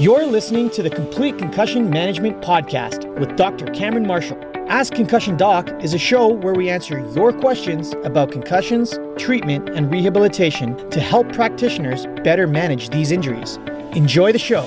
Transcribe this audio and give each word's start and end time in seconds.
You're 0.00 0.26
listening 0.26 0.70
to 0.70 0.82
the 0.84 0.90
Complete 0.90 1.38
Concussion 1.38 1.90
Management 1.90 2.40
Podcast 2.40 3.12
with 3.18 3.34
Dr. 3.34 3.66
Cameron 3.72 4.06
Marshall. 4.06 4.38
Ask 4.68 4.92
Concussion 4.92 5.36
Doc 5.36 5.72
is 5.82 5.92
a 5.92 5.98
show 5.98 6.28
where 6.28 6.54
we 6.54 6.70
answer 6.70 7.00
your 7.16 7.32
questions 7.32 7.92
about 8.04 8.30
concussions, 8.30 8.96
treatment, 9.18 9.70
and 9.70 9.90
rehabilitation 9.90 10.88
to 10.90 11.00
help 11.00 11.32
practitioners 11.32 12.06
better 12.22 12.46
manage 12.46 12.90
these 12.90 13.10
injuries. 13.10 13.56
Enjoy 13.96 14.30
the 14.30 14.38
show. 14.38 14.62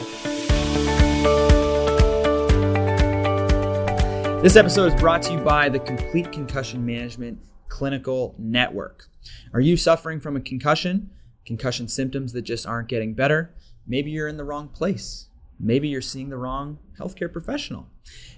This 4.41 4.57
episode 4.57 4.93
is 4.93 5.00
brought 5.00 5.21
to 5.21 5.32
you 5.32 5.39
by 5.39 5.70
the 5.70 5.79
Complete 5.79 6.34
Concussion 6.34 6.86
Management 6.86 7.39
Clinical 7.70 8.36
Network. 8.38 9.07
Are 9.54 9.61
you 9.61 9.77
suffering 9.77 10.20
from 10.20 10.36
a 10.36 10.41
concussion? 10.41 11.09
Concussion 11.45 11.88
symptoms 11.88 12.34
that 12.34 12.41
just 12.41 12.68
aren't 12.68 12.89
getting 12.89 13.13
better? 13.13 13.54
Maybe 13.88 14.11
you're 14.11 14.27
in 14.27 14.38
the 14.38 14.43
wrong 14.43 14.68
place. 14.69 15.27
Maybe 15.61 15.88
you're 15.88 16.01
seeing 16.01 16.29
the 16.29 16.38
wrong 16.38 16.79
healthcare 17.00 17.32
professional. 17.32 17.88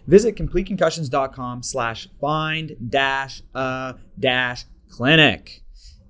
Visit 0.08 0.36
completeconcussions.com 0.36 1.64
slash 1.64 2.09
find 2.20 2.76
dash 2.90 3.41
a 3.54 3.95
dash 4.20 4.66
clinic 4.90 5.64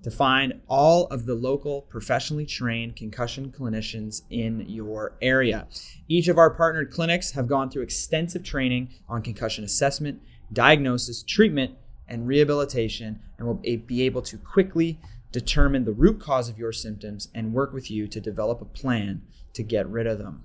to 0.04 0.12
find 0.12 0.60
all 0.68 1.06
of 1.08 1.26
the 1.26 1.36
local 1.36 1.84
professionally 1.84 2.46
trained 2.46 2.96
concussion 2.96 3.52
clinicians 3.52 4.24
in 4.30 4.66
your 4.68 5.16
area. 5.22 5.68
Each 6.08 6.28
of 6.28 6.38
our 6.38 6.50
partnered 6.50 6.92
clinics 6.92 7.32
have 7.32 7.48
gone 7.48 7.70
through 7.70 7.84
extensive 7.84 8.44
training 8.44 8.90
on 9.08 9.22
concussion 9.22 9.64
assessment, 9.64 10.22
diagnosis, 10.52 11.24
treatment, 11.24 11.76
and 12.08 12.28
rehabilitation, 12.28 13.20
and 13.38 13.48
will 13.48 13.54
be 13.54 14.02
able 14.02 14.22
to 14.24 14.38
quickly 14.38 15.00
determine 15.32 15.86
the 15.86 15.94
root 15.94 16.20
cause 16.20 16.50
of 16.50 16.60
your 16.60 16.74
symptoms 16.74 17.30
and 17.34 17.54
work 17.54 17.72
with 17.72 17.90
you 17.90 18.08
to 18.08 18.20
develop 18.20 18.62
a 18.62 18.66
plan 18.66 19.22
to 19.54 19.64
get 19.64 19.88
rid 19.88 20.06
of 20.06 20.18
them. 20.18 20.44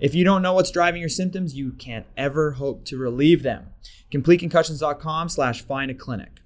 If 0.00 0.14
you 0.14 0.24
don't 0.24 0.42
know 0.42 0.54
what's 0.54 0.70
driving 0.70 1.00
your 1.00 1.08
symptoms, 1.08 1.54
you 1.54 1.72
can't 1.72 2.06
ever 2.16 2.52
hope 2.52 2.84
to 2.86 2.96
relieve 2.96 3.42
them. 3.42 3.68
CompleteConcussions.com 4.12 5.28
slash 5.28 5.62
find 5.62 5.90
a 5.90 5.94
clinic. 5.94 6.40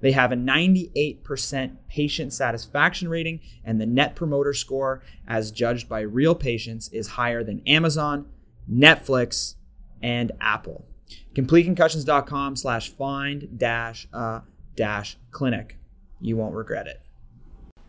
They 0.00 0.12
have 0.12 0.32
a 0.32 0.36
98% 0.36 1.76
patient 1.88 2.32
satisfaction 2.32 3.08
rating, 3.08 3.40
and 3.64 3.80
the 3.80 3.86
net 3.86 4.16
promoter 4.16 4.54
score, 4.54 5.02
as 5.28 5.50
judged 5.50 5.88
by 5.88 6.00
real 6.00 6.34
patients, 6.34 6.88
is 6.88 7.08
higher 7.08 7.44
than 7.44 7.62
Amazon, 7.66 8.26
Netflix, 8.70 9.56
and 10.02 10.32
Apple. 10.40 10.86
CompleteConcussions.com 11.34 12.56
slash 12.56 12.90
find 12.90 13.58
dash 13.58 14.08
a 14.12 14.42
dash 14.74 15.16
clinic. 15.30 15.76
You 16.20 16.36
won't 16.36 16.54
regret 16.54 16.86
it. 16.86 17.02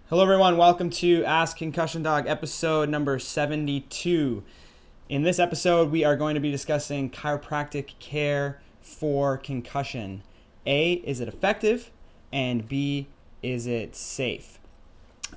Hello, 0.09 0.23
everyone. 0.23 0.57
Welcome 0.57 0.89
to 0.89 1.23
Ask 1.23 1.57
Concussion 1.57 2.03
Doc 2.03 2.25
episode 2.27 2.89
number 2.89 3.17
72. 3.17 4.43
In 5.11 5.23
this 5.23 5.39
episode, 5.39 5.91
we 5.91 6.05
are 6.05 6.15
going 6.15 6.35
to 6.35 6.39
be 6.39 6.51
discussing 6.51 7.09
chiropractic 7.09 7.99
care 7.99 8.61
for 8.79 9.35
concussion. 9.35 10.23
A, 10.65 10.93
is 10.93 11.19
it 11.19 11.27
effective? 11.27 11.91
And 12.31 12.65
B, 12.65 13.09
is 13.43 13.67
it 13.67 13.93
safe? 13.93 14.57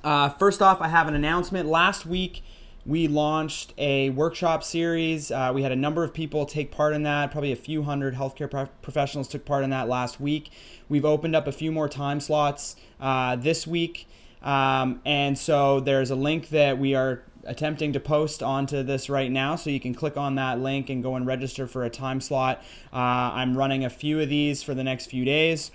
Uh, 0.01 0.29
first 0.29 0.61
off, 0.61 0.79
I 0.79 0.87
have 0.87 1.09
an 1.09 1.13
announcement. 1.13 1.67
Last 1.67 2.05
week, 2.05 2.41
we 2.85 3.09
launched 3.09 3.73
a 3.77 4.11
workshop 4.11 4.63
series. 4.63 5.29
Uh, 5.29 5.51
we 5.53 5.63
had 5.63 5.73
a 5.73 5.75
number 5.75 6.05
of 6.05 6.13
people 6.13 6.45
take 6.45 6.71
part 6.71 6.93
in 6.93 7.03
that. 7.03 7.31
Probably 7.31 7.51
a 7.51 7.57
few 7.57 7.83
hundred 7.83 8.15
healthcare 8.15 8.49
pro- 8.49 8.69
professionals 8.81 9.27
took 9.27 9.43
part 9.43 9.65
in 9.65 9.71
that 9.71 9.89
last 9.89 10.21
week. 10.21 10.51
We've 10.87 11.03
opened 11.03 11.35
up 11.35 11.47
a 11.47 11.51
few 11.51 11.73
more 11.73 11.89
time 11.89 12.21
slots 12.21 12.77
uh, 13.01 13.35
this 13.35 13.67
week. 13.67 14.07
Um, 14.41 15.01
and 15.03 15.37
so 15.37 15.81
there's 15.81 16.11
a 16.11 16.15
link 16.15 16.49
that 16.49 16.77
we 16.77 16.95
are 16.95 17.23
attempting 17.45 17.93
to 17.93 17.99
post 17.99 18.43
onto 18.43 18.83
this 18.83 19.09
right 19.09 19.31
now. 19.31 19.55
So 19.55 19.69
you 19.69 19.79
can 19.79 19.93
click 19.93 20.17
on 20.17 20.35
that 20.35 20.59
link 20.59 20.89
and 20.89 21.01
go 21.03 21.15
and 21.15 21.25
register 21.25 21.67
for 21.67 21.83
a 21.83 21.89
time 21.89 22.21
slot. 22.21 22.61
Uh, 22.93 22.97
I'm 22.97 23.57
running 23.57 23.85
a 23.85 23.89
few 23.89 24.19
of 24.19 24.29
these 24.29 24.63
for 24.63 24.73
the 24.73 24.83
next 24.83 25.07
few 25.07 25.25
days 25.25 25.71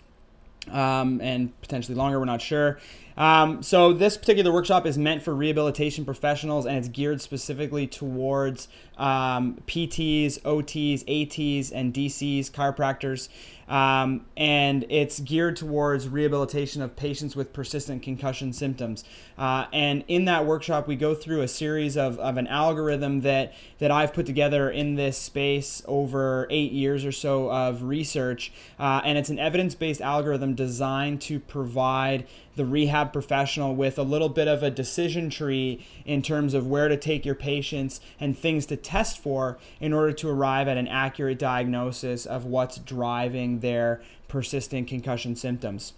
um, 0.71 1.21
and 1.21 1.59
potentially 1.61 1.97
longer, 1.97 2.19
we're 2.19 2.25
not 2.25 2.43
sure. 2.43 2.79
Um, 3.17 3.63
so 3.63 3.93
this 3.93 4.17
particular 4.17 4.53
workshop 4.53 4.87
is 4.87 4.97
meant 4.97 5.23
for 5.23 5.35
rehabilitation 5.35 6.05
professionals 6.05 6.65
and 6.65 6.77
it's 6.77 6.89
geared 6.89 7.21
specifically 7.21 7.87
towards 7.87 8.69
um, 8.97 9.63
PTs, 9.67 10.41
OTs, 10.41 11.03
ATs, 11.03 11.71
and 11.71 11.93
DCs, 11.93 12.51
chiropractors. 12.51 13.29
Um, 13.71 14.27
and 14.37 14.85
it's 14.89 15.21
geared 15.21 15.57
towards 15.57 16.09
rehabilitation 16.09 16.83
of 16.83 16.97
patients 16.97 17.37
with 17.37 17.53
persistent 17.53 18.03
concussion 18.03 18.53
symptoms. 18.53 19.05
Uh, 19.39 19.67
and 19.73 20.03
in 20.09 20.25
that 20.25 20.45
workshop, 20.45 20.89
we 20.89 20.97
go 20.97 21.15
through 21.15 21.43
a 21.43 21.49
series 21.49 21.97
of, 21.97 22.19
of 22.19 22.37
an 22.37 22.49
algorithm 22.49 23.21
that, 23.21 23.55
that 23.79 23.93
I've 23.93 24.13
put 24.13 24.27
together 24.27 24.69
in 24.69 24.97
this 24.97 25.17
space 25.17 25.83
over 25.87 26.49
eight 26.51 26.73
years 26.73 27.05
or 27.05 27.13
so 27.13 27.49
of 27.51 27.85
research. 27.85 28.53
Uh, 28.77 29.03
and 29.05 29.17
it's 29.17 29.31
an 29.31 29.39
evidence 29.39 29.77
based 29.77 30.01
algorithm 30.01 30.57
designed 30.57 31.21
to 31.23 31.39
provide 31.39 32.27
the 32.57 32.65
rehab 32.65 33.13
professional 33.13 33.75
with 33.75 33.99
a 33.99 34.03
little 34.03 34.29
bit 34.29 34.49
of 34.49 34.63
a 34.63 34.71
decision 34.71 35.31
tree 35.31 35.87
in 36.05 36.23
terms 36.23 36.55
of 36.55 36.67
where 36.67 36.89
to 36.89 36.97
take 36.97 37.25
your 37.25 37.35
patients 37.35 38.01
and 38.19 38.37
things 38.37 38.67
to 38.67 38.77
test 38.77 39.19
for 39.19 39.59
in 39.81 39.93
order 39.93 40.13
to 40.13 40.29
arrive 40.29 40.69
at 40.69 40.77
an 40.77 40.89
accurate 40.89 41.39
diagnosis 41.39 42.27
of 42.27 42.45
what's 42.45 42.79
driving 42.79 43.61
their 43.61 44.03
persistent 44.29 44.89
concussion 44.89 45.37
symptoms. 45.37 45.93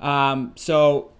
Um, 0.00 0.52
so 0.56 1.12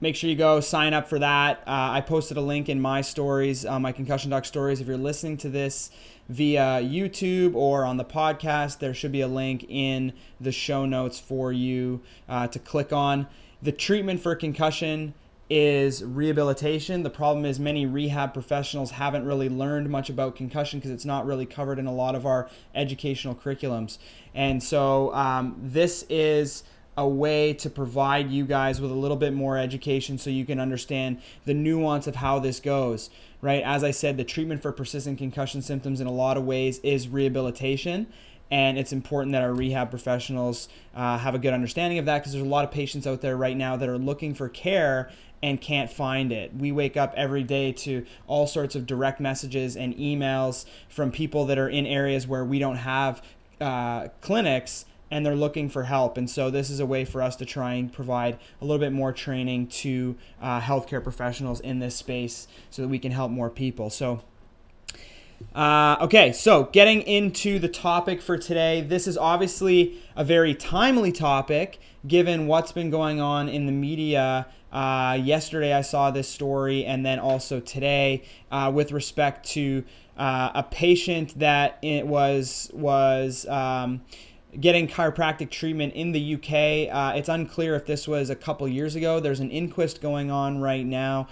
make 0.00 0.16
sure 0.16 0.28
you 0.28 0.36
go 0.36 0.60
sign 0.60 0.92
up 0.92 1.08
for 1.08 1.18
that. 1.18 1.60
Uh, 1.60 1.90
I 1.92 2.00
posted 2.00 2.36
a 2.36 2.40
link 2.40 2.68
in 2.68 2.80
my 2.80 3.00
stories, 3.00 3.64
uh, 3.64 3.78
my 3.78 3.92
concussion 3.92 4.30
doc 4.30 4.44
stories. 4.44 4.80
If 4.80 4.88
you're 4.88 4.96
listening 4.96 5.36
to 5.38 5.48
this 5.48 5.90
via 6.28 6.80
YouTube 6.82 7.54
or 7.54 7.84
on 7.84 7.96
the 7.96 8.04
podcast, 8.04 8.78
there 8.78 8.94
should 8.94 9.12
be 9.12 9.20
a 9.20 9.28
link 9.28 9.64
in 9.68 10.12
the 10.40 10.52
show 10.52 10.86
notes 10.86 11.18
for 11.18 11.52
you 11.52 12.00
uh, 12.28 12.46
to 12.48 12.58
click 12.58 12.92
on. 12.92 13.26
The 13.60 13.72
treatment 13.72 14.20
for 14.20 14.34
concussion 14.34 15.14
is 15.50 16.02
rehabilitation. 16.02 17.02
The 17.02 17.10
problem 17.10 17.44
is 17.44 17.60
many 17.60 17.84
rehab 17.84 18.32
professionals 18.32 18.92
haven't 18.92 19.26
really 19.26 19.50
learned 19.50 19.90
much 19.90 20.08
about 20.08 20.34
concussion 20.34 20.78
because 20.78 20.90
it's 20.90 21.04
not 21.04 21.26
really 21.26 21.44
covered 21.44 21.78
in 21.78 21.86
a 21.86 21.92
lot 21.92 22.14
of 22.14 22.24
our 22.24 22.48
educational 22.74 23.34
curriculums. 23.34 23.98
And 24.34 24.62
so 24.62 25.12
um, 25.14 25.56
this 25.62 26.06
is 26.08 26.64
a 26.96 27.06
way 27.06 27.54
to 27.54 27.70
provide 27.70 28.30
you 28.30 28.44
guys 28.44 28.80
with 28.80 28.90
a 28.90 28.94
little 28.94 29.16
bit 29.16 29.32
more 29.32 29.56
education 29.56 30.18
so 30.18 30.30
you 30.30 30.44
can 30.44 30.60
understand 30.60 31.20
the 31.44 31.54
nuance 31.54 32.06
of 32.06 32.16
how 32.16 32.38
this 32.38 32.60
goes, 32.60 33.10
right? 33.42 33.62
As 33.62 33.84
I 33.84 33.90
said, 33.90 34.16
the 34.16 34.24
treatment 34.24 34.62
for 34.62 34.72
persistent 34.72 35.18
concussion 35.18 35.60
symptoms 35.60 36.00
in 36.00 36.06
a 36.06 36.12
lot 36.12 36.38
of 36.38 36.44
ways 36.44 36.78
is 36.78 37.08
rehabilitation 37.08 38.06
and 38.52 38.78
it's 38.78 38.92
important 38.92 39.32
that 39.32 39.42
our 39.42 39.54
rehab 39.54 39.88
professionals 39.88 40.68
uh, 40.94 41.16
have 41.16 41.34
a 41.34 41.38
good 41.38 41.54
understanding 41.54 41.98
of 41.98 42.04
that 42.04 42.18
because 42.18 42.32
there's 42.32 42.44
a 42.44 42.48
lot 42.48 42.66
of 42.66 42.70
patients 42.70 43.06
out 43.06 43.22
there 43.22 43.34
right 43.34 43.56
now 43.56 43.76
that 43.76 43.88
are 43.88 43.96
looking 43.96 44.34
for 44.34 44.50
care 44.50 45.10
and 45.42 45.58
can't 45.58 45.90
find 45.90 46.30
it. 46.30 46.54
We 46.54 46.70
wake 46.70 46.94
up 46.94 47.14
every 47.16 47.44
day 47.44 47.72
to 47.72 48.04
all 48.26 48.46
sorts 48.46 48.74
of 48.74 48.86
direct 48.86 49.20
messages 49.20 49.74
and 49.74 49.96
emails 49.96 50.66
from 50.90 51.10
people 51.10 51.46
that 51.46 51.58
are 51.58 51.68
in 51.68 51.86
areas 51.86 52.26
where 52.28 52.44
we 52.44 52.58
don't 52.58 52.76
have 52.76 53.22
uh, 53.58 54.08
clinics 54.20 54.84
and 55.12 55.26
they're 55.26 55.36
looking 55.36 55.68
for 55.68 55.84
help. 55.84 56.16
And 56.16 56.28
so 56.28 56.50
this 56.50 56.70
is 56.70 56.80
a 56.80 56.86
way 56.86 57.04
for 57.04 57.20
us 57.20 57.36
to 57.36 57.44
try 57.44 57.74
and 57.74 57.92
provide 57.92 58.38
a 58.60 58.64
little 58.64 58.80
bit 58.80 58.92
more 58.92 59.12
training 59.12 59.66
to 59.68 60.16
uh, 60.40 60.60
healthcare 60.60 61.02
professionals 61.02 61.60
in 61.60 61.80
this 61.80 61.94
space 61.94 62.48
so 62.70 62.80
that 62.80 62.88
we 62.88 62.98
can 62.98 63.12
help 63.12 63.30
more 63.30 63.50
people. 63.50 63.90
So 63.90 64.22
uh, 65.54 65.96
okay, 66.00 66.32
so 66.32 66.64
getting 66.72 67.02
into 67.02 67.58
the 67.58 67.68
topic 67.68 68.22
for 68.22 68.38
today, 68.38 68.80
this 68.80 69.06
is 69.06 69.18
obviously 69.18 70.00
a 70.16 70.24
very 70.24 70.54
timely 70.54 71.12
topic 71.12 71.78
given 72.06 72.46
what's 72.46 72.72
been 72.72 72.90
going 72.90 73.20
on 73.20 73.48
in 73.48 73.66
the 73.66 73.72
media. 73.72 74.46
Uh, 74.72 75.18
yesterday, 75.20 75.74
I 75.74 75.82
saw 75.82 76.10
this 76.10 76.28
story, 76.28 76.86
and 76.86 77.04
then 77.04 77.18
also 77.18 77.60
today, 77.60 78.22
uh, 78.50 78.70
with 78.74 78.92
respect 78.92 79.46
to 79.50 79.84
uh, 80.16 80.52
a 80.54 80.62
patient 80.62 81.38
that 81.38 81.78
it 81.82 82.06
was 82.06 82.70
was. 82.72 83.46
Um, 83.46 84.00
getting 84.58 84.86
chiropractic 84.86 85.50
treatment 85.50 85.94
in 85.94 86.12
the 86.12 86.34
UK. 86.34 86.94
Uh, 86.94 87.16
it's 87.16 87.28
unclear 87.28 87.74
if 87.74 87.86
this 87.86 88.06
was 88.06 88.30
a 88.30 88.36
couple 88.36 88.68
years 88.68 88.94
ago. 88.94 89.20
There's 89.20 89.40
an 89.40 89.50
inquest 89.50 90.02
going 90.02 90.30
on 90.30 90.60
right 90.60 90.84
now. 90.84 91.28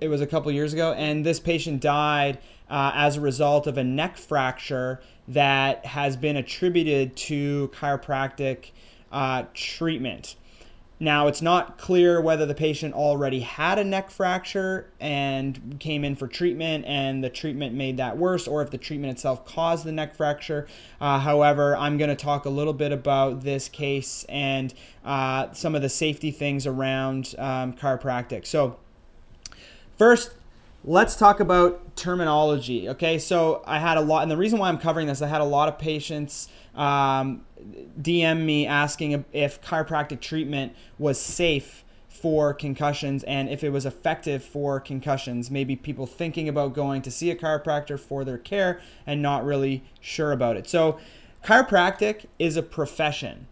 It 0.00 0.08
was 0.08 0.20
a 0.20 0.26
couple 0.26 0.52
years 0.52 0.72
ago, 0.72 0.92
and 0.92 1.26
this 1.26 1.40
patient 1.40 1.80
died 1.80 2.38
uh, 2.70 2.92
as 2.94 3.16
a 3.16 3.20
result 3.20 3.66
of 3.66 3.76
a 3.76 3.84
neck 3.84 4.16
fracture 4.16 5.00
that 5.26 5.84
has 5.84 6.16
been 6.16 6.36
attributed 6.36 7.16
to 7.16 7.70
chiropractic 7.74 8.70
uh, 9.10 9.44
treatment. 9.54 10.36
Now, 11.00 11.28
it's 11.28 11.40
not 11.40 11.78
clear 11.78 12.20
whether 12.20 12.44
the 12.44 12.54
patient 12.54 12.92
already 12.92 13.40
had 13.40 13.78
a 13.78 13.84
neck 13.84 14.10
fracture 14.10 14.90
and 14.98 15.76
came 15.78 16.04
in 16.04 16.16
for 16.16 16.26
treatment 16.26 16.86
and 16.86 17.22
the 17.22 17.30
treatment 17.30 17.74
made 17.74 17.98
that 17.98 18.18
worse, 18.18 18.48
or 18.48 18.62
if 18.62 18.70
the 18.70 18.78
treatment 18.78 19.12
itself 19.12 19.46
caused 19.46 19.84
the 19.84 19.92
neck 19.92 20.16
fracture. 20.16 20.66
Uh, 21.00 21.20
however, 21.20 21.76
I'm 21.76 21.98
going 21.98 22.10
to 22.10 22.16
talk 22.16 22.46
a 22.46 22.50
little 22.50 22.72
bit 22.72 22.90
about 22.90 23.42
this 23.42 23.68
case 23.68 24.24
and 24.28 24.74
uh, 25.04 25.52
some 25.52 25.76
of 25.76 25.82
the 25.82 25.88
safety 25.88 26.32
things 26.32 26.66
around 26.66 27.34
um, 27.38 27.74
chiropractic. 27.74 28.44
So, 28.44 28.76
first, 29.96 30.32
let's 30.84 31.14
talk 31.14 31.38
about 31.38 31.94
terminology. 31.94 32.88
Okay, 32.88 33.18
so 33.20 33.62
I 33.66 33.78
had 33.78 33.98
a 33.98 34.00
lot, 34.00 34.22
and 34.22 34.30
the 34.30 34.36
reason 34.36 34.58
why 34.58 34.68
I'm 34.68 34.78
covering 34.78 35.06
this, 35.06 35.22
I 35.22 35.28
had 35.28 35.40
a 35.40 35.44
lot 35.44 35.68
of 35.68 35.78
patients 35.78 36.48
um, 36.78 37.44
DM 38.00 38.44
me 38.44 38.66
asking 38.66 39.24
if 39.32 39.60
chiropractic 39.60 40.20
treatment 40.20 40.74
was 40.98 41.20
safe 41.20 41.84
for 42.08 42.54
concussions 42.54 43.22
and 43.24 43.48
if 43.48 43.62
it 43.62 43.70
was 43.70 43.84
effective 43.84 44.42
for 44.42 44.80
concussions. 44.80 45.50
Maybe 45.50 45.76
people 45.76 46.06
thinking 46.06 46.48
about 46.48 46.74
going 46.74 47.02
to 47.02 47.10
see 47.10 47.30
a 47.30 47.36
chiropractor 47.36 47.98
for 47.98 48.24
their 48.24 48.38
care 48.38 48.80
and 49.06 49.20
not 49.20 49.44
really 49.44 49.84
sure 50.00 50.32
about 50.32 50.56
it. 50.56 50.68
So, 50.68 50.98
chiropractic 51.44 52.26
is 52.38 52.56
a 52.56 52.62
profession, 52.62 53.46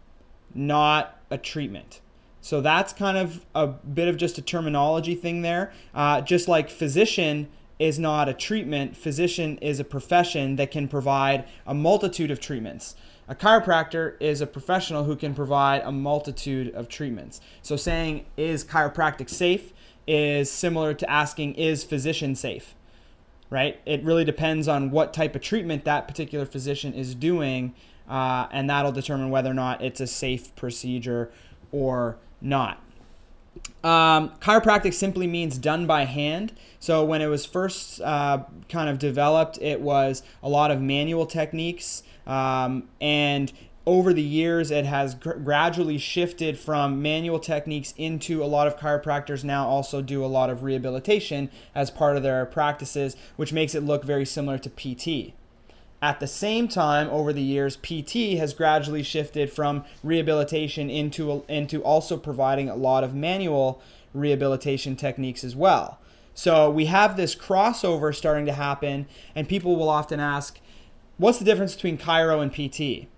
not 0.54 1.20
a 1.30 1.38
treatment. 1.38 2.00
So 2.40 2.60
that's 2.60 2.92
kind 2.92 3.18
of 3.18 3.44
a 3.56 3.66
bit 3.66 4.06
of 4.06 4.16
just 4.16 4.38
a 4.38 4.42
terminology 4.42 5.16
thing 5.16 5.42
there. 5.42 5.72
Uh, 5.92 6.20
just 6.20 6.46
like 6.46 6.70
physician 6.70 7.48
is 7.78 7.98
not 7.98 8.28
a 8.28 8.34
treatment, 8.34 8.96
physician 8.96 9.58
is 9.58 9.80
a 9.80 9.84
profession 9.84 10.56
that 10.56 10.70
can 10.70 10.86
provide 10.88 11.44
a 11.66 11.74
multitude 11.74 12.30
of 12.30 12.40
treatments. 12.40 12.94
A 13.28 13.34
chiropractor 13.34 14.14
is 14.20 14.40
a 14.40 14.46
professional 14.46 15.04
who 15.04 15.16
can 15.16 15.34
provide 15.34 15.82
a 15.82 15.90
multitude 15.90 16.72
of 16.74 16.88
treatments. 16.88 17.40
So 17.60 17.76
saying, 17.76 18.26
is 18.36 18.64
chiropractic 18.64 19.28
safe 19.28 19.72
is 20.06 20.48
similar 20.48 20.94
to 20.94 21.10
asking, 21.10 21.54
is 21.54 21.82
physician 21.82 22.36
safe? 22.36 22.74
Right? 23.50 23.80
It 23.84 24.04
really 24.04 24.24
depends 24.24 24.68
on 24.68 24.92
what 24.92 25.12
type 25.12 25.34
of 25.34 25.42
treatment 25.42 25.84
that 25.84 26.06
particular 26.06 26.46
physician 26.46 26.94
is 26.94 27.16
doing, 27.16 27.74
uh, 28.08 28.46
and 28.52 28.70
that'll 28.70 28.92
determine 28.92 29.30
whether 29.30 29.50
or 29.50 29.54
not 29.54 29.82
it's 29.82 30.00
a 30.00 30.06
safe 30.06 30.54
procedure 30.54 31.32
or 31.72 32.18
not. 32.40 32.80
Um, 33.84 34.30
chiropractic 34.40 34.94
simply 34.94 35.26
means 35.26 35.58
done 35.58 35.86
by 35.86 36.04
hand. 36.04 36.52
So 36.80 37.04
when 37.04 37.22
it 37.22 37.26
was 37.26 37.46
first 37.46 38.00
uh, 38.00 38.44
kind 38.68 38.88
of 38.88 38.98
developed, 38.98 39.58
it 39.60 39.80
was 39.80 40.22
a 40.42 40.48
lot 40.48 40.70
of 40.70 40.80
manual 40.80 41.26
techniques. 41.26 42.02
Um, 42.26 42.88
and 43.00 43.52
over 43.86 44.12
the 44.12 44.22
years, 44.22 44.72
it 44.72 44.84
has 44.84 45.14
gr- 45.14 45.34
gradually 45.34 45.98
shifted 45.98 46.58
from 46.58 47.00
manual 47.00 47.38
techniques 47.38 47.94
into 47.96 48.42
a 48.42 48.46
lot 48.46 48.66
of 48.66 48.76
chiropractors 48.76 49.44
now 49.44 49.66
also 49.66 50.02
do 50.02 50.24
a 50.24 50.26
lot 50.26 50.50
of 50.50 50.64
rehabilitation 50.64 51.48
as 51.74 51.90
part 51.90 52.16
of 52.16 52.24
their 52.24 52.44
practices, 52.44 53.16
which 53.36 53.52
makes 53.52 53.74
it 53.74 53.84
look 53.84 54.04
very 54.04 54.24
similar 54.24 54.58
to 54.58 54.68
PT. 54.68 55.34
At 56.02 56.20
the 56.20 56.26
same 56.26 56.68
time, 56.68 57.08
over 57.08 57.32
the 57.32 57.42
years, 57.42 57.76
PT 57.76 58.38
has 58.38 58.52
gradually 58.52 59.02
shifted 59.02 59.50
from 59.50 59.84
rehabilitation 60.02 60.90
into, 60.90 61.44
into 61.48 61.82
also 61.82 62.16
providing 62.16 62.68
a 62.68 62.76
lot 62.76 63.02
of 63.02 63.14
manual 63.14 63.80
rehabilitation 64.12 64.96
techniques 64.96 65.42
as 65.42 65.56
well. 65.56 65.98
So 66.34 66.70
we 66.70 66.86
have 66.86 67.16
this 67.16 67.34
crossover 67.34 68.14
starting 68.14 68.44
to 68.44 68.52
happen, 68.52 69.06
and 69.34 69.48
people 69.48 69.76
will 69.76 69.88
often 69.88 70.20
ask, 70.20 70.60
What's 71.16 71.38
the 71.38 71.46
difference 71.46 71.74
between 71.74 71.96
chiro 71.96 72.42
and 72.42 72.52
PT? 72.52 73.08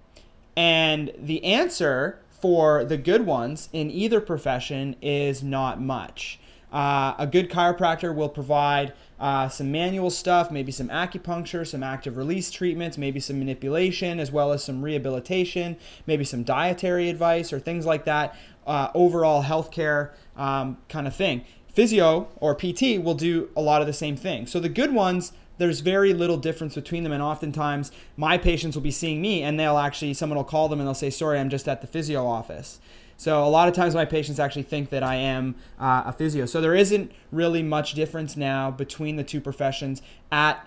And 0.56 1.10
the 1.18 1.42
answer 1.42 2.20
for 2.30 2.84
the 2.84 2.96
good 2.96 3.26
ones 3.26 3.68
in 3.72 3.90
either 3.90 4.20
profession 4.20 4.94
is 5.02 5.42
not 5.42 5.80
much. 5.80 6.38
Uh, 6.72 7.14
a 7.18 7.26
good 7.26 7.50
chiropractor 7.50 8.14
will 8.14 8.28
provide 8.28 8.92
uh, 9.20 9.48
some 9.48 9.72
manual 9.72 10.10
stuff, 10.10 10.50
maybe 10.50 10.70
some 10.70 10.88
acupuncture, 10.88 11.66
some 11.66 11.82
active 11.82 12.16
release 12.16 12.50
treatments, 12.50 12.96
maybe 12.96 13.20
some 13.20 13.38
manipulation, 13.38 14.20
as 14.20 14.30
well 14.30 14.52
as 14.52 14.62
some 14.62 14.82
rehabilitation, 14.82 15.76
maybe 16.06 16.24
some 16.24 16.42
dietary 16.42 17.08
advice 17.08 17.52
or 17.52 17.58
things 17.58 17.84
like 17.86 18.04
that. 18.04 18.36
Uh, 18.66 18.90
overall 18.94 19.44
healthcare 19.44 20.10
um, 20.36 20.76
kind 20.88 21.06
of 21.06 21.16
thing. 21.16 21.42
Physio 21.72 22.28
or 22.36 22.54
PT 22.54 23.02
will 23.02 23.14
do 23.14 23.48
a 23.56 23.62
lot 23.62 23.80
of 23.80 23.86
the 23.86 23.92
same 23.92 24.16
thing. 24.16 24.46
So 24.46 24.60
the 24.60 24.68
good 24.68 24.92
ones 24.92 25.32
there's 25.58 25.80
very 25.80 26.14
little 26.14 26.36
difference 26.36 26.74
between 26.74 27.02
them 27.02 27.12
and 27.12 27.22
oftentimes 27.22 27.92
my 28.16 28.38
patients 28.38 28.74
will 28.74 28.82
be 28.82 28.90
seeing 28.90 29.20
me 29.20 29.42
and 29.42 29.58
they'll 29.58 29.76
actually 29.76 30.14
someone 30.14 30.36
will 30.36 30.44
call 30.44 30.68
them 30.68 30.80
and 30.80 30.86
they'll 30.86 30.94
say 30.94 31.10
sorry 31.10 31.38
i'm 31.38 31.50
just 31.50 31.68
at 31.68 31.80
the 31.80 31.86
physio 31.86 32.24
office 32.24 32.78
so 33.18 33.44
a 33.44 33.50
lot 33.50 33.66
of 33.66 33.74
times 33.74 33.96
my 33.96 34.04
patients 34.04 34.38
actually 34.38 34.62
think 34.62 34.90
that 34.90 35.02
I 35.02 35.16
am 35.16 35.56
uh, 35.78 36.04
a 36.06 36.12
physio. 36.12 36.46
So 36.46 36.60
there 36.60 36.76
isn't 36.76 37.10
really 37.32 37.64
much 37.64 37.94
difference 37.94 38.36
now 38.36 38.70
between 38.70 39.16
the 39.16 39.24
two 39.24 39.40
professions 39.40 40.00
at 40.30 40.64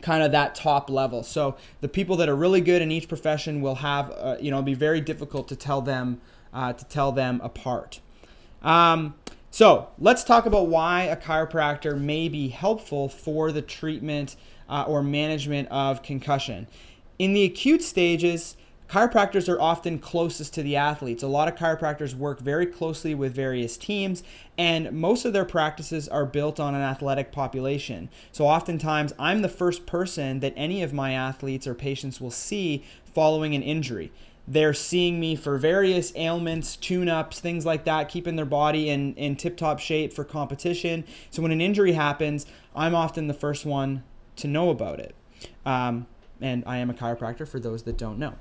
kind 0.00 0.24
of 0.24 0.32
that 0.32 0.54
top 0.54 0.88
level. 0.88 1.22
So 1.22 1.56
the 1.82 1.88
people 1.88 2.16
that 2.16 2.28
are 2.28 2.34
really 2.34 2.62
good 2.62 2.80
in 2.80 2.90
each 2.90 3.06
profession 3.06 3.60
will 3.60 3.76
have, 3.76 4.10
uh, 4.12 4.36
you 4.40 4.50
know, 4.50 4.62
be 4.62 4.72
very 4.72 5.02
difficult 5.02 5.46
to 5.48 5.56
tell 5.56 5.82
them 5.82 6.22
uh, 6.54 6.72
to 6.72 6.84
tell 6.86 7.12
them 7.12 7.38
apart. 7.44 8.00
Um, 8.62 9.14
so 9.50 9.88
let's 9.98 10.24
talk 10.24 10.46
about 10.46 10.68
why 10.68 11.02
a 11.02 11.16
chiropractor 11.16 12.00
may 12.00 12.30
be 12.30 12.48
helpful 12.48 13.10
for 13.10 13.52
the 13.52 13.60
treatment 13.60 14.36
uh, 14.70 14.84
or 14.88 15.02
management 15.02 15.68
of 15.68 16.02
concussion. 16.02 16.66
In 17.18 17.34
the 17.34 17.44
acute 17.44 17.82
stages, 17.82 18.56
Chiropractors 18.88 19.48
are 19.48 19.60
often 19.60 19.98
closest 19.98 20.52
to 20.54 20.62
the 20.62 20.76
athletes. 20.76 21.22
A 21.22 21.26
lot 21.26 21.48
of 21.48 21.56
chiropractors 21.56 22.14
work 22.14 22.40
very 22.40 22.66
closely 22.66 23.14
with 23.14 23.34
various 23.34 23.76
teams, 23.76 24.22
and 24.58 24.92
most 24.92 25.24
of 25.24 25.32
their 25.32 25.46
practices 25.46 26.06
are 26.08 26.26
built 26.26 26.60
on 26.60 26.74
an 26.74 26.82
athletic 26.82 27.32
population. 27.32 28.10
So, 28.30 28.46
oftentimes, 28.46 29.12
I'm 29.18 29.42
the 29.42 29.48
first 29.48 29.86
person 29.86 30.40
that 30.40 30.52
any 30.54 30.82
of 30.82 30.92
my 30.92 31.12
athletes 31.12 31.66
or 31.66 31.74
patients 31.74 32.20
will 32.20 32.30
see 32.30 32.84
following 33.04 33.54
an 33.54 33.62
injury. 33.62 34.12
They're 34.46 34.74
seeing 34.74 35.18
me 35.18 35.34
for 35.34 35.56
various 35.56 36.12
ailments, 36.14 36.76
tune 36.76 37.08
ups, 37.08 37.40
things 37.40 37.64
like 37.64 37.84
that, 37.86 38.10
keeping 38.10 38.36
their 38.36 38.44
body 38.44 38.90
in, 38.90 39.14
in 39.14 39.36
tip 39.36 39.56
top 39.56 39.80
shape 39.80 40.12
for 40.12 40.24
competition. 40.24 41.04
So, 41.30 41.42
when 41.42 41.52
an 41.52 41.62
injury 41.62 41.92
happens, 41.92 42.44
I'm 42.76 42.94
often 42.94 43.28
the 43.28 43.34
first 43.34 43.64
one 43.64 44.04
to 44.36 44.46
know 44.46 44.68
about 44.68 45.00
it. 45.00 45.14
Um, 45.64 46.06
and 46.40 46.62
I 46.66 46.76
am 46.76 46.90
a 46.90 46.94
chiropractor 46.94 47.48
for 47.48 47.58
those 47.58 47.84
that 47.84 47.96
don't 47.96 48.18
know. 48.18 48.34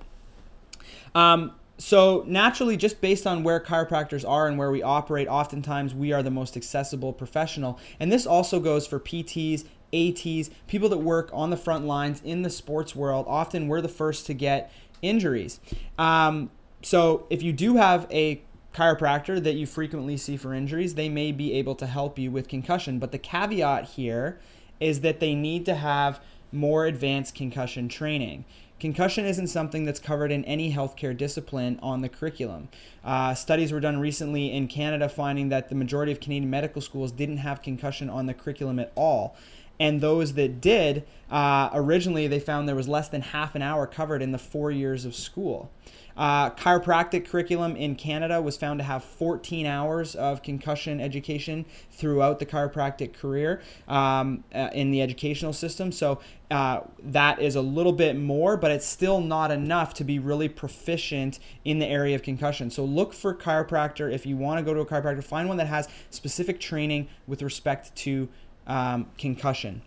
Um, 1.15 1.53
so 1.77 2.23
naturally, 2.27 2.77
just 2.77 3.01
based 3.01 3.25
on 3.25 3.43
where 3.43 3.59
chiropractors 3.59 4.27
are 4.27 4.47
and 4.47 4.57
where 4.57 4.71
we 4.71 4.81
operate, 4.83 5.27
oftentimes 5.27 5.93
we 5.93 6.13
are 6.13 6.23
the 6.23 6.31
most 6.31 6.55
accessible 6.55 7.13
professional. 7.13 7.79
And 7.99 8.11
this 8.11 8.25
also 8.25 8.59
goes 8.59 8.85
for 8.85 8.99
PTs, 8.99 9.65
ATs, 9.93 10.49
people 10.67 10.89
that 10.89 10.99
work 10.99 11.29
on 11.33 11.49
the 11.49 11.57
front 11.57 11.85
lines 11.85 12.21
in 12.23 12.43
the 12.43 12.49
sports 12.49 12.95
world. 12.95 13.25
Often 13.27 13.67
we're 13.67 13.81
the 13.81 13.89
first 13.89 14.25
to 14.27 14.33
get 14.33 14.71
injuries. 15.01 15.59
Um, 15.97 16.51
so 16.81 17.25
if 17.29 17.41
you 17.41 17.53
do 17.53 17.75
have 17.77 18.07
a 18.11 18.41
chiropractor 18.73 19.41
that 19.43 19.53
you 19.53 19.65
frequently 19.65 20.17
see 20.17 20.37
for 20.37 20.53
injuries, 20.53 20.95
they 20.95 21.09
may 21.09 21.31
be 21.31 21.53
able 21.53 21.75
to 21.75 21.85
help 21.87 22.17
you 22.17 22.31
with 22.31 22.47
concussion. 22.47 22.99
But 22.99 23.11
the 23.11 23.19
caveat 23.19 23.89
here 23.89 24.39
is 24.79 25.01
that 25.01 25.19
they 25.19 25.35
need 25.35 25.65
to 25.65 25.75
have 25.75 26.19
more 26.51 26.85
advanced 26.85 27.35
concussion 27.35 27.87
training. 27.87 28.45
Concussion 28.79 29.25
isn't 29.25 29.47
something 29.47 29.85
that's 29.85 29.99
covered 29.99 30.31
in 30.31 30.43
any 30.45 30.73
healthcare 30.73 31.15
discipline 31.15 31.79
on 31.81 32.01
the 32.01 32.09
curriculum. 32.09 32.67
Uh, 33.03 33.33
studies 33.33 33.71
were 33.71 33.79
done 33.79 33.99
recently 33.99 34.51
in 34.51 34.67
Canada 34.67 35.07
finding 35.07 35.49
that 35.49 35.69
the 35.69 35.75
majority 35.75 36.11
of 36.11 36.19
Canadian 36.19 36.49
medical 36.49 36.81
schools 36.81 37.11
didn't 37.11 37.37
have 37.37 37.61
concussion 37.61 38.09
on 38.09 38.25
the 38.25 38.33
curriculum 38.33 38.79
at 38.79 38.91
all. 38.95 39.35
And 39.79 40.01
those 40.01 40.33
that 40.33 40.61
did, 40.61 41.05
uh, 41.31 41.69
originally 41.73 42.27
they 42.27 42.39
found 42.39 42.67
there 42.67 42.75
was 42.75 42.87
less 42.87 43.07
than 43.07 43.21
half 43.21 43.55
an 43.55 43.61
hour 43.61 43.87
covered 43.87 44.21
in 44.21 44.31
the 44.31 44.37
four 44.37 44.69
years 44.69 45.05
of 45.05 45.15
school. 45.15 45.71
Uh, 46.15 46.49
chiropractic 46.51 47.27
curriculum 47.27 47.75
in 47.75 47.95
Canada 47.95 48.41
was 48.41 48.55
found 48.55 48.79
to 48.79 48.83
have 48.83 49.03
14 49.03 49.65
hours 49.65 50.15
of 50.15 50.43
concussion 50.43 51.01
education 51.01 51.65
throughout 51.91 52.39
the 52.39 52.45
chiropractic 52.45 53.13
career 53.13 53.61
um, 53.87 54.43
uh, 54.53 54.69
in 54.73 54.91
the 54.91 55.01
educational 55.01 55.53
system. 55.53 55.91
So 55.91 56.19
uh, 56.51 56.81
that 56.99 57.41
is 57.41 57.55
a 57.55 57.61
little 57.61 57.93
bit 57.93 58.15
more, 58.15 58.57
but 58.57 58.71
it's 58.71 58.85
still 58.85 59.21
not 59.21 59.49
enough 59.51 59.93
to 59.95 60.03
be 60.03 60.19
really 60.19 60.49
proficient 60.49 61.39
in 61.65 61.79
the 61.79 61.87
area 61.87 62.15
of 62.15 62.21
concussion. 62.21 62.69
So 62.69 62.85
look 62.85 63.13
for 63.13 63.33
chiropractor 63.33 64.11
if 64.11 64.25
you 64.25 64.37
want 64.37 64.59
to 64.59 64.63
go 64.63 64.73
to 64.73 64.81
a 64.81 64.85
chiropractor. 64.85 65.23
Find 65.23 65.47
one 65.47 65.57
that 65.57 65.67
has 65.67 65.87
specific 66.11 66.59
training 66.59 67.07
with 67.25 67.41
respect 67.41 67.95
to 67.97 68.29
um, 68.67 69.07
concussion. 69.17 69.81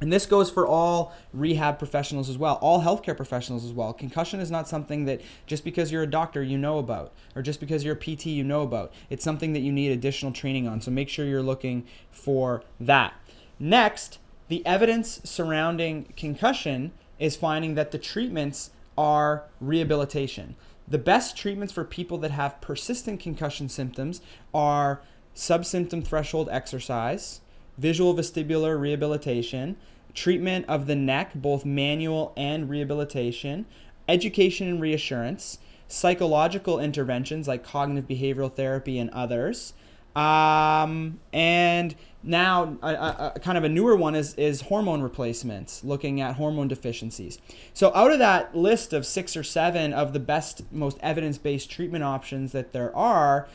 And 0.00 0.12
this 0.12 0.24
goes 0.24 0.50
for 0.50 0.66
all 0.66 1.14
rehab 1.32 1.78
professionals 1.78 2.30
as 2.30 2.38
well, 2.38 2.54
all 2.62 2.82
healthcare 2.82 3.16
professionals 3.16 3.64
as 3.64 3.72
well. 3.72 3.92
Concussion 3.92 4.40
is 4.40 4.50
not 4.50 4.66
something 4.68 5.04
that 5.04 5.20
just 5.46 5.64
because 5.64 5.92
you're 5.92 6.02
a 6.02 6.10
doctor 6.10 6.42
you 6.42 6.56
know 6.56 6.78
about, 6.78 7.12
or 7.36 7.42
just 7.42 7.60
because 7.60 7.84
you're 7.84 7.94
a 7.94 7.98
PT 7.98 8.26
you 8.26 8.44
know 8.44 8.62
about. 8.62 8.92
It's 9.10 9.24
something 9.24 9.52
that 9.52 9.60
you 9.60 9.72
need 9.72 9.90
additional 9.90 10.32
training 10.32 10.66
on. 10.66 10.80
So 10.80 10.90
make 10.90 11.08
sure 11.08 11.26
you're 11.26 11.42
looking 11.42 11.86
for 12.10 12.62
that. 12.78 13.14
Next, 13.58 14.18
the 14.48 14.64
evidence 14.64 15.20
surrounding 15.24 16.12
concussion 16.16 16.92
is 17.18 17.36
finding 17.36 17.74
that 17.74 17.90
the 17.90 17.98
treatments 17.98 18.70
are 18.96 19.44
rehabilitation. 19.60 20.56
The 20.88 20.98
best 20.98 21.36
treatments 21.36 21.72
for 21.72 21.84
people 21.84 22.18
that 22.18 22.32
have 22.32 22.60
persistent 22.60 23.20
concussion 23.20 23.68
symptoms 23.68 24.20
are 24.52 25.02
subsymptom 25.36 26.04
threshold 26.04 26.48
exercise 26.50 27.42
visual 27.80 28.14
vestibular 28.14 28.78
rehabilitation, 28.78 29.76
treatment 30.14 30.64
of 30.68 30.86
the 30.86 30.94
neck, 30.94 31.32
both 31.34 31.64
manual 31.64 32.32
and 32.36 32.68
rehabilitation, 32.68 33.64
education 34.08 34.68
and 34.68 34.80
reassurance, 34.80 35.58
psychological 35.88 36.78
interventions 36.78 37.48
like 37.48 37.64
cognitive 37.64 38.06
behavioral 38.08 38.52
therapy 38.52 38.98
and 38.98 39.10
others, 39.10 39.72
Um, 40.16 41.20
and 41.32 41.94
now, 42.22 42.76
a, 42.82 42.88
a, 42.88 43.32
a, 43.36 43.40
kind 43.40 43.56
of 43.56 43.64
a 43.64 43.68
newer 43.68 43.96
one 43.96 44.14
is, 44.14 44.34
is 44.34 44.62
hormone 44.62 45.02
replacements, 45.02 45.84
looking 45.84 46.20
at 46.20 46.34
hormone 46.34 46.68
deficiencies. 46.68 47.38
So, 47.72 47.92
out 47.94 48.10
of 48.12 48.18
that 48.18 48.54
list 48.54 48.92
of 48.92 49.06
six 49.06 49.36
or 49.36 49.44
seven 49.44 49.92
of 49.92 50.12
the 50.12 50.18
best, 50.20 50.62
most 50.72 50.98
evidence 51.00 51.38
based 51.38 51.70
treatment 51.70 52.04
options 52.04 52.52
that 52.52 52.72
there 52.72 52.94
are, 52.94 53.48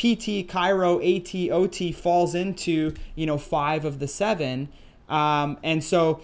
PT, 0.00 0.48
chiro, 0.48 0.96
AT, 1.04 1.52
OT 1.52 1.92
falls 1.92 2.34
into 2.34 2.94
you 3.14 3.26
know 3.26 3.36
five 3.36 3.84
of 3.84 3.98
the 3.98 4.08
seven, 4.08 4.70
um, 5.10 5.58
and 5.62 5.84
so 5.84 6.22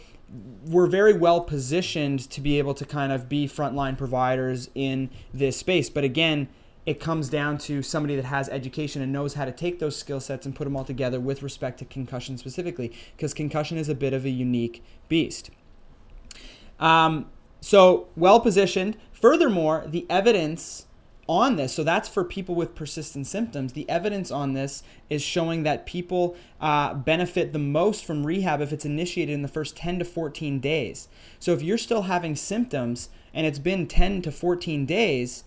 we're 0.64 0.87
very 0.87 1.12
well 1.12 1.42
positioned 1.42 2.30
to 2.30 2.40
be 2.40 2.56
able 2.56 2.73
to 2.73 2.87
kind 2.87 3.12
of 3.12 3.28
be 3.28 3.47
frontline 3.47 3.99
providers 3.99 4.71
in 4.75 5.11
this 5.35 5.59
space. 5.59 5.90
But 5.90 6.04
again, 6.04 6.49
it 6.87 7.00
comes 7.00 7.28
down 7.28 7.59
to 7.59 7.83
somebody 7.83 8.16
that 8.16 8.25
has 8.25 8.49
education 8.49 9.02
and 9.02 9.12
knows 9.12 9.35
how 9.35 9.45
to 9.45 9.52
take 9.52 9.78
those 9.78 9.95
skill 9.95 10.21
sets 10.21 10.47
and 10.47 10.56
put 10.56 10.64
them 10.64 10.75
all 10.75 10.85
together 10.85 11.21
with 11.21 11.42
respect 11.42 11.78
to 11.80 11.85
concussion 11.85 12.38
specifically, 12.38 12.90
because 13.14 13.35
concussion 13.35 13.76
is 13.76 13.90
a 13.90 13.95
bit 13.95 14.14
of 14.14 14.25
a 14.25 14.30
unique 14.30 14.83
beast. 15.11 15.50
Um, 16.80 17.26
so, 17.61 18.09
well 18.16 18.40
positioned. 18.40 18.97
Furthermore, 19.12 19.85
the 19.87 20.06
evidence 20.09 20.87
on 21.28 21.56
this, 21.56 21.75
so 21.75 21.83
that's 21.83 22.09
for 22.09 22.25
people 22.25 22.54
with 22.54 22.75
persistent 22.75 23.26
symptoms, 23.26 23.73
the 23.73 23.88
evidence 23.88 24.30
on 24.30 24.52
this 24.52 24.83
is 25.11 25.23
showing 25.23 25.62
that 25.64 25.87
people 25.87 26.37
uh, 26.61 26.95
benefit 26.95 27.52
the 27.52 27.59
most 27.59 28.04
from 28.04 28.26
rehab 28.26 28.61
if 28.61 28.73
it's 28.73 28.85
initiated 28.85 29.35
in 29.35 29.42
the 29.42 29.49
first 29.49 29.76
10 29.76 29.99
to 29.99 30.04
14 30.04 30.61
days. 30.61 31.09
So, 31.38 31.52
if 31.52 31.62
you're 31.62 31.78
still 31.78 32.02
having 32.02 32.37
symptoms 32.37 33.09
and 33.35 33.47
it's 33.47 33.59
been 33.59 33.87
10 33.87 34.23
to 34.23 34.33
14 34.33 34.87
days, 34.87 35.45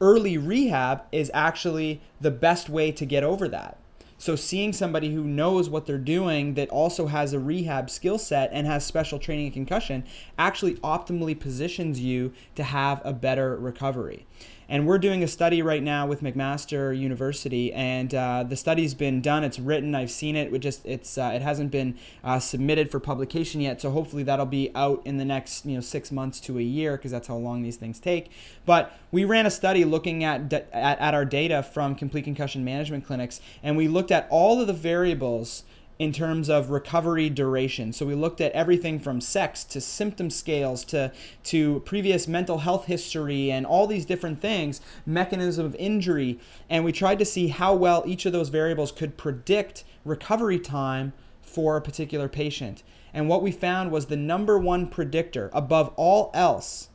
early 0.00 0.36
rehab 0.36 1.02
is 1.12 1.30
actually 1.32 2.00
the 2.20 2.30
best 2.30 2.68
way 2.68 2.92
to 2.92 3.06
get 3.06 3.22
over 3.22 3.48
that. 3.48 3.78
So, 4.20 4.36
seeing 4.36 4.74
somebody 4.74 5.14
who 5.14 5.24
knows 5.24 5.70
what 5.70 5.86
they're 5.86 5.96
doing 5.96 6.52
that 6.52 6.68
also 6.68 7.06
has 7.06 7.32
a 7.32 7.38
rehab 7.38 7.88
skill 7.88 8.18
set 8.18 8.50
and 8.52 8.66
has 8.66 8.84
special 8.84 9.18
training 9.18 9.46
in 9.46 9.52
concussion 9.52 10.04
actually 10.38 10.74
optimally 10.74 11.38
positions 11.38 12.00
you 12.00 12.34
to 12.54 12.62
have 12.62 13.00
a 13.02 13.14
better 13.14 13.56
recovery. 13.56 14.26
And 14.70 14.86
we're 14.86 14.98
doing 14.98 15.24
a 15.24 15.26
study 15.26 15.62
right 15.62 15.82
now 15.82 16.06
with 16.06 16.22
McMaster 16.22 16.96
University, 16.96 17.72
and 17.72 18.14
uh, 18.14 18.44
the 18.44 18.54
study's 18.54 18.94
been 18.94 19.20
done. 19.20 19.42
It's 19.42 19.58
written. 19.58 19.96
I've 19.96 20.12
seen 20.12 20.36
it. 20.36 20.54
It 20.54 20.58
just 20.60 20.86
it's 20.86 21.18
uh, 21.18 21.32
it 21.34 21.42
hasn't 21.42 21.72
been 21.72 21.98
uh, 22.22 22.38
submitted 22.38 22.88
for 22.88 23.00
publication 23.00 23.60
yet. 23.60 23.80
So 23.80 23.90
hopefully 23.90 24.22
that'll 24.22 24.46
be 24.46 24.70
out 24.76 25.02
in 25.04 25.16
the 25.16 25.24
next 25.24 25.66
you 25.66 25.74
know 25.74 25.80
six 25.80 26.12
months 26.12 26.38
to 26.42 26.56
a 26.56 26.62
year 26.62 26.96
because 26.96 27.10
that's 27.10 27.26
how 27.26 27.34
long 27.34 27.62
these 27.62 27.74
things 27.74 27.98
take. 27.98 28.30
But 28.64 28.92
we 29.10 29.24
ran 29.24 29.44
a 29.44 29.50
study 29.50 29.84
looking 29.84 30.22
at, 30.22 30.52
at 30.52 30.70
at 30.72 31.14
our 31.14 31.24
data 31.24 31.64
from 31.64 31.96
complete 31.96 32.22
concussion 32.22 32.64
management 32.64 33.04
clinics, 33.04 33.40
and 33.64 33.76
we 33.76 33.88
looked 33.88 34.12
at 34.12 34.28
all 34.30 34.60
of 34.60 34.68
the 34.68 34.72
variables 34.72 35.64
in 36.00 36.12
terms 36.12 36.48
of 36.48 36.70
recovery 36.70 37.28
duration. 37.28 37.92
So 37.92 38.06
we 38.06 38.14
looked 38.14 38.40
at 38.40 38.52
everything 38.52 38.98
from 38.98 39.20
sex 39.20 39.62
to 39.64 39.82
symptom 39.82 40.30
scales 40.30 40.82
to, 40.86 41.12
to 41.44 41.80
previous 41.80 42.26
mental 42.26 42.60
health 42.60 42.86
history 42.86 43.50
and 43.52 43.66
all 43.66 43.86
these 43.86 44.06
different 44.06 44.40
things, 44.40 44.80
mechanism 45.04 45.66
of 45.66 45.74
injury, 45.74 46.40
and 46.70 46.86
we 46.86 46.92
tried 46.92 47.18
to 47.18 47.26
see 47.26 47.48
how 47.48 47.74
well 47.74 48.02
each 48.06 48.24
of 48.24 48.32
those 48.32 48.48
variables 48.48 48.92
could 48.92 49.18
predict 49.18 49.84
recovery 50.06 50.58
time 50.58 51.12
for 51.42 51.76
a 51.76 51.82
particular 51.82 52.30
patient. 52.30 52.82
And 53.12 53.28
what 53.28 53.42
we 53.42 53.52
found 53.52 53.90
was 53.90 54.06
the 54.06 54.16
number 54.16 54.58
one 54.58 54.86
predictor 54.86 55.50
above 55.52 55.92
all 55.96 56.30
else 56.32 56.88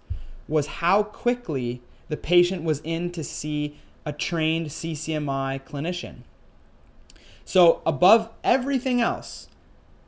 was 0.48 0.66
how 0.82 1.04
quickly 1.04 1.84
the 2.10 2.18
patient 2.18 2.64
was 2.64 2.82
in 2.84 3.12
to 3.12 3.24
see 3.24 3.78
a 4.04 4.12
trained 4.12 4.70
CCMI 4.70 5.62
clinician. 5.62 6.24
So, 7.46 7.82
above 7.86 8.32
everything 8.44 9.02
else, 9.02 9.48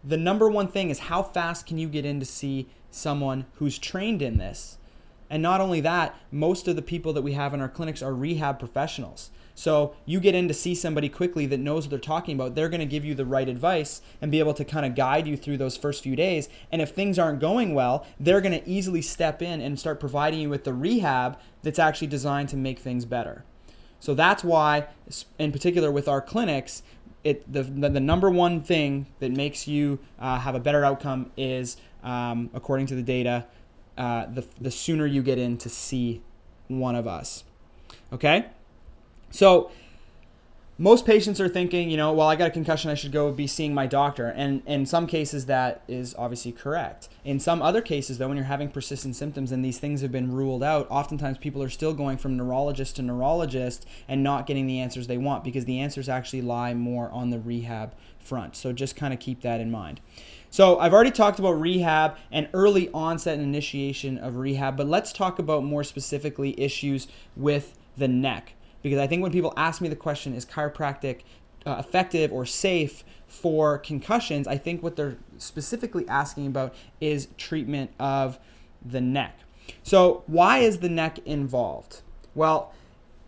the 0.03 0.17
number 0.17 0.50
one 0.50 0.67
thing 0.67 0.89
is 0.89 1.00
how 1.00 1.22
fast 1.22 1.67
can 1.67 1.77
you 1.77 1.88
get 1.88 2.03
in 2.03 2.20
to 2.20 2.25
see 2.25 2.67
someone 2.89 3.46
who's 3.56 3.77
trained 3.77 4.24
in 4.24 4.38
this? 4.38 4.79
And 5.29 5.44
not 5.44 5.62
only 5.62 5.82
that, 5.82 6.15
most 6.32 6.67
of 6.67 6.75
the 6.75 6.82
people 6.82 7.13
that 7.13 7.22
we 7.22 7.34
have 7.34 7.53
in 7.53 7.62
our 7.62 7.70
clinics 7.70 8.01
are 8.01 8.13
rehab 8.13 8.58
professionals. 8.60 9.29
So 9.53 9.96
you 10.06 10.20
get 10.20 10.36
in 10.36 10.48
to 10.48 10.53
see 10.53 10.74
somebody 10.75 11.10
quickly 11.10 11.46
that 11.48 11.60
knows 11.60 11.84
what 11.84 11.89
they're 11.89 12.00
talking 12.00 12.36
about. 12.36 12.56
They're 12.56 12.70
going 12.70 12.79
to 12.79 12.86
give 12.86 13.03
you 13.03 13.15
the 13.15 13.25
right 13.25 13.50
advice 13.50 14.01
and 14.22 14.32
be 14.32 14.39
able 14.39 14.53
to 14.53 14.63
kind 14.63 14.86
of 14.86 14.96
guide 14.96 15.27
you 15.27 15.36
through 15.36 15.58
those 15.58 15.75
first 15.75 16.03
few 16.03 16.15
days. 16.15 16.48
And 16.72 16.82
if 16.82 16.91
things 16.91 17.20
aren't 17.20 17.39
going 17.39 17.74
well, 17.74 18.06
they're 18.20 18.41
going 18.41 18.60
to 18.60 18.70
easily 18.70 19.01
step 19.01 19.41
in 19.41 19.60
and 19.60 19.79
start 19.79 20.00
providing 20.00 20.39
you 20.39 20.50
with 20.50 20.63
the 20.63 20.74
rehab 20.74 21.39
that's 21.63 21.79
actually 21.79 22.08
designed 22.08 22.50
to 22.50 22.58
make 22.58 22.79
things 22.79 23.06
better. 23.06 23.44
So 24.00 24.13
that's 24.13 24.44
why, 24.44 24.88
in 25.39 25.51
particular 25.51 25.91
with 25.91 26.08
our 26.08 26.22
clinics, 26.22 26.84
it 27.27 27.51
the, 27.51 27.63
the, 27.63 27.89
the 27.89 28.00
number 28.00 28.29
one 28.29 28.62
thing 28.62 29.07
that 29.19 29.31
makes 29.31 29.67
you 29.67 30.00
uh, 30.19 30.39
have 30.39 30.55
a 30.55 30.60
better 30.60 30.86
outcome 30.86 31.31
is, 31.36 31.77
um, 32.03 32.50
according 32.53 32.86
to 32.88 32.96
the 32.96 33.03
data, 33.03 33.46
uh, 33.98 34.25
the, 34.27 34.46
the 34.62 34.72
sooner 34.72 35.05
you 35.05 35.22
get 35.22 35.38
in 35.38 35.57
to 35.57 35.69
see 35.69 36.22
one 36.67 36.96
of 36.96 37.05
us. 37.05 37.43
Okay? 38.13 38.46
So 39.29 39.72
most 40.79 41.05
patients 41.05 41.41
are 41.41 41.50
thinking, 41.50 41.89
you 41.89 41.98
know, 41.98 42.13
well, 42.13 42.27
I 42.27 42.36
got 42.36 42.50
a 42.50 42.51
concussion, 42.51 42.91
I 42.91 42.93
should 42.93 43.12
go 43.12 43.31
be 43.31 43.48
seeing 43.48 43.74
my 43.74 43.88
doctor. 43.88 44.27
And 44.27 44.62
in 44.67 44.86
some 44.86 45.07
cases, 45.07 45.48
that 45.48 45.81
is 45.88 46.13
obviously 46.17 46.51
correct. 46.51 47.10
In 47.25 47.39
some 47.39 47.63
other 47.63 47.81
cases, 47.81 48.19
though, 48.19 48.27
when 48.27 48.38
you're 48.38 48.46
having 48.46 48.69
persistent 48.69 49.15
symptoms 49.15 49.51
and 49.51 49.65
these 49.65 49.79
things 49.79 50.01
have 50.01 50.12
been 50.12 50.31
ruled 50.31 50.62
out, 50.63 50.86
oftentimes 50.91 51.39
people 51.39 51.63
are 51.63 51.69
still 51.69 51.93
going 51.93 52.17
from 52.17 52.38
neurologist 52.38 52.98
to 52.98 53.01
neurologist 53.01 53.88
and 54.07 54.22
not 54.22 54.46
getting 54.46 54.67
the 54.67 54.79
answers 54.79 55.07
they 55.07 55.17
want 55.17 55.43
because 55.43 55.65
the 55.65 55.79
answers 55.79 56.07
actually 56.07 56.43
lie 56.43 56.75
more 56.75 57.10
on 57.10 57.31
the 57.31 57.39
rehab 57.39 57.96
front. 58.19 58.55
So 58.55 58.72
just 58.72 58.96
kind 58.96 59.13
of 59.13 59.19
keep 59.19 59.41
that 59.41 59.60
in 59.60 59.72
mind. 59.72 60.00
So 60.51 60.79
I've 60.79 60.93
already 60.93 61.12
talked 61.12 61.39
about 61.39 61.53
rehab 61.53 62.17
and 62.31 62.50
early 62.53 62.89
onset 62.93 63.34
and 63.34 63.43
initiation 63.43 64.17
of 64.19 64.38
rehab, 64.38 64.77
but 64.77 64.88
let's 64.88 65.12
talk 65.12 65.39
about 65.39 65.63
more 65.63 65.84
specifically 65.84 66.60
issues 66.60 67.07
with 67.36 67.77
the 67.98 68.07
neck 68.07 68.53
because 68.81 69.00
I 69.00 69.07
think 69.07 69.22
when 69.22 69.31
people 69.31 69.53
ask 69.57 69.81
me 69.81 69.89
the 69.89 69.96
question, 69.96 70.34
is 70.34 70.46
chiropractic 70.46 71.22
uh, 71.65 71.75
effective 71.79 72.31
or 72.31 72.46
safe 72.46 73.03
for 73.27 73.77
concussions, 73.77 74.48
I 74.48 74.57
think 74.57 74.81
what 74.81 74.96
they're 74.96 75.17
specifically 75.38 76.07
asking 76.07 76.48
about 76.48 76.74
is 77.01 77.27
treatment 77.38 77.91
of 78.00 78.39
the 78.86 79.01
neck. 79.01 79.39
So, 79.84 80.24
why 80.27 80.60
is 80.60 80.79
the 80.79 80.89
neck 80.89 81.19
involved? 81.25 82.01
Well, 82.36 82.72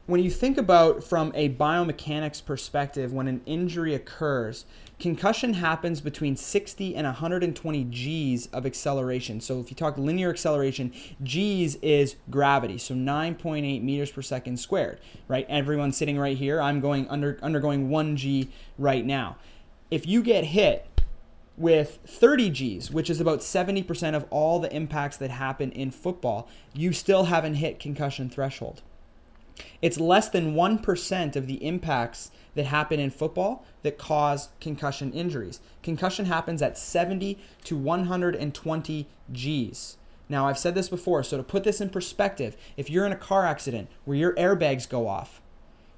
when 0.05 0.23
you 0.23 0.31
think 0.31 0.57
about 0.57 1.03
from 1.03 1.31
a 1.35 1.49
biomechanics 1.49 2.43
perspective, 2.43 3.11
when 3.13 3.27
an 3.27 3.41
injury 3.45 3.93
occurs, 3.93 4.65
concussion 4.99 5.53
happens 5.53 6.01
between 6.01 6.35
60 6.35 6.95
and 6.95 7.05
120 7.05 7.83
G's 7.85 8.47
of 8.47 8.65
acceleration. 8.65 9.39
So 9.41 9.59
if 9.59 9.69
you 9.69 9.75
talk 9.75 9.97
linear 9.97 10.29
acceleration, 10.29 10.93
G's 11.23 11.75
is 11.75 12.15
gravity, 12.29 12.77
so 12.77 12.93
9.8 12.93 13.81
meters 13.81 14.11
per 14.11 14.21
second 14.21 14.59
squared, 14.59 14.99
right? 15.27 15.45
Everyone 15.49 15.91
sitting 15.91 16.19
right 16.19 16.37
here, 16.37 16.61
I'm 16.61 16.79
going 16.81 17.07
under 17.07 17.39
undergoing 17.41 17.89
1 17.89 18.17
G 18.17 18.49
right 18.77 19.05
now. 19.05 19.37
If 19.89 20.05
you 20.05 20.21
get 20.21 20.45
hit 20.45 20.85
with 21.57 21.99
30 22.05 22.49
G's, 22.49 22.91
which 22.91 23.09
is 23.09 23.19
about 23.19 23.39
70% 23.39 24.15
of 24.15 24.25
all 24.29 24.59
the 24.59 24.73
impacts 24.73 25.17
that 25.17 25.31
happen 25.31 25.71
in 25.71 25.91
football, 25.91 26.47
you 26.73 26.93
still 26.93 27.25
haven't 27.25 27.55
hit 27.55 27.79
concussion 27.79 28.29
threshold. 28.29 28.81
It's 29.81 29.99
less 29.99 30.29
than 30.29 30.53
1% 30.53 31.35
of 31.35 31.47
the 31.47 31.65
impacts 31.65 32.31
that 32.55 32.65
happen 32.65 32.99
in 32.99 33.09
football 33.09 33.65
that 33.83 33.97
cause 33.97 34.49
concussion 34.59 35.11
injuries. 35.13 35.59
Concussion 35.83 36.25
happens 36.25 36.61
at 36.61 36.77
70 36.77 37.37
to 37.63 37.77
120 37.77 39.07
Gs. 39.31 39.97
Now, 40.27 40.47
I've 40.47 40.59
said 40.59 40.75
this 40.75 40.89
before, 40.89 41.23
so 41.23 41.37
to 41.37 41.43
put 41.43 41.63
this 41.63 41.81
in 41.81 41.89
perspective, 41.89 42.55
if 42.77 42.89
you're 42.89 43.05
in 43.05 43.11
a 43.11 43.17
car 43.17 43.45
accident 43.45 43.89
where 44.05 44.17
your 44.17 44.35
airbags 44.35 44.87
go 44.87 45.07
off, 45.07 45.41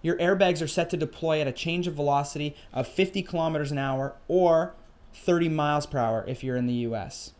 your 0.01 0.15
airbags 0.17 0.61
are 0.61 0.67
set 0.67 0.89
to 0.91 0.97
deploy 0.97 1.41
at 1.41 1.47
a 1.47 1.51
change 1.51 1.85
of 1.85 1.93
velocity 1.93 2.55
of 2.73 2.87
50 2.87 3.21
kilometers 3.23 3.71
an 3.71 3.77
hour 3.77 4.15
or 4.27 4.73
30 5.13 5.49
miles 5.49 5.85
per 5.85 5.97
hour 5.97 6.23
if 6.27 6.43
you're 6.43 6.55
in 6.55 6.65
the 6.65 6.73
US. 6.73 7.33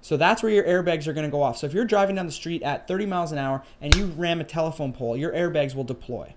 So 0.00 0.16
that's 0.16 0.42
where 0.42 0.52
your 0.52 0.64
airbags 0.64 1.06
are 1.06 1.12
going 1.12 1.26
to 1.26 1.30
go 1.30 1.42
off. 1.42 1.56
So 1.58 1.66
if 1.66 1.72
you're 1.72 1.84
driving 1.84 2.16
down 2.16 2.26
the 2.26 2.32
street 2.32 2.62
at 2.62 2.86
30 2.86 3.06
miles 3.06 3.32
an 3.32 3.38
hour 3.38 3.62
and 3.80 3.94
you 3.96 4.06
ram 4.06 4.40
a 4.40 4.44
telephone 4.44 4.92
pole, 4.92 5.16
your 5.16 5.32
airbags 5.32 5.74
will 5.74 5.84
deploy. 5.84 6.34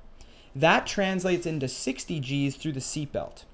That 0.56 0.86
translates 0.86 1.46
into 1.46 1.68
60 1.68 2.20
Gs 2.20 2.56
through 2.56 2.74
the 2.74 2.80
seatbelt. 2.80 3.46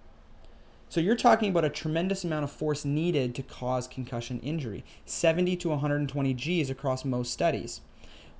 So 0.90 1.02
you're 1.02 1.16
talking 1.16 1.50
about 1.50 1.66
a 1.66 1.70
tremendous 1.70 2.24
amount 2.24 2.46
of 2.46 2.52
force 2.52 2.86
needed 2.86 3.36
to 3.36 3.44
cause 3.44 3.88
concussion 3.88 4.40
injury 4.40 4.86
70 5.06 5.56
to 5.58 5.70
120 5.70 6.34
Gs 6.34 6.70
across 6.70 7.04
most 7.04 7.34
studies. 7.34 7.82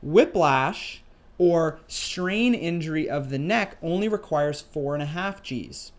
Whiplash 0.02 1.04
or 1.38 1.80
strain 1.88 2.54
injury 2.54 3.10
of 3.10 3.30
the 3.30 3.38
neck 3.38 3.78
only 3.82 4.08
requires 4.08 4.64
4.5 4.74 5.44
Gs. 5.44 5.92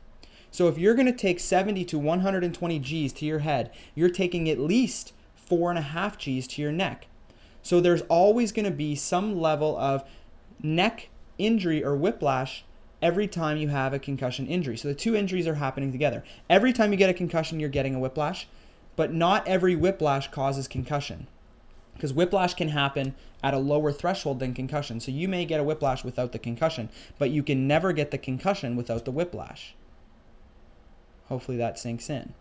So 0.50 0.66
if 0.66 0.78
you're 0.78 0.94
going 0.94 1.06
to 1.06 1.12
take 1.12 1.38
70 1.38 1.84
to 1.84 1.98
120 1.98 2.78
Gs 2.78 3.12
to 3.12 3.26
your 3.26 3.40
head, 3.40 3.70
you're 3.94 4.08
taking 4.08 4.48
at 4.48 4.58
least 4.58 5.12
four 5.36 5.70
and 5.70 5.78
a 5.78 5.82
half 5.82 6.18
G's 6.18 6.46
to 6.48 6.62
your 6.62 6.72
neck. 6.72 7.06
So 7.62 7.80
there's 7.80 8.02
always 8.02 8.52
going 8.52 8.64
to 8.64 8.70
be 8.70 8.94
some 8.94 9.38
level 9.38 9.76
of 9.78 10.04
neck 10.62 11.08
injury 11.38 11.84
or 11.84 11.96
whiplash 11.96 12.64
every 13.00 13.28
time 13.28 13.56
you 13.56 13.68
have 13.68 13.94
a 13.94 13.98
concussion 13.98 14.46
injury. 14.46 14.76
So 14.76 14.88
the 14.88 14.94
two 14.94 15.14
injuries 15.14 15.46
are 15.46 15.54
happening 15.54 15.92
together. 15.92 16.24
Every 16.50 16.72
time 16.72 16.92
you 16.92 16.98
get 16.98 17.10
a 17.10 17.14
concussion, 17.14 17.60
you're 17.60 17.68
getting 17.68 17.94
a 17.94 18.00
whiplash, 18.00 18.48
but 18.96 19.12
not 19.12 19.46
every 19.46 19.76
whiplash 19.76 20.30
causes 20.30 20.66
concussion. 20.68 21.28
Because 21.94 22.12
whiplash 22.12 22.54
can 22.54 22.68
happen 22.68 23.14
at 23.42 23.54
a 23.54 23.58
lower 23.58 23.92
threshold 23.92 24.40
than 24.40 24.54
concussion. 24.54 25.00
So 25.00 25.10
you 25.10 25.28
may 25.28 25.44
get 25.44 25.60
a 25.60 25.64
whiplash 25.64 26.04
without 26.04 26.32
the 26.32 26.38
concussion, 26.38 26.88
but 27.18 27.30
you 27.30 27.42
can 27.42 27.66
never 27.66 27.92
get 27.92 28.10
the 28.10 28.18
concussion 28.18 28.76
without 28.76 29.04
the 29.04 29.10
whiplash. 29.10 29.74
Hopefully 31.26 31.56
that 31.58 31.78
sinks 31.78 32.08
in. 32.08 32.34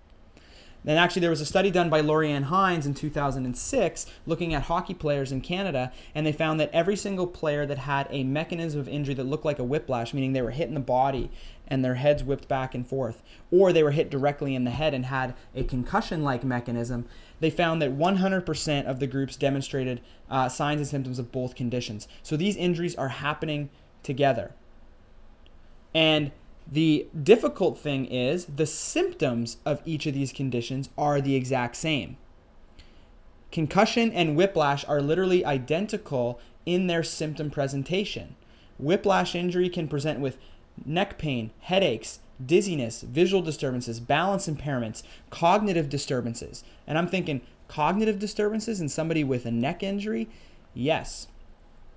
Then 0.88 0.98
actually, 0.98 1.20
there 1.20 1.30
was 1.30 1.42
a 1.42 1.46
study 1.46 1.70
done 1.70 1.90
by 1.90 2.00
Lori-Ann 2.00 2.46
in 2.86 2.94
2006 2.94 4.06
looking 4.26 4.54
at 4.54 4.64
hockey 4.64 4.94
players 4.94 5.34
in 5.34 5.42
Canada, 5.42 5.92
and 6.16 6.26
they 6.26 6.32
found 6.32 6.62
that 6.62 6.70
every 6.72 6.96
single 6.96 7.28
player 7.28 7.66
that 7.66 7.80
had 7.80 8.08
a 8.10 8.24
mechanism 8.24 8.80
of 8.80 8.88
injury 8.88 9.14
that 9.16 9.26
looked 9.26 9.44
like 9.44 9.60
a 9.60 9.66
whiplash, 9.66 10.14
meaning 10.14 10.32
they 10.32 10.42
were 10.42 10.52
hit 10.52 10.70
in 10.70 10.76
the 10.76 10.80
body 10.80 11.30
and 11.68 11.84
their 11.84 11.96
heads 11.96 12.24
whipped 12.24 12.48
back 12.48 12.74
and 12.74 12.88
forth, 12.88 13.22
or 13.52 13.74
they 13.74 13.84
were 13.84 13.92
hit 13.92 14.10
directly 14.10 14.56
in 14.56 14.64
the 14.64 14.72
head 14.72 14.94
and 14.94 15.08
had 15.08 15.36
a 15.54 15.66
concussion 15.66 16.24
like 16.24 16.46
mechanism, 16.46 17.06
they 17.42 17.50
found 17.50 17.82
that 17.82 17.98
100% 17.98 18.86
of 18.86 19.02
the 19.02 19.08
groups 19.08 19.36
demonstrated 19.36 20.00
uh, 20.30 20.48
signs 20.48 20.80
and 20.80 20.88
symptoms 20.88 21.20
of 21.20 21.34
both 21.34 21.54
conditions. 21.54 22.08
So 22.24 22.38
these 22.38 22.56
injuries 22.56 22.96
are 22.96 23.10
happening 23.10 23.70
together. 24.04 24.54
And 25.94 26.32
the 26.70 27.08
difficult 27.24 27.78
thing 27.78 28.06
is 28.06 28.46
the 28.46 28.66
symptoms 28.66 29.58
of 29.66 29.82
each 29.86 30.06
of 30.06 30.14
these 30.14 30.34
conditions 30.34 30.90
are 30.98 31.22
the 31.22 31.36
exact 31.36 31.76
same. 31.76 32.18
Concussion 33.52 34.12
and 34.12 34.36
whiplash 34.36 34.84
are 34.86 35.02
literally 35.02 35.46
identical 35.46 36.40
in 36.66 36.88
their 36.88 37.04
symptom 37.04 37.50
presentation. 37.50 38.36
Whiplash 38.78 39.34
injury 39.34 39.70
can 39.70 39.88
present 39.88 40.20
with 40.20 40.38
neck 40.86 41.18
pain, 41.18 41.52
headaches, 41.62 42.20
dizziness, 42.46 43.02
visual 43.02 43.42
disturbances, 43.42 44.00
balance 44.00 44.48
impairments, 44.48 45.02
cognitive 45.30 45.90
disturbances. 45.90 46.64
And 46.86 46.98
I'm 46.98 47.08
thinking, 47.08 47.42
cognitive 47.68 48.20
disturbances 48.20 48.80
in 48.80 48.90
somebody 48.90 49.24
with 49.24 49.46
a 49.46 49.52
neck 49.52 49.82
injury? 49.82 50.30
Yes. 50.74 51.28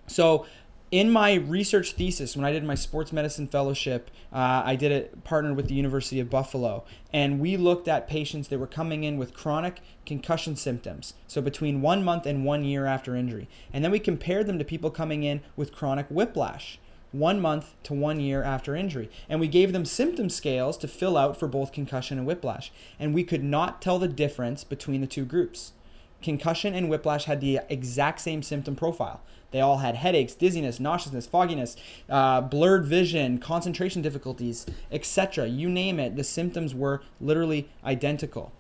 So 0.07 0.47
in 0.91 1.09
my 1.09 1.35
research 1.35 1.93
thesis, 1.93 2.37
when 2.37 2.45
I 2.45 2.51
did 2.51 2.65
my 2.65 2.75
sports 2.75 3.13
medicine 3.13 3.47
fellowship, 3.47 4.11
uh, 4.33 4.63
I 4.65 4.75
did 4.75 4.91
it 4.91 5.23
partnered 5.23 5.57
with 5.57 5.69
the 5.69 5.75
University 5.75 6.19
of 6.19 6.29
Buffalo, 6.29 6.85
and 7.13 7.39
we 7.39 7.57
looked 7.57 7.87
at 7.87 8.09
patients 8.09 8.49
that 8.49 8.59
were 8.59 8.67
coming 8.67 9.05
in 9.05 9.17
with 9.17 9.33
chronic 9.33 9.83
concussion 10.05 10.57
symptoms, 10.57 11.15
so 11.29 11.41
between 11.41 11.81
one 11.81 12.03
month 12.03 12.27
and 12.27 12.45
one 12.45 12.65
year 12.65 12.87
after 12.87 13.15
injury, 13.15 13.49
and 13.73 13.85
then 13.85 13.93
we 13.93 14.01
compared 14.01 14.49
them 14.49 14.59
to 14.59 14.65
people 14.65 14.91
coming 14.91 15.23
in 15.23 15.43
with 15.55 15.73
chronic 15.73 16.07
whiplash, 16.09 16.81
one 17.13 17.41
month 17.41 17.75
to 17.85 17.95
one 17.95 18.19
year 18.19 18.43
after 18.43 18.75
injury, 18.75 19.09
and 19.29 19.39
we 19.39 19.49
gave 19.49 19.73
them 19.73 19.85
symptom 19.85 20.29
scales 20.29 20.77
to 20.77 20.89
fill 20.89 21.17
out 21.17 21.39
for 21.39 21.47
both 21.47 21.73
concussion 21.73 22.19
and 22.19 22.27
whiplash, 22.27 22.73
and 22.99 23.15
we 23.15 23.23
could 23.23 23.45
not 23.45 23.81
tell 23.81 24.01
the 24.01 24.09
difference 24.09 24.65
between 24.65 25.01
the 25.01 25.07
two 25.07 25.25
groups. 25.25 25.73
Concussion 26.21 26.75
and 26.75 26.91
whiplash 26.91 27.25
had 27.25 27.41
the 27.41 27.61
exact 27.69 28.21
same 28.21 28.43
symptom 28.43 28.77
profile. 28.77 29.23
They 29.51 29.61
all 29.61 29.79
had 29.79 29.97
headaches, 29.97 30.35
dizziness, 30.35 30.79
nauseousness, 30.79 31.27
fogginess, 31.27 31.77
uh, 32.09 32.41
blurred 32.41 32.85
vision, 32.85 33.39
concentration 33.39 34.01
difficulties, 34.03 34.67
etc. 34.93 35.47
You 35.49 35.69
name 35.69 35.99
it, 35.99 36.17
the 36.17 36.25
symptoms 36.25 36.75
were 36.75 37.03
literally 37.21 37.69
identical. 37.85 38.53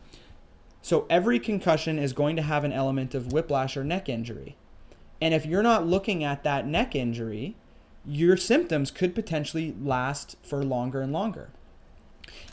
So 0.83 1.07
every 1.11 1.39
concussion 1.39 1.99
is 1.99 2.13
going 2.13 2.37
to 2.37 2.43
have 2.43 2.65
an 2.65 2.73
element 2.73 3.15
of 3.15 3.33
whiplash 3.33 3.77
or 3.77 3.85
neck 3.85 4.09
injury. 4.09 4.57
And 5.21 5.35
if 5.35 5.45
you're 5.45 5.63
not 5.63 5.87
looking 5.87 6.25
at 6.25 6.43
that 6.45 6.67
neck 6.67 6.95
injury, 6.95 7.55
your 8.07 8.37
symptoms 8.37 8.91
could 8.91 9.15
potentially 9.15 9.75
last 9.83 10.37
for 10.43 10.65
longer 10.65 11.03
and 11.03 11.13
longer. 11.13 11.51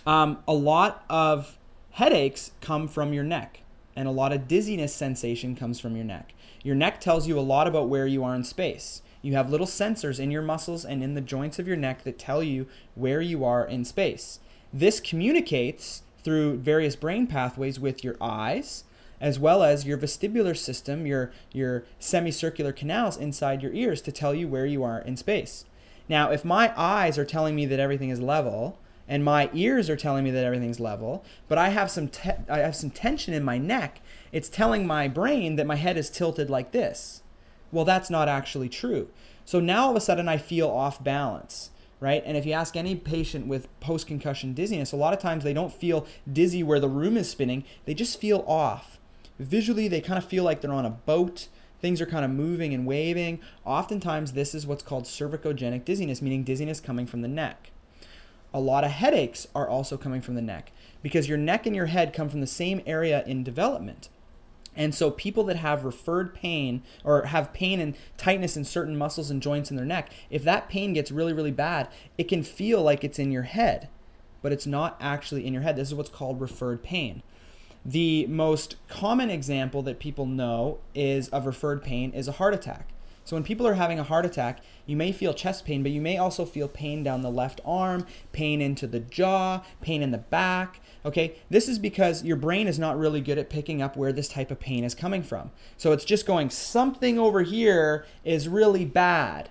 Um, 0.05 0.39
a 0.47 0.53
lot 0.53 1.05
of 1.09 1.57
headaches 1.91 2.51
come 2.61 2.87
from 2.87 3.13
your 3.13 3.23
neck, 3.23 3.61
and 3.95 4.07
a 4.07 4.11
lot 4.11 4.33
of 4.33 4.47
dizziness 4.47 4.93
sensation 4.93 5.55
comes 5.55 5.79
from 5.79 5.95
your 5.95 6.05
neck. 6.05 6.33
Your 6.67 6.75
neck 6.75 6.99
tells 6.99 7.29
you 7.29 7.39
a 7.39 7.49
lot 7.53 7.65
about 7.65 7.87
where 7.87 8.05
you 8.05 8.25
are 8.25 8.35
in 8.35 8.43
space. 8.43 9.01
You 9.21 9.35
have 9.35 9.49
little 9.49 9.65
sensors 9.65 10.19
in 10.19 10.31
your 10.31 10.41
muscles 10.41 10.83
and 10.83 11.01
in 11.01 11.13
the 11.13 11.21
joints 11.21 11.59
of 11.59 11.67
your 11.67 11.77
neck 11.77 12.03
that 12.03 12.19
tell 12.19 12.43
you 12.43 12.67
where 12.93 13.21
you 13.21 13.45
are 13.45 13.65
in 13.65 13.85
space. 13.85 14.41
This 14.73 14.99
communicates 14.99 16.01
through 16.25 16.57
various 16.57 16.97
brain 16.97 17.25
pathways 17.25 17.79
with 17.79 18.03
your 18.03 18.17
eyes, 18.19 18.83
as 19.21 19.39
well 19.39 19.63
as 19.63 19.85
your 19.85 19.97
vestibular 19.97 20.57
system, 20.57 21.05
your, 21.05 21.31
your 21.53 21.85
semicircular 21.99 22.73
canals 22.73 23.15
inside 23.15 23.63
your 23.63 23.71
ears 23.71 24.01
to 24.01 24.11
tell 24.11 24.35
you 24.35 24.49
where 24.49 24.65
you 24.65 24.83
are 24.83 24.99
in 24.99 25.15
space. 25.15 25.63
Now, 26.09 26.31
if 26.31 26.43
my 26.43 26.73
eyes 26.75 27.17
are 27.17 27.23
telling 27.23 27.55
me 27.55 27.65
that 27.67 27.79
everything 27.79 28.09
is 28.09 28.19
level, 28.19 28.77
and 29.07 29.23
my 29.23 29.49
ears 29.53 29.89
are 29.89 29.95
telling 29.95 30.25
me 30.25 30.31
that 30.31 30.43
everything's 30.43 30.81
level, 30.81 31.23
but 31.47 31.57
I 31.57 31.69
have 31.69 31.89
some 31.89 32.11
I 32.49 32.57
have 32.57 32.75
some 32.75 32.89
tension 32.89 33.33
in 33.33 33.41
my 33.41 33.57
neck 33.57 34.01
it's 34.31 34.49
telling 34.49 34.85
my 34.85 35.07
brain 35.07 35.55
that 35.55 35.67
my 35.67 35.75
head 35.75 35.97
is 35.97 36.09
tilted 36.09 36.49
like 36.49 36.71
this. 36.71 37.21
Well, 37.71 37.85
that's 37.85 38.09
not 38.09 38.27
actually 38.27 38.69
true. 38.69 39.09
So 39.45 39.59
now 39.59 39.85
all 39.85 39.91
of 39.91 39.95
a 39.95 40.01
sudden 40.01 40.27
I 40.27 40.37
feel 40.37 40.69
off 40.69 41.03
balance, 41.03 41.69
right? 41.99 42.23
And 42.25 42.35
if 42.35 42.45
you 42.45 42.53
ask 42.53 42.75
any 42.75 42.95
patient 42.95 43.47
with 43.47 43.67
post 43.79 44.07
concussion 44.07 44.53
dizziness, 44.53 44.91
a 44.91 44.97
lot 44.97 45.13
of 45.13 45.19
times 45.19 45.43
they 45.43 45.53
don't 45.53 45.73
feel 45.73 46.05
dizzy 46.31 46.63
where 46.63 46.79
the 46.79 46.89
room 46.89 47.17
is 47.17 47.29
spinning, 47.29 47.63
they 47.85 47.93
just 47.93 48.19
feel 48.19 48.43
off. 48.47 48.99
Visually, 49.39 49.87
they 49.87 50.01
kind 50.01 50.17
of 50.17 50.25
feel 50.25 50.43
like 50.43 50.61
they're 50.61 50.71
on 50.71 50.85
a 50.85 50.89
boat. 50.89 51.47
Things 51.79 52.01
are 52.01 52.07
kind 52.07 52.25
of 52.25 52.31
moving 52.31 52.73
and 52.73 52.87
waving. 52.87 53.39
Oftentimes, 53.63 54.33
this 54.33 54.55
is 54.55 54.65
what's 54.65 54.81
called 54.81 55.03
cervicogenic 55.03 55.85
dizziness, 55.85 56.21
meaning 56.21 56.43
dizziness 56.43 56.79
coming 56.79 57.05
from 57.05 57.21
the 57.21 57.27
neck. 57.27 57.69
A 58.53 58.59
lot 58.59 58.83
of 58.83 58.91
headaches 58.91 59.47
are 59.53 59.69
also 59.69 59.97
coming 59.97 60.21
from 60.21 60.35
the 60.35 60.41
neck 60.41 60.71
because 61.03 61.29
your 61.29 61.37
neck 61.37 61.65
and 61.65 61.75
your 61.75 61.85
head 61.85 62.13
come 62.13 62.29
from 62.29 62.41
the 62.41 62.47
same 62.47 62.81
area 62.87 63.23
in 63.27 63.43
development. 63.43 64.09
And 64.77 64.93
so 64.93 65.09
people 65.11 65.43
that 65.45 65.57
have 65.57 65.83
referred 65.83 66.33
pain 66.33 66.83
or 67.03 67.23
have 67.23 67.51
pain 67.51 67.81
and 67.81 67.95
tightness 68.15 68.55
in 68.55 68.63
certain 68.63 68.95
muscles 68.95 69.31
and 69.31 69.41
joints 69.41 69.71
in 69.71 69.75
their 69.75 69.85
neck, 69.85 70.11
if 70.29 70.43
that 70.43 70.69
pain 70.69 70.93
gets 70.93 71.11
really, 71.11 71.33
really 71.33 71.51
bad, 71.51 71.89
it 72.17 72.25
can 72.29 72.43
feel 72.43 72.83
like 72.83 73.03
it's 73.03 73.19
in 73.19 73.31
your 73.31 73.43
head, 73.43 73.89
but 74.43 74.53
it's 74.53 74.67
not 74.67 74.95
actually 75.01 75.45
in 75.45 75.53
your 75.53 75.63
head. 75.63 75.75
This 75.75 75.87
is 75.87 75.95
what's 75.95 76.09
called 76.09 76.39
referred 76.39 76.83
pain. 76.83 77.23
The 77.83 78.27
most 78.27 78.75
common 78.87 79.29
example 79.29 79.81
that 79.81 79.99
people 79.99 80.25
know 80.25 80.79
is 80.93 81.27
of 81.29 81.45
referred 81.45 81.81
pain 81.81 82.11
is 82.11 82.27
a 82.27 82.33
heart 82.33 82.53
attack. 82.53 82.89
So 83.27 83.35
when 83.35 83.43
people 83.43 83.67
are 83.67 83.73
having 83.73 83.99
a 83.99 84.05
heart 84.05 84.25
attack, 84.25 84.61
you 84.85 84.95
may 84.95 85.11
feel 85.11 85.33
chest 85.33 85.65
pain, 85.65 85.83
but 85.83 85.91
you 85.91 85.99
may 85.99 86.17
also 86.17 86.45
feel 86.45 86.69
pain 86.69 87.03
down 87.03 87.23
the 87.23 87.29
left 87.29 87.59
arm, 87.65 88.05
pain 88.31 88.61
into 88.61 88.87
the 88.87 89.01
jaw, 89.01 89.63
pain 89.81 90.01
in 90.01 90.11
the 90.11 90.17
back. 90.17 90.79
Okay, 91.03 91.35
this 91.49 91.67
is 91.67 91.77
because 91.77 92.23
your 92.23 92.37
brain 92.37 92.69
is 92.69 92.79
not 92.79 92.97
really 92.97 93.19
good 93.19 93.37
at 93.37 93.49
picking 93.49 93.81
up 93.81 93.97
where 93.97 94.13
this 94.13 94.29
type 94.29 94.49
of 94.49 94.61
pain 94.61 94.85
is 94.85 94.95
coming 94.95 95.23
from. 95.23 95.51
So 95.75 95.91
it's 95.91 96.05
just 96.05 96.25
going, 96.25 96.49
something 96.49 97.19
over 97.19 97.41
here 97.41 98.05
is 98.23 98.47
really 98.47 98.85
bad. 98.85 99.49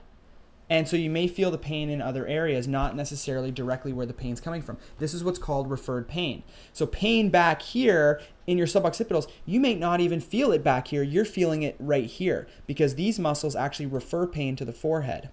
And 0.69 0.89
so 0.89 0.97
you 0.97 1.11
may 1.11 1.29
feel 1.29 1.51
the 1.51 1.59
pain 1.59 1.89
in 1.89 2.03
other 2.03 2.27
areas, 2.27 2.67
not 2.67 2.97
necessarily 2.97 3.53
directly 3.53 3.93
where 3.93 4.07
the 4.07 4.13
pain's 4.13 4.41
coming 4.41 4.63
from. 4.63 4.79
This 4.99 5.15
is 5.15 5.23
what's 5.23 5.39
called 5.39 5.71
referred 5.71 6.09
pain. 6.09 6.43
So 6.73 6.87
pain 6.87 7.31
back 7.31 7.63
here 7.63 8.21
in 8.49 8.59
your 8.59 8.67
suboccipitals, 8.67 9.29
you 9.45 9.61
may 9.61 9.75
not 9.75 10.01
even 10.01 10.21
feel 10.21 10.51
it 10.51 10.65
back 10.65 10.89
here. 10.89 11.03
You're 11.03 11.25
feeling 11.25 11.63
it 11.63 11.77
right 11.79 12.07
here 12.07 12.49
because 12.67 12.97
these 12.97 13.19
muscles 13.19 13.55
actually 13.55 13.87
refer 13.87 14.27
pain 14.27 14.57
to 14.57 14.65
the 14.65 14.73
forehead. 14.73 15.29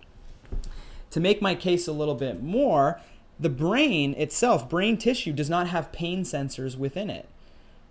To 1.10 1.20
make 1.20 1.42
my 1.42 1.56
case 1.56 1.88
a 1.88 1.94
little 1.94 2.16
bit 2.16 2.44
more, 2.44 3.02
the 3.40 3.50
brain 3.50 4.14
itself, 4.16 4.70
brain 4.70 4.98
tissue, 4.98 5.34
does 5.34 5.50
not 5.50 5.68
have 5.68 5.92
pain 5.92 6.24
sensors 6.24 6.78
within 6.78 7.10
it. 7.10 7.28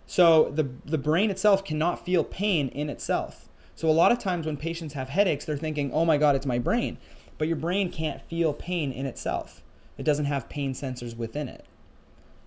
So 0.07 0.51
the, 0.51 0.69
the 0.85 0.99
brain 0.99 1.31
itself 1.31 1.65
cannot 1.65 2.05
feel 2.05 2.25
pain 2.25 2.69
in 2.69 2.89
itself. 2.89 3.49
So 3.75 3.89
a 3.89 3.93
lot 3.93 4.13
of 4.13 4.19
times 4.19 4.47
when 4.47 4.57
patients 4.57 4.95
have 4.95 5.09
headaches, 5.09 5.45
they're 5.45 5.57
thinking, 5.57 5.93
oh 5.93 6.05
my 6.05 6.19
God, 6.19 6.37
it's 6.37 6.47
my 6.47 6.59
brain. 6.59 6.99
But 7.43 7.49
your 7.49 7.57
brain 7.57 7.91
can't 7.91 8.23
feel 8.23 8.53
pain 8.53 8.93
in 8.93 9.05
itself, 9.05 9.65
it 9.99 10.05
doesn't 10.05 10.27
have 10.27 10.49
pain 10.49 10.75
sensors 10.75 11.17
within 11.17 11.49
it. 11.49 11.65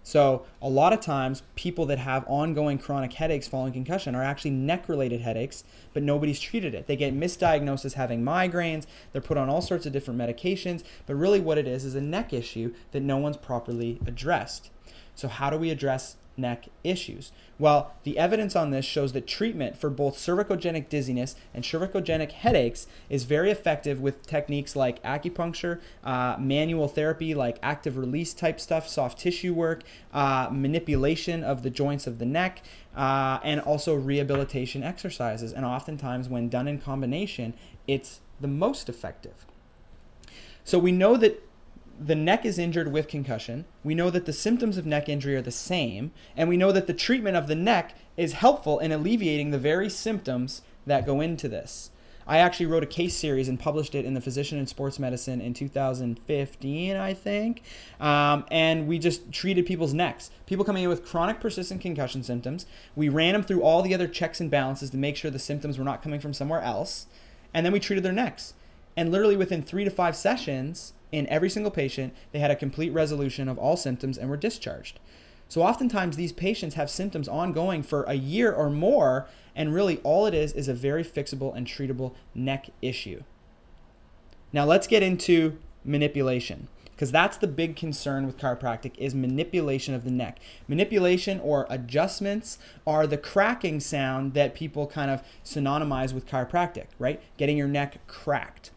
So, 0.03 0.45
a 0.62 0.69
lot 0.69 0.93
of 0.93 1.01
times, 1.01 1.43
people 1.55 1.86
that 1.88 1.99
have 1.99 2.23
ongoing 2.29 2.77
chronic 2.77 3.12
headaches 3.12 3.45
following 3.45 3.73
concussion 3.73 4.15
are 4.15 4.23
actually 4.23 4.51
neck 4.51 4.88
related 4.88 5.19
headaches, 5.19 5.65
but 5.93 6.01
nobody's 6.01 6.39
treated 6.39 6.73
it. 6.73 6.88
They 6.88 6.95
get 6.95 7.13
misdiagnosed 7.13 7.84
as 7.84 7.95
having 7.95 8.23
migraines, 8.23 8.86
they're 9.12 9.21
put 9.21 9.36
on 9.36 9.49
all 9.49 9.60
sorts 9.60 9.86
of 9.86 9.91
different 9.91 10.17
medications, 10.17 10.86
but 11.05 11.15
really 11.15 11.41
what 11.41 11.58
it 11.58 11.67
is 11.67 11.84
is 11.84 11.95
a 11.95 11.99
neck 11.99 12.31
issue 12.31 12.73
that 12.93 13.03
no 13.03 13.17
one's 13.17 13.36
properly 13.36 13.99
addressed. 14.08 14.69
So, 15.13 15.27
how 15.27 15.49
do 15.49 15.58
we 15.58 15.71
address 15.71 16.15
neck 16.38 16.65
issues? 16.84 17.32
Well, 17.58 17.93
the 18.04 18.17
evidence 18.17 18.56
on 18.56 18.71
this 18.71 18.86
shows 18.86 19.13
that 19.13 19.28
treatment 19.28 19.78
for 19.78 19.89
both 19.89 20.17
cervicogenic 20.17 20.89
dizziness 20.89 21.36
and 21.54 21.63
cervicogenic 21.63 22.32
headaches 22.32 22.88
is 23.10 23.24
very 23.24 23.50
effective 23.50 24.02
with 24.02 24.26
techniques 24.28 24.76
like 24.76 25.02
acupuncture, 25.04 25.80
uh, 26.04 26.36
manual 26.39 26.88
therapy 26.88 27.34
like 27.34 27.58
active 27.63 27.98
release 27.98 28.34
type 28.34 28.60
stuff, 28.60 28.88
soft 28.88 29.19
tissue 29.19 29.54
work, 29.54 29.84
uh, 30.13 30.50
manipulation 30.52 31.43
of 31.43 31.63
the 31.63 31.69
joints 31.69 32.08
of 32.08 32.19
the 32.19 32.26
neck, 32.26 32.62
uh, 32.95 33.39
and 33.43 33.62
also 33.62 33.95
rehabilitation 33.95 34.84
exercises. 34.84 35.54
And 35.54 35.65
oftentimes, 35.65 36.28
when 36.28 36.50
done 36.50 36.67
in 36.67 36.80
combination, 36.80 37.54
it's 37.88 38.19
the 38.41 38.48
most 38.48 38.89
effective. 38.89 39.45
So 40.65 40.80
we 40.80 40.91
know 40.91 41.15
that 41.17 41.41
the 41.99 42.15
neck 42.15 42.45
is 42.45 42.60
injured 42.60 42.91
with 42.91 43.08
concussion. 43.08 43.65
We 43.84 43.95
know 43.95 44.10
that 44.10 44.25
the 44.25 44.34
symptoms 44.34 44.77
of 44.77 44.86
neck 44.86 45.08
injury 45.08 45.36
are 45.36 45.41
the 45.41 45.51
same, 45.51 46.12
and 46.36 46.49
we 46.49 46.58
know 46.58 46.71
that 46.71 46.88
the 46.88 46.93
treatment 46.93 47.38
of 47.38 47.47
the 47.47 47.55
neck 47.55 47.95
is 48.17 48.34
helpful 48.34 48.79
in 48.79 48.91
alleviating 48.91 49.51
the 49.51 49.58
very 49.58 49.89
symptoms 49.89 50.62
that 50.86 51.05
go 51.05 51.21
into 51.21 51.47
this. 51.47 51.91
I 52.27 52.39
actually 52.39 52.65
wrote 52.65 52.81
a 52.81 52.88
case 52.88 53.15
series 53.15 53.47
and 53.47 53.60
published 53.60 53.93
it 53.93 54.03
in 54.03 54.15
the 54.15 54.21
Physician 54.21 54.58
in 54.58 54.65
Sports 54.65 54.97
Medicine 54.97 55.41
in 55.41 55.53
2015, 55.53 56.95
I 56.95 57.13
think. 57.13 57.62
Um, 57.99 58.45
and 58.49 58.88
we 58.88 58.97
just 58.97 59.31
treated 59.31 59.67
people's 59.67 59.93
necks. 59.93 60.31
People 60.47 60.65
coming 60.65 60.84
in 60.84 60.89
with 60.89 61.05
chronic 61.05 61.39
persistent 61.39 61.81
concussion 61.81 62.23
symptoms. 62.23 62.65
We 62.95 63.10
ran 63.10 63.34
them 63.34 63.43
through 63.43 63.62
all 63.62 63.84
the 63.84 63.93
other 63.93 64.08
checks 64.08 64.41
and 64.41 64.49
balances 64.49 64.89
to 64.89 64.97
make 64.97 65.15
sure 65.15 65.29
the 65.29 65.38
symptoms 65.38 65.77
were 65.77 65.84
not 65.84 66.01
coming 66.01 66.19
from 66.19 66.34
somewhere 66.34 66.62
else. 66.62 67.05
And 67.53 67.63
then 67.63 67.73
we 67.73 67.79
treated 67.79 68.03
their 68.03 68.12
necks. 68.12 68.55
And 68.97 69.12
literally 69.12 69.38
within 69.38 69.62
three 69.62 69.84
to 69.84 69.91
five 69.91 70.15
sessions, 70.15 70.93
in 71.15 71.28
every 71.28 71.49
single 71.49 71.71
patient, 71.71 72.13
they 72.32 72.39
had 72.39 72.51
a 72.51 72.56
complete 72.56 72.91
resolution 72.91 73.47
of 73.47 73.58
all 73.58 73.78
symptoms 73.78 74.17
and 74.17 74.30
were 74.30 74.38
discharged. 74.38 74.99
So 75.47 75.62
oftentimes 75.62 76.17
these 76.17 76.34
patients 76.34 76.75
have 76.75 76.89
symptoms 76.89 77.28
ongoing 77.28 77.84
for 77.84 78.04
a 78.04 78.15
year 78.15 78.51
or 78.51 78.69
more, 78.69 79.28
and 79.56 79.73
really 79.73 79.97
all 80.04 80.25
it 80.25 80.34
is 80.34 80.51
is 80.54 80.67
a 80.67 80.73
very 80.73 81.04
fixable 81.04 81.56
and 81.56 81.65
treatable 81.65 82.13
neck 82.34 82.69
issue. 82.82 83.23
Now 84.51 84.65
let's 84.65 84.88
get 84.88 85.04
into 85.04 85.58
manipulation 85.86 86.67
because 86.91 87.12
that's 87.12 87.38
the 87.38 87.47
big 87.47 87.75
concern 87.75 88.25
with 88.25 88.38
chiropractic 88.38 88.97
is 88.97 89.13
manipulation 89.13 89.93
of 89.93 90.04
the 90.04 90.12
neck. 90.12 90.39
Manipulation 90.67 91.39
or 91.41 91.67
adjustments 91.69 92.58
are 92.88 93.06
the 93.06 93.17
cracking 93.17 93.80
sound 93.80 94.34
that 94.34 94.56
people 94.56 94.88
kind 94.88 95.12
of 95.12 95.21
synonymize 95.43 96.13
with 96.13 96.25
chiropractic, 96.25 96.88
right? 96.99 97.21
Getting 97.38 97.58
your 97.58 97.67
neck 97.67 97.99
cracked. 98.08 98.71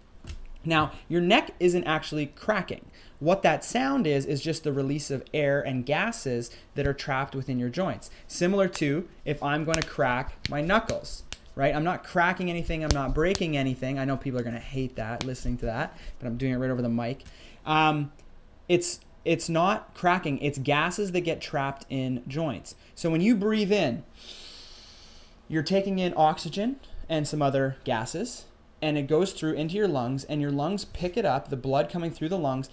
Now, 0.68 0.92
your 1.08 1.22
neck 1.22 1.54
isn't 1.58 1.84
actually 1.84 2.26
cracking. 2.26 2.84
What 3.20 3.42
that 3.42 3.64
sound 3.64 4.06
is, 4.06 4.26
is 4.26 4.42
just 4.42 4.64
the 4.64 4.72
release 4.72 5.10
of 5.10 5.24
air 5.32 5.60
and 5.60 5.86
gases 5.86 6.50
that 6.74 6.86
are 6.86 6.92
trapped 6.92 7.34
within 7.34 7.58
your 7.58 7.70
joints. 7.70 8.10
Similar 8.26 8.68
to 8.68 9.08
if 9.24 9.42
I'm 9.42 9.64
going 9.64 9.80
to 9.80 9.88
crack 9.88 10.34
my 10.50 10.60
knuckles, 10.60 11.24
right? 11.54 11.74
I'm 11.74 11.84
not 11.84 12.04
cracking 12.04 12.50
anything, 12.50 12.84
I'm 12.84 12.94
not 12.94 13.14
breaking 13.14 13.56
anything. 13.56 13.98
I 13.98 14.04
know 14.04 14.16
people 14.16 14.38
are 14.38 14.44
going 14.44 14.54
to 14.54 14.60
hate 14.60 14.94
that, 14.96 15.24
listening 15.24 15.56
to 15.58 15.66
that, 15.66 15.96
but 16.18 16.26
I'm 16.26 16.36
doing 16.36 16.52
it 16.52 16.58
right 16.58 16.70
over 16.70 16.82
the 16.82 16.88
mic. 16.90 17.24
Um, 17.64 18.12
it's 18.68 19.00
it's 19.24 19.48
not 19.48 19.94
cracking, 19.94 20.38
it's 20.38 20.58
gases 20.58 21.12
that 21.12 21.22
get 21.22 21.40
trapped 21.40 21.86
in 21.88 22.22
joints. 22.28 22.74
So 22.94 23.10
when 23.10 23.20
you 23.20 23.34
breathe 23.34 23.72
in, 23.72 24.04
you're 25.48 25.62
taking 25.62 25.98
in 25.98 26.14
oxygen 26.16 26.76
and 27.08 27.26
some 27.26 27.42
other 27.42 27.76
gases 27.84 28.44
and 28.80 28.96
it 28.96 29.06
goes 29.08 29.32
through 29.32 29.52
into 29.54 29.74
your 29.74 29.88
lungs 29.88 30.24
and 30.24 30.40
your 30.40 30.50
lungs 30.50 30.84
pick 30.84 31.16
it 31.16 31.24
up 31.24 31.48
the 31.48 31.56
blood 31.56 31.90
coming 31.90 32.10
through 32.10 32.28
the 32.28 32.38
lungs 32.38 32.68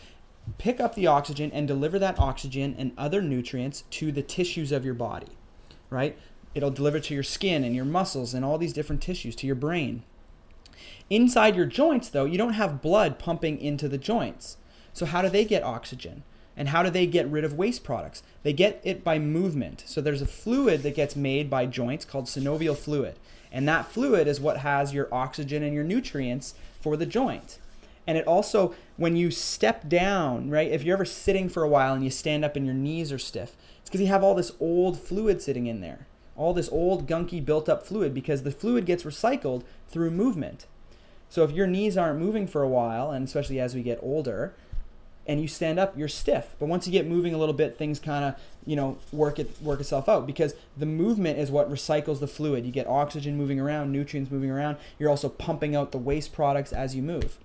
pick 0.58 0.80
up 0.80 0.94
the 0.96 1.08
oxygen 1.08 1.52
and 1.52 1.68
deliver 1.68 1.98
that 1.98 2.20
oxygen 2.20 2.76
and 2.78 2.92
other 2.98 3.22
nutrients 3.22 3.84
to 3.90 4.12
the 4.12 4.22
tissues 4.22 4.72
of 4.72 4.86
your 4.86 4.94
body 4.94 5.38
right? 5.90 6.18
It'll 6.54 6.72
deliver 6.72 7.00
to 7.00 7.14
your 7.14 7.24
skin 7.24 7.64
and 7.64 7.76
your 7.76 7.86
muscles 7.86 8.34
and 8.34 8.46
all 8.46 8.58
these 8.58 8.74
different 8.74 9.02
tissues 9.02 9.36
to 9.38 9.48
your 9.48 9.56
brain. 9.56 10.04
Inside 11.10 11.56
your 11.56 11.66
joints 11.66 12.10
though 12.10 12.26
you 12.26 12.38
don't 12.38 12.54
have 12.54 12.82
blood 12.82 13.20
pumping 13.20 13.60
into 13.60 13.88
the 13.88 13.98
joints. 13.98 14.58
So 14.94 15.06
how 15.06 15.22
do 15.22 15.30
they 15.30 15.46
get 15.46 15.64
oxygen? 15.64 16.24
And 16.58 16.70
how 16.70 16.84
do 16.84 16.90
they 16.90 17.06
get 17.06 17.28
rid 17.28 17.44
of 17.44 17.54
waste 17.54 17.84
products? 17.84 18.24
They 18.44 18.54
get 18.54 18.80
it 18.84 19.04
by 19.04 19.20
movement. 19.20 19.84
So 19.88 20.00
there's 20.00 20.22
a 20.22 20.26
fluid 20.26 20.84
that 20.84 20.96
gets 20.96 21.16
made 21.16 21.50
by 21.50 21.66
joints 21.66 22.06
called 22.06 22.26
synovial 22.26 22.78
fluid 22.78 23.20
and 23.56 23.66
that 23.70 23.90
fluid 23.90 24.28
is 24.28 24.42
what 24.42 24.58
has 24.58 24.94
your 24.94 25.08
oxygen 25.14 25.64
and 25.64 25.74
your 25.74 25.86
nutrients 25.86 26.56
for 26.82 26.98
the 26.98 27.06
joint. 27.06 27.58
And 28.06 28.18
it 28.18 28.28
also, 28.28 28.76
when 28.98 29.16
you 29.16 29.32
step 29.32 29.88
down, 29.88 30.50
right, 30.50 30.70
if 30.70 30.84
you're 30.84 30.98
ever 30.98 31.06
sitting 31.06 31.48
for 31.48 31.64
a 31.64 31.70
while 31.70 31.94
and 31.94 32.04
you 32.04 32.10
stand 32.10 32.44
up 32.44 32.58
and 32.58 32.66
your 32.66 32.76
knees 32.76 33.14
are 33.14 33.18
stiff, 33.18 33.56
it's 33.80 33.90
because 33.90 34.02
you 34.02 34.08
have 34.08 34.26
all 34.26 34.36
this 34.36 34.52
old 34.60 35.00
fluid 35.00 35.42
sitting 35.42 35.68
in 35.68 35.80
there. 35.80 36.06
All 36.36 36.54
this 36.54 36.68
old, 36.68 37.08
gunky, 37.08 37.44
built 37.44 37.70
up 37.70 37.88
fluid 37.88 38.14
because 38.14 38.44
the 38.44 38.52
fluid 38.52 38.86
gets 38.86 39.04
recycled 39.04 39.64
through 39.88 40.12
movement. 40.12 40.66
So 41.30 41.46
if 41.46 41.52
your 41.52 41.66
knees 41.66 41.98
aren't 41.98 42.20
moving 42.20 42.48
for 42.48 42.62
a 42.62 42.68
while, 42.68 43.10
and 43.10 43.26
especially 43.26 43.62
as 43.62 43.74
we 43.74 43.84
get 43.84 44.00
older, 44.04 44.54
and 45.28 45.42
you 45.42 45.48
stand 45.48 45.80
up, 45.80 45.98
you're 45.98 46.08
stiff. 46.08 46.56
But 46.60 46.68
once 46.68 46.86
you 46.86 46.92
get 46.92 47.08
moving 47.08 47.34
a 47.34 47.38
little 47.38 47.54
bit, 47.54 47.78
things 47.78 48.00
kind 48.00 48.26
of 48.26 48.36
you 48.66 48.76
know 48.76 48.98
work 49.12 49.40
it 49.40 49.62
work 49.62 49.80
itself 49.80 50.10
out 50.10 50.26
because 50.26 50.54
the 50.78 50.86
movement 50.86 51.40
is 51.40 51.52
what 51.52 51.72
recycles 51.72 52.20
the 52.20 52.28
fluid. 52.28 52.66
You 52.66 52.72
get 52.72 52.88
oxygen 52.88 53.38
moving 53.38 53.60
around, 53.60 53.92
nutrients 53.92 54.32
moving 54.32 54.52
around. 54.52 54.78
You're 55.00 55.10
also 55.10 55.30
pumping 55.30 55.76
out 55.76 55.92
the 55.92 55.98
waste 55.98 56.34
products 56.34 56.74
as 56.74 56.96
you 56.96 57.02
move. 57.02 57.38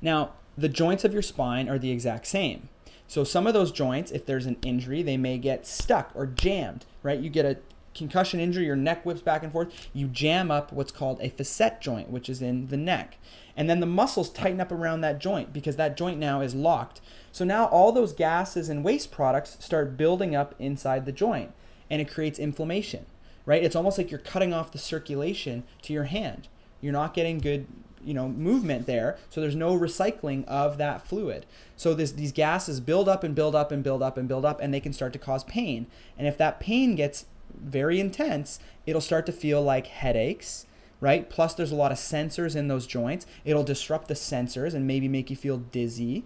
Now, 0.00 0.32
the 0.56 0.68
joints 0.68 1.04
of 1.04 1.12
your 1.12 1.22
spine 1.22 1.68
are 1.68 1.78
the 1.78 1.90
exact 1.90 2.26
same. 2.26 2.68
So 3.06 3.22
some 3.24 3.46
of 3.46 3.54
those 3.54 3.70
joints, 3.70 4.10
if 4.10 4.26
there's 4.26 4.46
an 4.46 4.56
injury, 4.62 5.02
they 5.02 5.16
may 5.16 5.38
get 5.38 5.66
stuck 5.66 6.10
or 6.14 6.26
jammed, 6.26 6.86
right? 7.02 7.18
You 7.18 7.30
get 7.30 7.44
a 7.44 7.58
concussion 7.94 8.40
injury, 8.40 8.66
your 8.66 8.76
neck 8.76 9.04
whips 9.04 9.22
back 9.22 9.42
and 9.42 9.52
forth, 9.52 9.88
you 9.92 10.08
jam 10.08 10.50
up 10.50 10.72
what's 10.72 10.92
called 10.92 11.18
a 11.20 11.30
facet 11.30 11.80
joint, 11.80 12.10
which 12.10 12.28
is 12.28 12.42
in 12.42 12.68
the 12.68 12.76
neck. 12.76 13.18
And 13.56 13.70
then 13.70 13.80
the 13.80 13.86
muscles 13.86 14.30
tighten 14.30 14.60
up 14.60 14.72
around 14.72 15.00
that 15.02 15.20
joint 15.20 15.52
because 15.52 15.76
that 15.76 15.96
joint 15.96 16.18
now 16.18 16.40
is 16.40 16.54
locked. 16.54 17.00
So 17.32 17.44
now 17.44 17.66
all 17.66 17.92
those 17.92 18.12
gases 18.12 18.68
and 18.68 18.84
waste 18.84 19.12
products 19.12 19.56
start 19.60 19.96
building 19.96 20.34
up 20.34 20.54
inside 20.58 21.06
the 21.06 21.12
joint 21.12 21.52
and 21.88 22.00
it 22.00 22.10
creates 22.10 22.38
inflammation, 22.38 23.06
right? 23.46 23.62
It's 23.62 23.76
almost 23.76 23.98
like 23.98 24.10
you're 24.10 24.18
cutting 24.18 24.52
off 24.52 24.72
the 24.72 24.78
circulation 24.78 25.64
to 25.82 25.92
your 25.92 26.04
hand. 26.04 26.48
You're 26.80 26.92
not 26.92 27.14
getting 27.14 27.38
good 27.38 27.66
you 28.04 28.12
know 28.12 28.28
movement 28.28 28.86
there 28.86 29.16
so 29.30 29.40
there's 29.40 29.56
no 29.56 29.74
recycling 29.78 30.44
of 30.44 30.76
that 30.76 31.06
fluid 31.06 31.46
so 31.74 31.94
this, 31.94 32.12
these 32.12 32.32
gases 32.32 32.78
build 32.78 33.08
up 33.08 33.24
and 33.24 33.34
build 33.34 33.54
up 33.54 33.72
and 33.72 33.82
build 33.82 34.02
up 34.02 34.18
and 34.18 34.28
build 34.28 34.44
up 34.44 34.60
and 34.60 34.74
they 34.74 34.80
can 34.80 34.92
start 34.92 35.12
to 35.12 35.18
cause 35.18 35.42
pain 35.44 35.86
and 36.18 36.28
if 36.28 36.36
that 36.36 36.60
pain 36.60 36.94
gets 36.94 37.24
very 37.62 38.00
intense, 38.00 38.58
it'll 38.86 39.00
start 39.00 39.26
to 39.26 39.32
feel 39.32 39.62
like 39.62 39.86
headaches, 39.86 40.66
right? 41.00 41.28
Plus, 41.28 41.54
there's 41.54 41.72
a 41.72 41.76
lot 41.76 41.92
of 41.92 41.98
sensors 41.98 42.56
in 42.56 42.68
those 42.68 42.86
joints. 42.86 43.26
It'll 43.44 43.64
disrupt 43.64 44.08
the 44.08 44.14
sensors 44.14 44.74
and 44.74 44.86
maybe 44.86 45.08
make 45.08 45.30
you 45.30 45.36
feel 45.36 45.58
dizzy, 45.58 46.24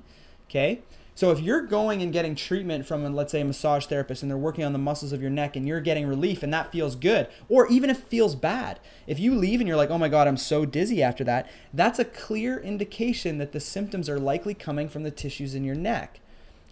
okay? 0.49 0.83
So 1.19 1.33
if 1.33 1.41
you're 1.41 1.63
going 1.63 2.01
and 2.01 2.13
getting 2.13 2.37
treatment 2.37 2.87
from, 2.87 3.05
let's 3.13 3.33
say, 3.33 3.41
a 3.41 3.45
massage 3.45 3.87
therapist 3.87 4.23
and 4.23 4.31
they're 4.31 4.39
working 4.39 4.65
on 4.65 4.73
the 4.73 4.79
muscles 4.79 5.13
of 5.13 5.21
your 5.21 5.33
neck 5.33 5.57
and 5.57 5.67
you're 5.67 5.81
getting 5.81 6.07
relief 6.07 6.45
and 6.45 6.55
that 6.55 6.71
feels 6.71 6.95
good, 6.95 7.27
or 7.49 7.67
even 7.67 7.91
if 7.91 7.99
it 7.99 8.09
feels 8.09 8.37
bad, 8.37 8.79
if 9.09 9.19
you 9.19 9.35
leave 9.35 9.59
and 9.59 9.67
you're 9.67 9.77
like, 9.77 9.91
oh 9.91 9.99
my 9.99 10.09
God, 10.09 10.29
I'm 10.29 10.37
so 10.37 10.65
dizzy 10.65 11.03
after 11.03 11.25
that, 11.25 11.51
that's 11.75 11.99
a 11.99 12.05
clear 12.05 12.61
indication 12.61 13.39
that 13.39 13.51
the 13.51 13.59
symptoms 13.59 14.09
are 14.09 14.21
likely 14.21 14.55
coming 14.55 14.89
from 14.89 15.03
the 15.03 15.11
tissues 15.11 15.57
in 15.57 15.65
your 15.65 15.75
neck, 15.75 16.21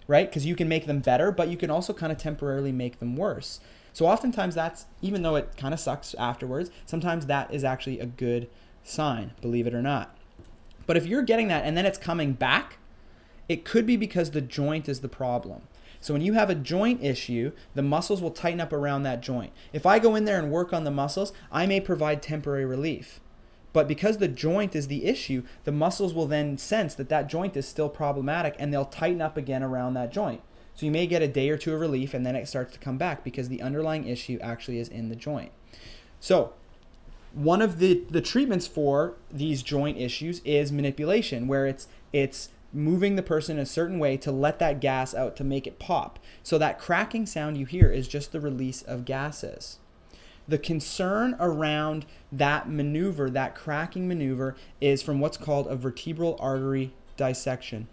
right? 0.06 0.30
Because 0.30 0.46
you 0.46 0.54
can 0.54 0.68
make 0.68 0.86
them 0.86 1.00
better, 1.00 1.32
but 1.32 1.48
you 1.48 1.56
can 1.56 1.68
also 1.68 1.92
kind 1.92 2.12
of 2.12 2.18
temporarily 2.18 2.70
make 2.70 3.00
them 3.00 3.16
worse. 3.16 3.58
So 3.96 4.04
oftentimes 4.04 4.54
that's 4.54 4.84
even 5.00 5.22
though 5.22 5.36
it 5.36 5.56
kind 5.56 5.72
of 5.72 5.80
sucks 5.80 6.12
afterwards, 6.16 6.70
sometimes 6.84 7.24
that 7.24 7.50
is 7.50 7.64
actually 7.64 7.98
a 7.98 8.04
good 8.04 8.46
sign, 8.84 9.32
believe 9.40 9.66
it 9.66 9.72
or 9.72 9.80
not. 9.80 10.14
But 10.86 10.98
if 10.98 11.06
you're 11.06 11.22
getting 11.22 11.48
that 11.48 11.64
and 11.64 11.78
then 11.78 11.86
it's 11.86 11.96
coming 11.96 12.34
back, 12.34 12.76
it 13.48 13.64
could 13.64 13.86
be 13.86 13.96
because 13.96 14.32
the 14.32 14.42
joint 14.42 14.86
is 14.86 15.00
the 15.00 15.08
problem. 15.08 15.62
So 15.98 16.12
when 16.12 16.20
you 16.20 16.34
have 16.34 16.50
a 16.50 16.54
joint 16.54 17.02
issue, 17.02 17.52
the 17.74 17.80
muscles 17.80 18.20
will 18.20 18.32
tighten 18.32 18.60
up 18.60 18.70
around 18.70 19.04
that 19.04 19.22
joint. 19.22 19.54
If 19.72 19.86
I 19.86 19.98
go 19.98 20.14
in 20.14 20.26
there 20.26 20.38
and 20.38 20.52
work 20.52 20.74
on 20.74 20.84
the 20.84 20.90
muscles, 20.90 21.32
I 21.50 21.64
may 21.64 21.80
provide 21.80 22.20
temporary 22.20 22.66
relief. 22.66 23.20
But 23.72 23.88
because 23.88 24.18
the 24.18 24.28
joint 24.28 24.76
is 24.76 24.88
the 24.88 25.06
issue, 25.06 25.42
the 25.64 25.72
muscles 25.72 26.12
will 26.12 26.26
then 26.26 26.58
sense 26.58 26.94
that 26.96 27.08
that 27.08 27.30
joint 27.30 27.56
is 27.56 27.66
still 27.66 27.88
problematic 27.88 28.56
and 28.58 28.70
they'll 28.70 28.84
tighten 28.84 29.22
up 29.22 29.38
again 29.38 29.62
around 29.62 29.94
that 29.94 30.12
joint. 30.12 30.42
So 30.76 30.86
you 30.86 30.92
may 30.92 31.06
get 31.06 31.22
a 31.22 31.28
day 31.28 31.48
or 31.48 31.56
two 31.56 31.74
of 31.74 31.80
relief 31.80 32.14
and 32.14 32.24
then 32.24 32.36
it 32.36 32.46
starts 32.46 32.72
to 32.74 32.78
come 32.78 32.98
back 32.98 33.24
because 33.24 33.48
the 33.48 33.62
underlying 33.62 34.06
issue 34.06 34.38
actually 34.42 34.78
is 34.78 34.88
in 34.88 35.08
the 35.08 35.16
joint. 35.16 35.50
So 36.20 36.52
one 37.32 37.62
of 37.62 37.78
the, 37.78 38.02
the 38.10 38.20
treatments 38.20 38.66
for 38.66 39.14
these 39.30 39.62
joint 39.62 39.98
issues 39.98 40.40
is 40.44 40.70
manipulation, 40.70 41.48
where 41.48 41.66
it's 41.66 41.88
it's 42.12 42.50
moving 42.72 43.16
the 43.16 43.22
person 43.22 43.58
a 43.58 43.66
certain 43.66 43.98
way 43.98 44.16
to 44.18 44.30
let 44.30 44.58
that 44.58 44.80
gas 44.80 45.14
out 45.14 45.34
to 45.36 45.44
make 45.44 45.66
it 45.66 45.78
pop. 45.78 46.18
So 46.42 46.58
that 46.58 46.78
cracking 46.78 47.24
sound 47.24 47.56
you 47.56 47.64
hear 47.64 47.90
is 47.90 48.06
just 48.06 48.32
the 48.32 48.40
release 48.40 48.82
of 48.82 49.04
gases. 49.04 49.78
The 50.48 50.58
concern 50.58 51.36
around 51.40 52.06
that 52.30 52.68
maneuver, 52.68 53.30
that 53.30 53.54
cracking 53.54 54.06
maneuver, 54.06 54.56
is 54.80 55.02
from 55.02 55.20
what's 55.20 55.36
called 55.36 55.66
a 55.66 55.76
vertebral 55.76 56.36
artery 56.38 56.92
dissection. 57.16 57.88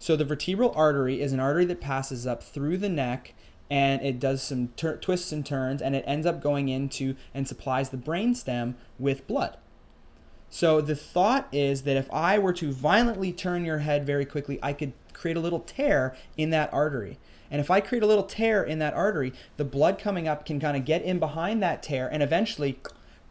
So 0.00 0.16
the 0.16 0.24
vertebral 0.24 0.72
artery 0.74 1.20
is 1.20 1.34
an 1.34 1.40
artery 1.40 1.66
that 1.66 1.82
passes 1.82 2.26
up 2.26 2.42
through 2.42 2.78
the 2.78 2.88
neck 2.88 3.34
and 3.70 4.00
it 4.00 4.18
does 4.18 4.42
some 4.42 4.68
twists 4.76 5.30
and 5.30 5.44
turns 5.44 5.82
and 5.82 5.94
it 5.94 6.04
ends 6.06 6.26
up 6.26 6.42
going 6.42 6.70
into 6.70 7.16
and 7.34 7.46
supplies 7.46 7.90
the 7.90 7.98
brainstem 7.98 8.74
with 8.98 9.26
blood. 9.26 9.58
So 10.48 10.80
the 10.80 10.96
thought 10.96 11.48
is 11.52 11.82
that 11.82 11.98
if 11.98 12.10
I 12.10 12.38
were 12.38 12.54
to 12.54 12.72
violently 12.72 13.30
turn 13.30 13.66
your 13.66 13.80
head 13.80 14.06
very 14.06 14.24
quickly, 14.24 14.58
I 14.62 14.72
could 14.72 14.94
create 15.12 15.36
a 15.36 15.40
little 15.40 15.60
tear 15.60 16.16
in 16.34 16.48
that 16.48 16.72
artery. 16.72 17.18
And 17.50 17.60
if 17.60 17.70
I 17.70 17.80
create 17.80 18.02
a 18.02 18.06
little 18.06 18.24
tear 18.24 18.64
in 18.64 18.78
that 18.78 18.94
artery, 18.94 19.34
the 19.58 19.66
blood 19.66 19.98
coming 19.98 20.26
up 20.26 20.46
can 20.46 20.58
kind 20.58 20.78
of 20.78 20.86
get 20.86 21.02
in 21.02 21.18
behind 21.18 21.62
that 21.62 21.82
tear 21.82 22.08
and 22.10 22.22
eventually 22.22 22.80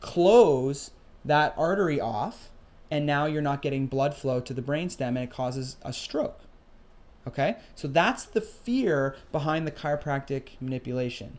close 0.02 0.92
that 1.26 1.56
artery 1.58 2.00
off. 2.00 2.52
And 2.92 3.08
now 3.08 3.26
you're 3.26 3.42
not 3.42 3.64
getting 3.64 3.88
blood 3.88 4.14
flow 4.14 4.40
to 4.40 4.54
the 4.54 4.62
brainstem 4.62 5.10
and 5.10 5.18
it 5.18 5.32
causes 5.32 5.76
a 5.82 5.92
stroke 5.92 6.42
Okay, 7.30 7.58
so 7.76 7.88
that's 7.88 8.26
the 8.26 8.42
fear 8.42 9.15
behind 9.32 9.68
the 9.68 9.72
chiropractic 9.72 10.60
manipulation. 10.60 11.38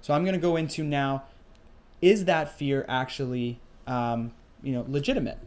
So 0.00 0.14
I'm 0.14 0.22
going 0.22 0.36
to 0.36 0.40
go 0.40 0.54
into 0.54 0.84
now 0.84 1.24
is 2.00 2.26
that 2.26 2.56
fear 2.56 2.84
actually 2.88 3.58
um, 3.88 4.30
you 4.62 4.72
know 4.72 4.84
legitimate? 4.86 5.38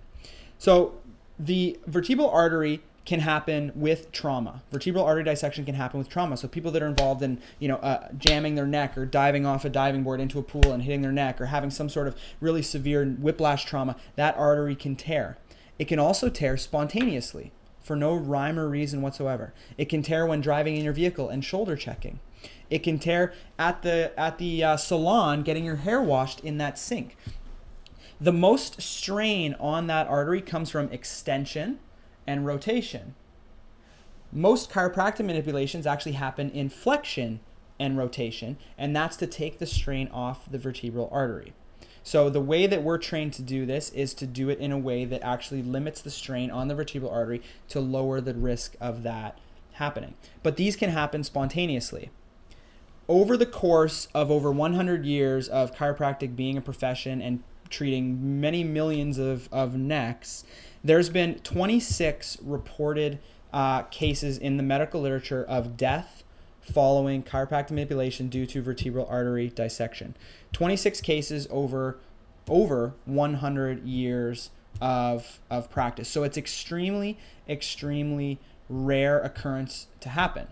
So 0.57 0.95
the 1.39 1.79
vertebral 1.87 2.29
artery 2.29 2.81
can 3.05 3.21
happen 3.21 3.71
with 3.73 4.11
trauma. 4.11 4.63
Vertebral 4.69 5.05
artery 5.05 5.23
dissection 5.23 5.63
can 5.63 5.75
happen 5.75 5.97
with 5.97 6.09
trauma. 6.09 6.35
So 6.35 6.49
people 6.49 6.71
that 6.71 6.83
are 6.83 6.87
involved 6.87 7.21
in, 7.21 7.39
you 7.59 7.69
know, 7.69 7.77
uh, 7.77 8.09
jamming 8.17 8.55
their 8.55 8.67
neck 8.67 8.97
or 8.97 9.05
diving 9.05 9.45
off 9.45 9.63
a 9.63 9.69
diving 9.69 10.03
board 10.03 10.19
into 10.19 10.39
a 10.39 10.43
pool 10.43 10.73
and 10.73 10.83
hitting 10.83 11.03
their 11.03 11.11
neck 11.11 11.39
or 11.39 11.45
having 11.45 11.69
some 11.69 11.87
sort 11.87 12.07
of 12.07 12.17
really 12.41 12.61
severe 12.61 13.05
whiplash 13.05 13.63
trauma, 13.63 13.95
that 14.15 14.35
artery 14.35 14.75
can 14.75 14.95
tear. 14.95 15.37
It 15.77 15.85
can 15.85 15.99
also 15.99 16.29
tear 16.29 16.57
spontaneously 16.57 17.51
for 17.85 17.95
no 17.95 18.15
rhyme 18.15 18.57
or 18.57 18.67
reason 18.67 19.01
whatsoever. 19.01 19.53
It 19.77 19.85
can 19.85 20.01
tear 20.01 20.25
when 20.25 20.41
driving 20.41 20.75
in 20.75 20.83
your 20.83 20.93
vehicle 20.93 21.29
and 21.29 21.45
shoulder 21.45 21.75
checking. 21.75 22.19
It 22.69 22.79
can 22.79 22.97
tear 22.97 23.31
at 23.59 23.83
the 23.83 24.11
at 24.17 24.39
the 24.39 24.63
uh, 24.63 24.77
salon 24.77 25.43
getting 25.43 25.63
your 25.63 25.75
hair 25.77 26.01
washed 26.01 26.39
in 26.39 26.57
that 26.57 26.79
sink. 26.79 27.15
The 28.19 28.33
most 28.33 28.81
strain 28.81 29.55
on 29.59 29.85
that 29.87 30.07
artery 30.07 30.41
comes 30.41 30.71
from 30.71 30.89
extension 30.91 31.79
and 32.25 32.45
rotation. 32.45 33.13
Most 34.31 34.71
chiropractic 34.71 35.25
manipulations 35.25 35.85
actually 35.85 36.13
happen 36.13 36.49
in 36.49 36.69
flexion 36.69 37.39
and 37.79 37.97
rotation, 37.97 38.57
and 38.77 38.95
that's 38.95 39.17
to 39.17 39.27
take 39.27 39.59
the 39.59 39.65
strain 39.67 40.07
off 40.07 40.49
the 40.49 40.57
vertebral 40.57 41.09
artery. 41.11 41.53
So 42.05 42.29
the 42.29 42.39
way 42.39 42.67
that 42.67 42.83
we're 42.83 42.99
trained 42.99 43.33
to 43.33 43.41
do 43.41 43.65
this 43.65 43.89
is 43.89 44.13
to 44.13 44.27
do 44.27 44.49
it 44.49 44.59
in 44.59 44.71
a 44.71 44.77
way 44.77 45.05
that 45.05 45.23
actually 45.23 45.63
limits 45.63 46.01
the 46.01 46.11
strain 46.11 46.51
on 46.51 46.67
the 46.67 46.75
vertebral 46.75 47.11
artery 47.11 47.41
to 47.69 47.79
lower 47.79 48.21
the 48.21 48.35
risk 48.35 48.75
of 48.79 49.01
that 49.01 49.39
happening. 49.73 50.13
But 50.43 50.55
these 50.55 50.75
can 50.75 50.91
happen 50.91 51.23
spontaneously. 51.23 52.11
Over 53.09 53.35
the 53.35 53.47
course 53.47 54.07
of 54.13 54.29
over 54.29 54.51
100 54.51 55.03
years 55.03 55.49
of 55.49 55.75
chiropractic 55.75 56.35
being 56.35 56.57
a 56.57 56.61
profession 56.61 57.23
and 57.23 57.41
treating 57.71 58.39
many 58.39 58.63
millions 58.63 59.17
of, 59.17 59.49
of 59.51 59.75
necks, 59.75 60.43
there's 60.83 61.09
been 61.09 61.39
26 61.39 62.37
reported 62.43 63.17
uh, 63.51 63.81
cases 63.83 64.37
in 64.37 64.57
the 64.57 64.63
medical 64.63 65.01
literature 65.01 65.43
of 65.43 65.75
death 65.75 66.23
following 66.65 67.21
chiropractic 67.23 67.71
manipulation 67.71 68.27
due 68.27 68.45
to 68.45 68.61
vertebral 68.61 69.07
artery 69.09 69.49
dissection. 69.49 70.15
26 70.55 71.01
cases 71.01 71.49
over 71.51 71.97
over 72.47 72.93
100 73.03 73.85
years 73.85 74.51
of 74.79 75.41
of 75.49 75.69
practice. 75.69 76.07
So 76.07 76.23
it's 76.23 76.37
extremely 76.37 77.17
extremely 77.49 78.39
rare 78.69 79.19
occurrence 79.19 79.87
to 79.99 80.07
happen. 80.07 80.47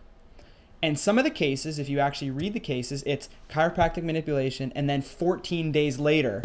And 0.81 0.99
some 0.99 1.17
of 1.17 1.23
the 1.23 1.31
cases, 1.31 1.79
if 1.79 1.87
you 1.87 1.99
actually 1.99 2.31
read 2.31 2.51
the 2.51 2.59
cases, 2.59 3.01
it's 3.05 3.29
chiropractic 3.49 4.03
manipulation 4.03 4.73
and 4.75 4.89
then 4.89 5.01
14 5.01 5.71
days 5.71 5.97
later 5.97 6.43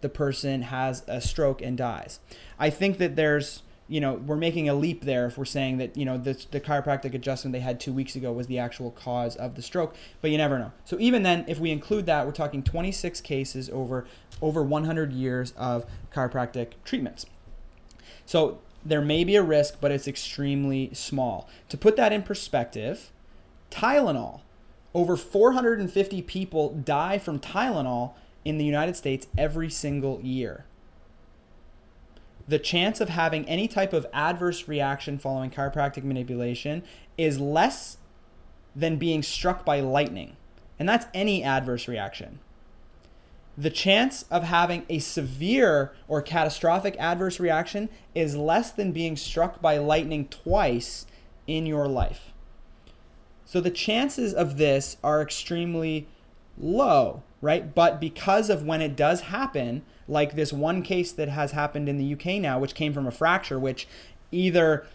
the 0.00 0.08
person 0.08 0.62
has 0.62 1.04
a 1.06 1.20
stroke 1.20 1.62
and 1.62 1.78
dies. 1.78 2.18
I 2.58 2.70
think 2.70 2.98
that 2.98 3.14
there's 3.14 3.62
you 3.88 4.00
know, 4.00 4.14
we're 4.14 4.36
making 4.36 4.68
a 4.68 4.74
leap 4.74 5.04
there 5.04 5.26
if 5.26 5.38
we're 5.38 5.44
saying 5.44 5.78
that, 5.78 5.96
you 5.96 6.04
know, 6.04 6.18
the, 6.18 6.32
the 6.50 6.60
chiropractic 6.60 7.14
adjustment 7.14 7.52
they 7.52 7.60
had 7.60 7.78
two 7.78 7.92
weeks 7.92 8.16
ago 8.16 8.32
was 8.32 8.48
the 8.48 8.58
actual 8.58 8.90
cause 8.90 9.36
of 9.36 9.54
the 9.54 9.62
stroke, 9.62 9.94
but 10.20 10.30
you 10.30 10.38
never 10.38 10.58
know. 10.58 10.72
So 10.84 10.96
even 10.98 11.22
then, 11.22 11.44
if 11.46 11.60
we 11.60 11.70
include 11.70 12.06
that, 12.06 12.26
we're 12.26 12.32
talking 12.32 12.62
26 12.62 13.20
cases 13.20 13.70
over 13.70 14.06
over 14.42 14.62
100 14.62 15.12
years 15.12 15.52
of 15.56 15.86
chiropractic 16.12 16.72
treatments. 16.84 17.26
So 18.26 18.58
there 18.84 19.00
may 19.00 19.24
be 19.24 19.36
a 19.36 19.42
risk, 19.42 19.78
but 19.80 19.92
it's 19.92 20.08
extremely 20.08 20.92
small. 20.92 21.48
To 21.68 21.78
put 21.78 21.96
that 21.96 22.12
in 22.12 22.22
perspective, 22.22 23.12
Tylenol, 23.70 24.40
over 24.94 25.16
450 25.16 26.22
people 26.22 26.70
die 26.70 27.18
from 27.18 27.38
Tylenol 27.38 28.14
in 28.44 28.58
the 28.58 28.64
United 28.64 28.96
States 28.96 29.26
every 29.38 29.70
single 29.70 30.20
year 30.20 30.64
the 32.48 32.58
chance 32.58 33.00
of 33.00 33.08
having 33.08 33.48
any 33.48 33.66
type 33.66 33.92
of 33.92 34.06
adverse 34.12 34.68
reaction 34.68 35.18
following 35.18 35.50
chiropractic 35.50 36.04
manipulation 36.04 36.82
is 37.18 37.40
less 37.40 37.98
than 38.74 38.96
being 38.96 39.22
struck 39.22 39.64
by 39.64 39.80
lightning. 39.80 40.36
And 40.78 40.88
that's 40.88 41.06
any 41.14 41.42
adverse 41.42 41.88
reaction. 41.88 42.38
The 43.58 43.70
chance 43.70 44.26
of 44.30 44.42
having 44.44 44.84
a 44.88 44.98
severe 44.98 45.92
or 46.08 46.20
catastrophic 46.20 46.94
adverse 46.98 47.40
reaction 47.40 47.88
is 48.14 48.36
less 48.36 48.70
than 48.70 48.92
being 48.92 49.16
struck 49.16 49.62
by 49.62 49.78
lightning 49.78 50.28
twice 50.28 51.06
in 51.46 51.64
your 51.64 51.88
life. 51.88 52.32
So 53.46 53.60
the 53.60 53.70
chances 53.70 54.34
of 54.34 54.58
this 54.58 54.98
are 55.02 55.22
extremely 55.22 56.06
low, 56.58 57.22
right? 57.40 57.74
But 57.74 57.98
because 57.98 58.50
of 58.50 58.64
when 58.64 58.82
it 58.82 58.94
does 58.94 59.22
happen, 59.22 59.82
like 60.08 60.34
this 60.34 60.52
one 60.52 60.82
case 60.82 61.12
that 61.12 61.28
has 61.28 61.52
happened 61.52 61.88
in 61.88 61.98
the 61.98 62.12
UK 62.14 62.40
now, 62.40 62.58
which 62.58 62.74
came 62.74 62.92
from 62.92 63.06
a 63.06 63.10
fracture, 63.10 63.58
which 63.58 63.88
either 64.30 64.86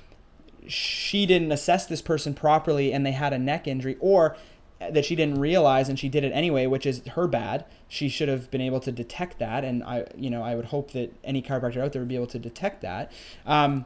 she 0.68 1.26
didn't 1.26 1.52
assess 1.52 1.86
this 1.86 2.02
person 2.02 2.34
properly 2.34 2.94
and 2.94 3.06
they 3.06 3.12
had 3.12 3.34
a 3.34 3.40
neck 3.40 3.68
injury, 3.68 3.98
or 4.00 4.38
that 4.80 5.06
she 5.06 5.16
didn't 5.16 5.40
realize 5.40 5.90
and 5.90 6.00
she 6.00 6.10
did 6.10 6.24
it 6.24 6.32
anyway, 6.32 6.66
which 6.66 6.86
is 6.86 7.02
her 7.10 7.28
bad. 7.28 7.66
She 7.88 8.10
should 8.10 8.30
have 8.30 8.50
been 8.50 8.62
able 8.62 8.80
to 8.82 8.92
detect 8.92 9.38
that, 9.40 9.64
and 9.64 9.84
I, 9.84 10.06
you 10.16 10.30
know, 10.30 10.42
I 10.44 10.56
would 10.56 10.66
hope 10.66 10.92
that 10.92 11.14
any 11.24 11.42
chiropractor 11.42 11.82
out 11.82 11.94
there 11.94 12.02
would 12.02 12.10
be 12.10 12.16
able 12.16 12.28
to 12.28 12.40
detect 12.40 12.82
that. 12.82 13.12
Um, 13.46 13.86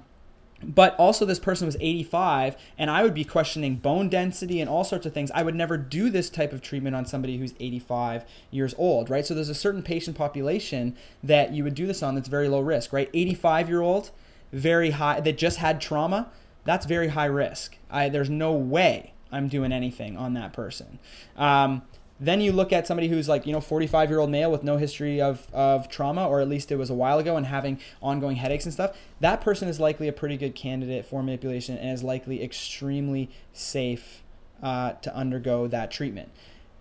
but 0.65 0.95
also 0.97 1.25
this 1.25 1.39
person 1.39 1.65
was 1.65 1.78
85 1.80 2.56
and 2.78 2.89
i 2.89 3.04
would 3.04 3.13
be 3.13 3.23
questioning 3.23 3.75
bone 3.75 4.10
density 4.10 4.60
and 4.60 4.69
all 4.69 4.84
sorts 4.84 5.06
of 5.06 5.13
things. 5.13 5.32
I 5.32 5.43
would 5.43 5.56
never 5.56 5.78
do 5.78 6.10
this 6.10 6.30
type 6.30 6.54
of 6.54 6.62
treatment 6.62 6.95
on 6.95 7.06
somebody 7.06 7.38
who's 7.38 7.54
85 7.60 8.25
years 8.51 8.73
old 8.78 9.10
right? 9.10 9.25
So 9.25 9.34
there's 9.34 9.49
a 9.49 9.56
certain 9.56 9.84
patient 9.84 10.17
population 10.17 10.95
that 11.23 11.51
you 11.54 11.63
would 11.63 11.75
do 11.75 11.88
this 11.88 12.01
on 12.04 12.15
that's 12.15 12.28
very 12.28 12.49
low 12.49 12.62
risk 12.62 12.91
right? 12.93 13.10
85 13.13 13.69
year 13.69 13.82
old 13.82 14.12
very 14.51 14.91
high 14.91 15.19
that 15.19 15.38
just 15.38 15.58
had 15.58 15.82
trauma 15.82 16.32
that's 16.63 16.88
very 16.88 17.10
high 17.10 17.25
risk. 17.25 17.78
I, 17.91 18.10
there's 18.10 18.30
no 18.30 18.54
way 18.54 19.13
i'm 19.32 19.47
doing 19.47 19.71
anything 19.71 20.17
on 20.17 20.34
that 20.34 20.54
person. 20.54 20.99
Um, 21.38 21.84
then 22.19 22.39
you 22.39 22.54
look 22.54 22.71
at 22.71 22.88
somebody 22.88 23.10
who's 23.10 23.28
like, 23.28 23.45
you 23.45 23.51
know, 23.51 23.60
45 23.60 24.10
year 24.10 24.19
old 24.19 24.30
male 24.30 24.49
with 24.49 24.63
no 24.63 24.78
history 24.78 25.21
of, 25.21 25.47
of 25.54 25.89
trauma, 25.89 26.28
or 26.28 26.39
at 26.39 26.47
least 26.47 26.71
it 26.71 26.78
was 26.78 26.89
a 26.89 26.93
while 26.93 27.19
ago, 27.19 27.36
and 27.36 27.45
having 27.47 27.80
ongoing 28.01 28.38
headaches 28.38 28.63
and 28.63 28.73
stuff. 28.73 28.95
That 29.19 29.41
person 29.41 29.67
is 29.67 29.80
likely 29.80 30.08
a 30.08 30.13
pretty 30.13 30.38
good 30.38 30.56
candidate 30.56 31.06
for 31.06 31.21
manipulation 31.21 31.78
and 31.78 31.91
is 31.91 32.04
likely 32.04 32.41
extremely 32.41 33.30
safe 33.51 34.23
uh, 34.63 34.93
to 34.93 35.13
undergo 35.13 35.67
that 35.67 35.91
treatment. 35.91 36.32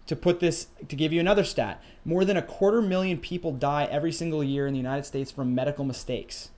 To 0.06 0.14
put 0.14 0.38
this, 0.38 0.68
to 0.86 0.94
give 0.94 1.12
you 1.12 1.18
another 1.18 1.44
stat, 1.44 1.82
more 2.04 2.24
than 2.24 2.36
a 2.36 2.42
quarter 2.42 2.82
million 2.82 3.18
people 3.18 3.52
die 3.52 3.88
every 3.90 4.12
single 4.12 4.44
year 4.44 4.66
in 4.66 4.74
the 4.74 4.78
United 4.78 5.04
States 5.04 5.30
from 5.30 5.54
medical 5.54 5.84
mistakes. 5.84 6.50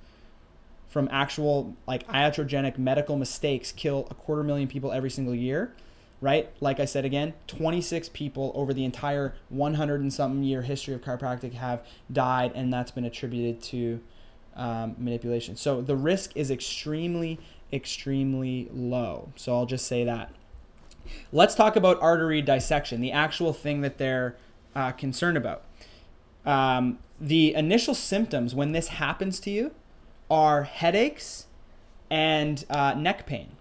From 0.89 1.09
actual, 1.11 1.77
like, 1.87 2.07
iatrogenic 2.09 2.77
medical 2.77 3.17
mistakes, 3.17 3.71
kill 3.73 4.09
a 4.11 4.15
quarter 4.15 4.43
million 4.43 4.69
people 4.69 4.93
every 4.93 5.11
single 5.11 5.35
year 5.35 5.73
right? 6.21 6.51
Like 6.61 6.81
I 6.81 6.85
said 6.85 7.05
again, 7.05 7.35
26 7.47 8.09
people 8.11 8.53
over 8.55 8.73
the 8.73 8.85
entire 8.85 9.35
100 9.49 10.01
and 10.01 10.13
something 10.13 10.43
year 10.43 10.63
history 10.63 10.95
of 10.95 11.03
chiropractic 11.03 11.55
have 11.55 11.85
died, 12.11 12.53
and 12.55 12.73
that's 12.73 12.91
been 12.91 13.05
attributed 13.05 13.63
to 13.65 14.01
um, 14.57 14.97
manipulation. 14.99 15.57
So 15.57 15.83
the 15.83 15.97
risk 15.97 16.33
is 16.35 16.51
extremely, 16.51 17.39
extremely 17.73 18.69
low. 18.73 19.33
So 19.37 19.55
I'll 19.55 19.67
just 19.67 19.87
say 19.87 20.05
that. 20.05 20.33
Let's 21.31 21.55
talk 21.55 21.77
about 21.77 22.01
artery 22.01 22.43
dissection, 22.43 23.01
the 23.01 23.13
actual 23.13 23.53
thing 23.53 23.83
that 23.83 23.99
they're 23.99 24.37
uh, 24.75 24.93
concerned 24.93 25.37
about. 25.37 25.65
Um, 26.45 26.99
the 27.21 27.55
initial 27.55 27.95
symptoms 27.95 28.55
when 28.55 28.73
this 28.73 28.89
happens 28.89 29.41
to 29.41 29.51
you 29.51 29.73
are 30.31 30.65
headaches 30.65 31.47
and 32.11 32.65
uh, 32.71 32.95
neck 32.95 33.27
pain. 33.27 33.53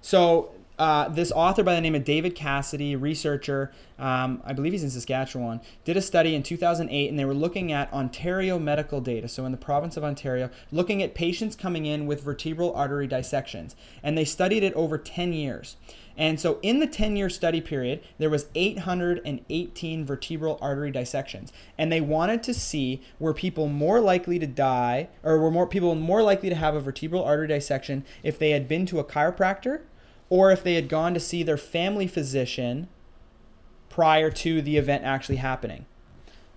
So 0.00 0.52
uh, 0.78 1.08
this 1.08 1.32
author 1.32 1.62
by 1.62 1.74
the 1.74 1.80
name 1.80 1.94
of 1.94 2.04
David 2.04 2.34
Cassidy, 2.34 2.94
researcher, 2.94 3.72
um, 3.98 4.40
I 4.44 4.52
believe 4.52 4.72
he's 4.72 4.84
in 4.84 4.90
Saskatchewan, 4.90 5.60
did 5.84 5.96
a 5.96 6.02
study 6.02 6.34
in 6.34 6.42
2008 6.42 7.08
and 7.08 7.18
they 7.18 7.24
were 7.24 7.34
looking 7.34 7.72
at 7.72 7.92
Ontario 7.92 8.58
medical 8.58 9.00
data. 9.00 9.28
So, 9.28 9.44
in 9.44 9.52
the 9.52 9.58
province 9.58 9.96
of 9.96 10.04
Ontario, 10.04 10.50
looking 10.70 11.02
at 11.02 11.14
patients 11.14 11.56
coming 11.56 11.84
in 11.84 12.06
with 12.06 12.22
vertebral 12.22 12.72
artery 12.74 13.08
dissections. 13.08 13.74
And 14.02 14.16
they 14.16 14.24
studied 14.24 14.62
it 14.62 14.72
over 14.74 14.98
10 14.98 15.32
years. 15.32 15.76
And 16.18 16.40
so 16.40 16.58
in 16.62 16.80
the 16.80 16.86
10 16.88 17.16
year 17.16 17.30
study 17.30 17.60
period, 17.60 18.02
there 18.18 18.28
was 18.28 18.46
818 18.56 20.04
vertebral 20.04 20.58
artery 20.60 20.90
dissections. 20.90 21.52
And 21.78 21.92
they 21.92 22.00
wanted 22.00 22.42
to 22.42 22.54
see 22.54 23.00
were 23.20 23.32
people 23.32 23.68
more 23.68 24.00
likely 24.00 24.40
to 24.40 24.46
die 24.46 25.08
or 25.22 25.38
were 25.38 25.50
more 25.52 25.68
people 25.68 25.94
more 25.94 26.22
likely 26.22 26.48
to 26.48 26.56
have 26.56 26.74
a 26.74 26.80
vertebral 26.80 27.22
artery 27.22 27.46
dissection 27.46 28.04
if 28.24 28.36
they 28.36 28.50
had 28.50 28.66
been 28.66 28.84
to 28.86 28.98
a 28.98 29.04
chiropractor 29.04 29.82
or 30.30 30.50
if 30.50 30.62
they 30.62 30.74
had 30.74 30.88
gone 30.88 31.14
to 31.14 31.20
see 31.20 31.42
their 31.42 31.56
family 31.56 32.06
physician 32.06 32.88
prior 33.88 34.30
to 34.30 34.62
the 34.62 34.76
event 34.76 35.04
actually 35.04 35.36
happening. 35.36 35.86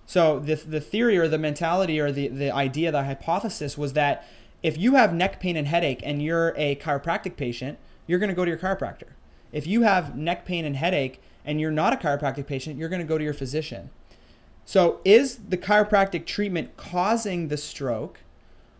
So 0.06 0.38
the, 0.38 0.56
the 0.56 0.80
theory 0.80 1.16
or 1.16 1.28
the 1.28 1.38
mentality 1.38 1.98
or 1.98 2.12
the, 2.12 2.28
the 2.28 2.50
idea, 2.50 2.92
the 2.92 3.04
hypothesis 3.04 3.78
was 3.78 3.94
that 3.94 4.26
if 4.62 4.78
you 4.78 4.94
have 4.94 5.14
neck 5.14 5.40
pain 5.40 5.56
and 5.56 5.66
headache 5.66 6.00
and 6.04 6.22
you're 6.22 6.54
a 6.56 6.76
chiropractic 6.76 7.36
patient, 7.36 7.78
you're 8.06 8.18
going 8.18 8.28
to 8.28 8.34
go 8.34 8.44
to 8.44 8.50
your 8.50 8.58
chiropractor. 8.58 9.10
If 9.52 9.66
you 9.66 9.82
have 9.82 10.16
neck 10.16 10.44
pain 10.44 10.64
and 10.64 10.76
headache 10.76 11.20
and 11.44 11.60
you're 11.60 11.70
not 11.70 11.92
a 11.92 11.96
chiropractic 11.96 12.46
patient, 12.46 12.78
you're 12.78 12.88
going 12.88 13.02
to 13.02 13.08
go 13.08 13.18
to 13.18 13.24
your 13.24 13.34
physician. 13.34 13.90
So, 14.64 15.00
is 15.04 15.38
the 15.48 15.58
chiropractic 15.58 16.24
treatment 16.24 16.76
causing 16.76 17.48
the 17.48 17.56
stroke, 17.56 18.20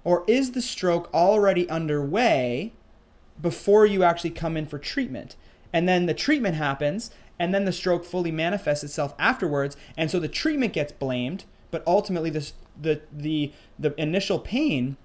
or 0.04 0.22
is 0.28 0.52
the 0.52 0.62
stroke 0.62 1.12
already 1.12 1.68
underway 1.68 2.72
before 3.40 3.86
you 3.86 4.02
actually 4.02 4.30
come 4.30 4.56
in 4.56 4.66
for 4.66 4.78
treatment? 4.78 5.36
And 5.72 5.88
then 5.88 6.06
the 6.06 6.14
treatment 6.14 6.56
happens, 6.56 7.10
and 7.38 7.54
then 7.54 7.64
the 7.64 7.72
stroke 7.72 8.04
fully 8.04 8.30
manifests 8.30 8.84
itself 8.84 9.14
afterwards, 9.18 9.76
and 9.96 10.10
so 10.10 10.20
the 10.20 10.28
treatment 10.28 10.72
gets 10.72 10.92
blamed, 10.92 11.44
but 11.70 11.82
ultimately 11.86 12.30
this, 12.30 12.52
the 12.80 13.00
the 13.12 13.52
the 13.78 14.00
initial 14.00 14.38
pain 14.38 14.96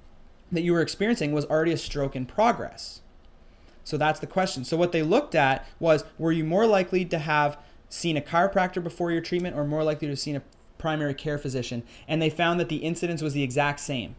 that 0.52 0.62
you 0.62 0.74
were 0.74 0.82
experiencing 0.82 1.32
was 1.32 1.46
already 1.46 1.72
a 1.72 1.78
stroke 1.78 2.16
in 2.16 2.26
progress. 2.26 3.02
So 3.84 3.98
that's 3.98 4.20
the 4.20 4.28
question. 4.28 4.66
So 4.66 4.76
what 4.76 4.92
they 4.92 5.02
looked 5.02 5.36
at 5.36 5.66
was 5.80 6.04
were 6.18 6.32
you 6.32 6.44
more 6.44 6.66
likely 6.66 7.06
to 7.06 7.20
have 7.20 7.58
seen 7.90 8.18
a 8.18 8.22
chiropractor 8.22 8.84
before 8.84 9.12
your 9.12 9.22
treatment 9.22 9.56
or 9.56 9.64
more 9.64 9.84
likely 9.84 10.08
to 10.08 10.12
have 10.12 10.20
seen 10.20 10.36
a 10.36 10.42
primary 10.78 11.14
care 11.14 11.38
physician? 11.38 11.84
And 12.08 12.22
they 12.22 12.30
found 12.30 12.60
that 12.60 12.70
the 12.70 12.78
incidence 12.78 13.22
was 13.22 13.34
the 13.34 13.44
exact 13.44 13.80
same. 13.80 14.16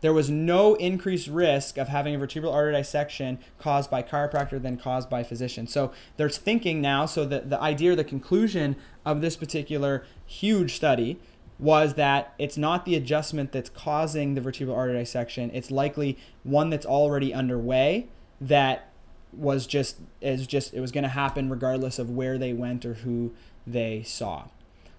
There 0.00 0.12
was 0.12 0.30
no 0.30 0.74
increased 0.74 1.28
risk 1.28 1.76
of 1.76 1.88
having 1.88 2.14
a 2.14 2.18
vertebral 2.18 2.52
artery 2.52 2.74
dissection 2.74 3.38
caused 3.58 3.90
by 3.90 4.02
chiropractor 4.02 4.62
than 4.62 4.76
caused 4.76 5.10
by 5.10 5.22
physician. 5.22 5.66
So 5.66 5.92
there's 6.16 6.38
thinking 6.38 6.80
now, 6.80 7.06
so 7.06 7.24
that 7.26 7.50
the 7.50 7.60
idea, 7.60 7.96
the 7.96 8.04
conclusion 8.04 8.76
of 9.04 9.20
this 9.20 9.36
particular 9.36 10.04
huge 10.24 10.76
study 10.76 11.18
was 11.58 11.94
that 11.94 12.34
it's 12.38 12.56
not 12.56 12.84
the 12.84 12.94
adjustment 12.94 13.50
that's 13.50 13.70
causing 13.70 14.34
the 14.34 14.40
vertebral 14.40 14.76
artery 14.76 14.98
dissection. 14.98 15.50
It's 15.52 15.70
likely 15.70 16.16
one 16.44 16.70
that's 16.70 16.86
already 16.86 17.34
underway 17.34 18.06
that 18.40 18.88
was 19.32 19.66
just 19.66 19.96
is 20.20 20.46
just 20.46 20.72
it 20.72 20.80
was 20.80 20.92
going 20.92 21.02
to 21.02 21.10
happen 21.10 21.50
regardless 21.50 21.98
of 21.98 22.10
where 22.10 22.38
they 22.38 22.52
went 22.52 22.86
or 22.86 22.94
who 22.94 23.32
they 23.66 24.02
saw. 24.02 24.44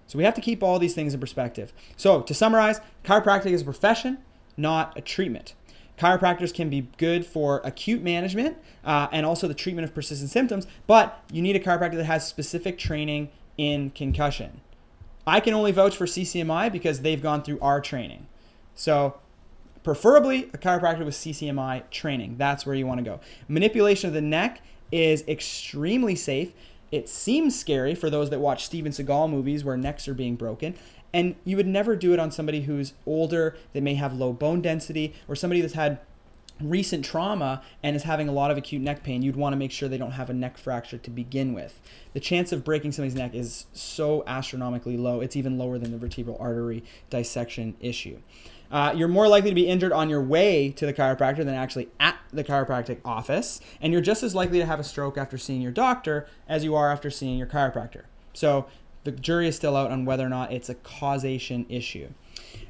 So 0.06 0.18
we 0.18 0.24
have 0.24 0.34
to 0.34 0.40
keep 0.40 0.62
all 0.62 0.78
these 0.78 0.94
things 0.94 1.14
in 1.14 1.20
perspective. 1.20 1.72
So 1.96 2.20
to 2.22 2.34
summarize, 2.34 2.80
chiropractic 3.04 3.52
is 3.52 3.62
a 3.62 3.64
profession, 3.64 4.18
not 4.60 4.96
a 4.96 5.00
treatment. 5.00 5.54
Chiropractors 5.98 6.54
can 6.54 6.70
be 6.70 6.88
good 6.96 7.26
for 7.26 7.60
acute 7.62 8.02
management 8.02 8.56
uh, 8.84 9.08
and 9.12 9.26
also 9.26 9.46
the 9.46 9.54
treatment 9.54 9.84
of 9.84 9.94
persistent 9.94 10.30
symptoms, 10.30 10.66
but 10.86 11.22
you 11.30 11.42
need 11.42 11.56
a 11.56 11.60
chiropractor 11.60 11.96
that 11.96 12.04
has 12.04 12.26
specific 12.26 12.78
training 12.78 13.28
in 13.58 13.90
concussion. 13.90 14.62
I 15.26 15.40
can 15.40 15.52
only 15.52 15.72
vouch 15.72 15.96
for 15.96 16.06
CCMI 16.06 16.72
because 16.72 17.02
they've 17.02 17.22
gone 17.22 17.42
through 17.42 17.60
our 17.60 17.80
training. 17.80 18.26
So, 18.74 19.18
preferably 19.82 20.44
a 20.54 20.58
chiropractor 20.58 21.04
with 21.04 21.14
CCMI 21.14 21.90
training. 21.90 22.36
That's 22.38 22.64
where 22.64 22.74
you 22.74 22.86
want 22.86 22.98
to 22.98 23.04
go. 23.04 23.20
Manipulation 23.46 24.08
of 24.08 24.14
the 24.14 24.22
neck 24.22 24.62
is 24.90 25.22
extremely 25.28 26.14
safe. 26.14 26.52
It 26.90 27.08
seems 27.08 27.58
scary 27.58 27.94
for 27.94 28.10
those 28.10 28.30
that 28.30 28.40
watch 28.40 28.64
Steven 28.64 28.90
Seagal 28.90 29.30
movies 29.30 29.62
where 29.62 29.76
necks 29.76 30.08
are 30.08 30.14
being 30.14 30.34
broken. 30.34 30.74
And 31.12 31.34
you 31.44 31.56
would 31.56 31.66
never 31.66 31.96
do 31.96 32.12
it 32.12 32.20
on 32.20 32.30
somebody 32.30 32.62
who's 32.62 32.92
older, 33.06 33.56
that 33.72 33.82
may 33.82 33.94
have 33.94 34.14
low 34.14 34.32
bone 34.32 34.60
density, 34.60 35.14
or 35.28 35.34
somebody 35.34 35.60
that's 35.60 35.74
had 35.74 35.98
recent 36.60 37.04
trauma 37.04 37.62
and 37.82 37.96
is 37.96 38.04
having 38.04 38.28
a 38.28 38.32
lot 38.32 38.50
of 38.50 38.56
acute 38.56 38.82
neck 38.82 39.02
pain, 39.02 39.22
you'd 39.22 39.36
want 39.36 39.52
to 39.52 39.56
make 39.56 39.70
sure 39.70 39.88
they 39.88 39.98
don't 39.98 40.12
have 40.12 40.30
a 40.30 40.34
neck 40.34 40.58
fracture 40.58 40.98
to 40.98 41.10
begin 41.10 41.52
with. 41.52 41.80
The 42.12 42.20
chance 42.20 42.52
of 42.52 42.64
breaking 42.64 42.92
somebody's 42.92 43.16
neck 43.16 43.34
is 43.34 43.66
so 43.72 44.22
astronomically 44.26 44.96
low, 44.96 45.20
it's 45.20 45.36
even 45.36 45.58
lower 45.58 45.78
than 45.78 45.92
the 45.92 45.98
vertebral 45.98 46.36
artery 46.38 46.84
dissection 47.08 47.76
issue. 47.80 48.18
Uh, 48.70 48.92
you're 48.94 49.08
more 49.08 49.26
likely 49.26 49.50
to 49.50 49.54
be 49.54 49.66
injured 49.66 49.92
on 49.92 50.08
your 50.08 50.22
way 50.22 50.70
to 50.70 50.86
the 50.86 50.94
chiropractor 50.94 51.38
than 51.38 51.48
actually 51.48 51.88
at 51.98 52.16
the 52.32 52.44
chiropractic 52.44 52.98
office, 53.04 53.60
and 53.80 53.92
you're 53.92 54.02
just 54.02 54.22
as 54.22 54.34
likely 54.34 54.58
to 54.58 54.66
have 54.66 54.78
a 54.78 54.84
stroke 54.84 55.18
after 55.18 55.36
seeing 55.36 55.60
your 55.60 55.72
doctor 55.72 56.28
as 56.48 56.62
you 56.62 56.76
are 56.76 56.92
after 56.92 57.10
seeing 57.10 57.36
your 57.36 57.48
chiropractor. 57.48 58.02
So 58.32 58.66
the 59.04 59.12
jury 59.12 59.48
is 59.48 59.56
still 59.56 59.76
out 59.76 59.90
on 59.90 60.04
whether 60.04 60.24
or 60.24 60.28
not 60.28 60.52
it's 60.52 60.68
a 60.68 60.74
causation 60.74 61.66
issue. 61.68 62.08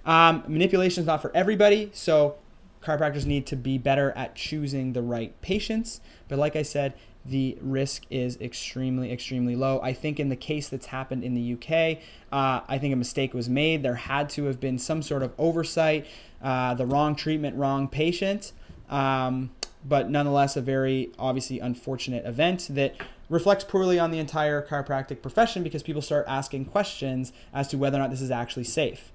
Um, 0.05 0.45
manipulation 0.47 1.03
is 1.03 1.07
not 1.07 1.23
for 1.23 1.31
everybody, 1.35 1.91
so 1.93 2.37
chiropractors 2.83 3.27
need 3.27 3.47
to 3.47 3.57
be 3.57 3.79
better 3.79 4.13
at 4.13 4.35
choosing 4.35 4.93
the 4.93 5.03
right 5.03 5.39
patients. 5.43 6.01
But 6.29 6.39
like 6.39 6.57
I 6.57 6.63
said, 6.63 6.95
the 7.25 7.59
risk 7.61 8.05
is 8.09 8.39
extremely, 8.41 9.13
extremely 9.13 9.55
low. 9.55 9.81
I 9.83 9.93
think 9.93 10.19
in 10.19 10.31
the 10.31 10.37
case 10.37 10.69
that's 10.69 10.87
happened 10.87 11.23
in 11.23 11.35
the 11.35 11.53
UK, 11.53 11.99
uh, 12.33 12.65
I 12.67 12.79
think 12.79 12.95
a 12.95 12.97
mistake 12.97 13.35
was 13.35 13.49
made. 13.49 13.83
There 13.83 13.95
had 13.95 14.31
to 14.31 14.45
have 14.45 14.59
been 14.59 14.79
some 14.79 15.03
sort 15.03 15.23
of 15.23 15.33
oversight, 15.37 16.07
uh, 16.43 16.75
the 16.75 16.87
wrong 16.87 17.15
treatment, 17.15 17.57
wrong 17.57 17.89
patient. 17.89 18.53
Um, 18.89 19.51
but 19.87 20.11
nonetheless, 20.11 20.57
a 20.57 20.63
very 20.63 21.11
obviously 21.19 21.61
unfortunate 21.61 22.25
event 22.27 22.69
that 22.71 22.95
reflects 23.31 23.65
poorly 23.65 23.99
on 23.99 24.11
the 24.11 24.19
entire 24.19 24.61
chiropractic 24.61 25.23
profession 25.23 25.63
because 25.63 25.83
people 25.83 26.03
start 26.03 26.27
asking 26.29 26.67
questions 26.67 27.33
as 27.55 27.69
to 27.69 27.79
whether 27.79 27.97
or 27.97 28.01
not 28.01 28.11
this 28.11 28.21
is 28.21 28.31
actually 28.31 28.65
safe. 28.65 29.13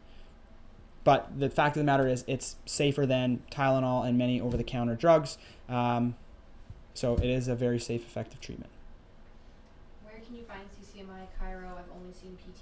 But 1.04 1.40
the 1.40 1.52
fact 1.52 1.76
of 1.76 1.82
the 1.82 1.86
matter 1.86 2.08
is, 2.08 2.24
it's 2.26 2.56
safer 2.66 3.06
than 3.06 3.44
Tylenol 3.52 4.08
and 4.08 4.18
many 4.18 4.42
over 4.42 4.58
the 4.58 4.64
counter 4.64 4.96
drugs. 4.96 5.38
Um, 5.70 6.16
so 6.96 7.16
it 7.18 7.26
is 7.26 7.48
a 7.48 7.54
very 7.54 7.78
safe, 7.78 8.04
effective 8.04 8.42
treatment. 8.42 8.72
Where 10.04 10.20
can 10.26 10.36
you 10.36 10.44
find 10.46 10.62
CCMI 10.62 11.28
Chiro? 11.38 11.78
I've 11.78 11.92
only 11.94 12.14
seen 12.14 12.38
PTs. 12.42 12.55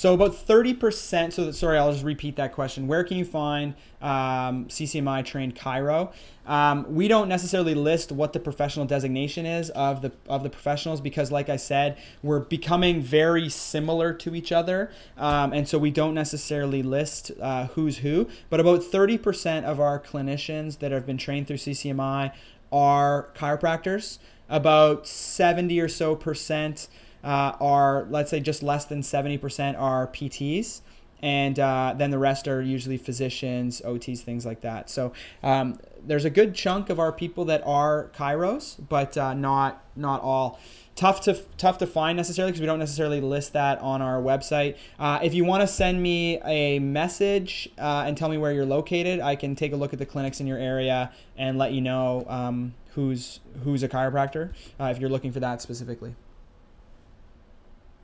So 0.00 0.14
about 0.14 0.32
30%, 0.32 1.30
so 1.30 1.44
that, 1.44 1.52
sorry, 1.52 1.76
I'll 1.76 1.92
just 1.92 2.06
repeat 2.06 2.36
that 2.36 2.54
question. 2.54 2.86
Where 2.86 3.04
can 3.04 3.18
you 3.18 3.24
find 3.26 3.74
um, 4.00 4.64
CCMI 4.68 5.26
trained 5.26 5.54
Chiro? 5.54 6.14
Um, 6.46 6.94
we 6.94 7.06
don't 7.06 7.28
necessarily 7.28 7.74
list 7.74 8.10
what 8.10 8.32
the 8.32 8.40
professional 8.40 8.86
designation 8.86 9.44
is 9.44 9.68
of 9.68 10.00
the 10.00 10.10
of 10.26 10.42
the 10.42 10.48
professionals 10.48 11.02
because, 11.02 11.30
like 11.30 11.50
I 11.50 11.56
said, 11.56 11.98
we're 12.22 12.40
becoming 12.40 13.02
very 13.02 13.50
similar 13.50 14.14
to 14.14 14.34
each 14.34 14.52
other, 14.52 14.90
um, 15.18 15.52
and 15.52 15.68
so 15.68 15.76
we 15.76 15.90
don't 15.90 16.14
necessarily 16.14 16.82
list 16.82 17.32
uh, 17.38 17.66
who's 17.66 17.98
who. 17.98 18.26
But 18.48 18.58
about 18.58 18.80
30% 18.80 19.64
of 19.64 19.80
our 19.80 20.00
clinicians 20.00 20.78
that 20.78 20.92
have 20.92 21.04
been 21.04 21.18
trained 21.18 21.46
through 21.46 21.58
CCMI 21.58 22.32
are 22.72 23.28
chiropractors. 23.34 24.16
About 24.48 25.06
70 25.06 25.78
or 25.78 25.88
so 25.88 26.16
percent 26.16 26.88
uh, 27.24 27.52
are, 27.60 28.06
let's 28.10 28.30
say, 28.30 28.40
just 28.40 28.62
less 28.62 28.84
than 28.84 29.02
70% 29.02 29.78
are 29.78 30.06
PTs 30.06 30.80
and 31.22 31.58
uh, 31.58 31.94
then 31.96 32.10
the 32.10 32.18
rest 32.18 32.48
are 32.48 32.62
usually 32.62 32.96
physicians, 32.96 33.80
OTs, 33.84 34.20
things 34.20 34.46
like 34.46 34.62
that. 34.62 34.88
So 34.88 35.12
um, 35.42 35.78
there's 36.02 36.24
a 36.24 36.30
good 36.30 36.54
chunk 36.54 36.90
of 36.90 36.98
our 36.98 37.12
people 37.12 37.44
that 37.46 37.62
are 37.66 38.10
chiros, 38.14 38.76
but 38.88 39.16
uh, 39.16 39.34
not 39.34 39.84
not 39.96 40.22
all. 40.22 40.58
Tough 40.96 41.20
to 41.22 41.34
tough 41.56 41.78
to 41.78 41.86
find 41.86 42.16
necessarily 42.16 42.52
because 42.52 42.60
we 42.60 42.66
don't 42.66 42.78
necessarily 42.78 43.20
list 43.20 43.52
that 43.52 43.78
on 43.78 44.02
our 44.02 44.20
website. 44.20 44.76
Uh, 44.98 45.18
if 45.22 45.34
you 45.34 45.44
want 45.44 45.62
to 45.62 45.66
send 45.66 46.02
me 46.02 46.38
a 46.44 46.78
message 46.78 47.70
uh, 47.78 48.04
and 48.06 48.16
tell 48.16 48.28
me 48.28 48.36
where 48.36 48.52
you're 48.52 48.66
located, 48.66 49.20
I 49.20 49.36
can 49.36 49.54
take 49.54 49.72
a 49.72 49.76
look 49.76 49.92
at 49.92 49.98
the 49.98 50.06
clinics 50.06 50.40
in 50.40 50.46
your 50.46 50.58
area 50.58 51.12
and 51.38 51.58
let 51.58 51.72
you 51.72 51.80
know 51.80 52.26
um, 52.28 52.74
who's 52.94 53.40
who's 53.64 53.82
a 53.82 53.88
chiropractor 53.88 54.52
uh, 54.78 54.84
if 54.84 54.98
you're 54.98 55.10
looking 55.10 55.32
for 55.32 55.40
that 55.40 55.62
specifically. 55.62 56.14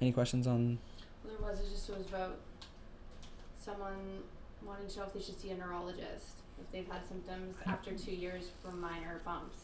Any 0.00 0.12
questions 0.12 0.46
on? 0.46 0.78
Well, 1.24 1.34
there 1.38 1.48
was 1.48 1.60
it 1.60 1.70
just 1.70 1.88
was 1.90 2.06
about 2.08 2.36
someone 3.58 4.22
wanting 4.64 4.88
to 4.88 4.98
know 4.98 5.04
if 5.06 5.12
they 5.14 5.20
should 5.20 5.38
see 5.40 5.50
a 5.50 5.56
neurologist 5.56 6.36
if 6.60 6.70
they've 6.72 6.86
had 6.90 7.06
symptoms 7.06 7.54
after 7.66 7.92
two 7.92 8.12
years 8.14 8.50
from 8.62 8.80
minor 8.80 9.20
bumps. 9.24 9.58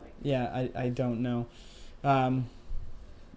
Like, 0.00 0.12
Yeah, 0.22 0.44
I, 0.52 0.70
I 0.74 0.88
don't 0.88 1.22
know. 1.22 1.46
Um, 2.04 2.46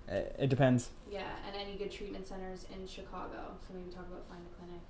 it, 0.08 0.36
it 0.40 0.50
depends. 0.50 0.90
yeah, 1.12 1.24
and 1.48 1.56
any 1.56 1.78
good 1.78 1.92
treatment 1.92 2.28
centers 2.28 2.66
in 2.74 2.88
Chicago. 2.88 3.54
So 3.68 3.74
maybe 3.74 3.92
talk 3.92 4.06
about 4.08 4.24
finding 4.30 4.48
a 4.48 4.58
clinic. 4.60 4.82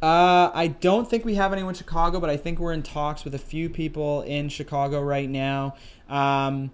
Uh, 0.00 0.50
I 0.54 0.68
don't 0.80 1.08
think 1.10 1.24
we 1.24 1.34
have 1.34 1.52
anyone 1.52 1.70
in 1.70 1.76
Chicago, 1.78 2.20
but 2.20 2.30
I 2.30 2.36
think 2.36 2.58
we're 2.60 2.72
in 2.72 2.82
talks 2.84 3.24
with 3.24 3.34
a 3.34 3.38
few 3.38 3.68
people 3.68 4.22
in 4.22 4.48
Chicago 4.48 5.00
right 5.00 5.28
now. 5.28 5.74
Um, 6.08 6.70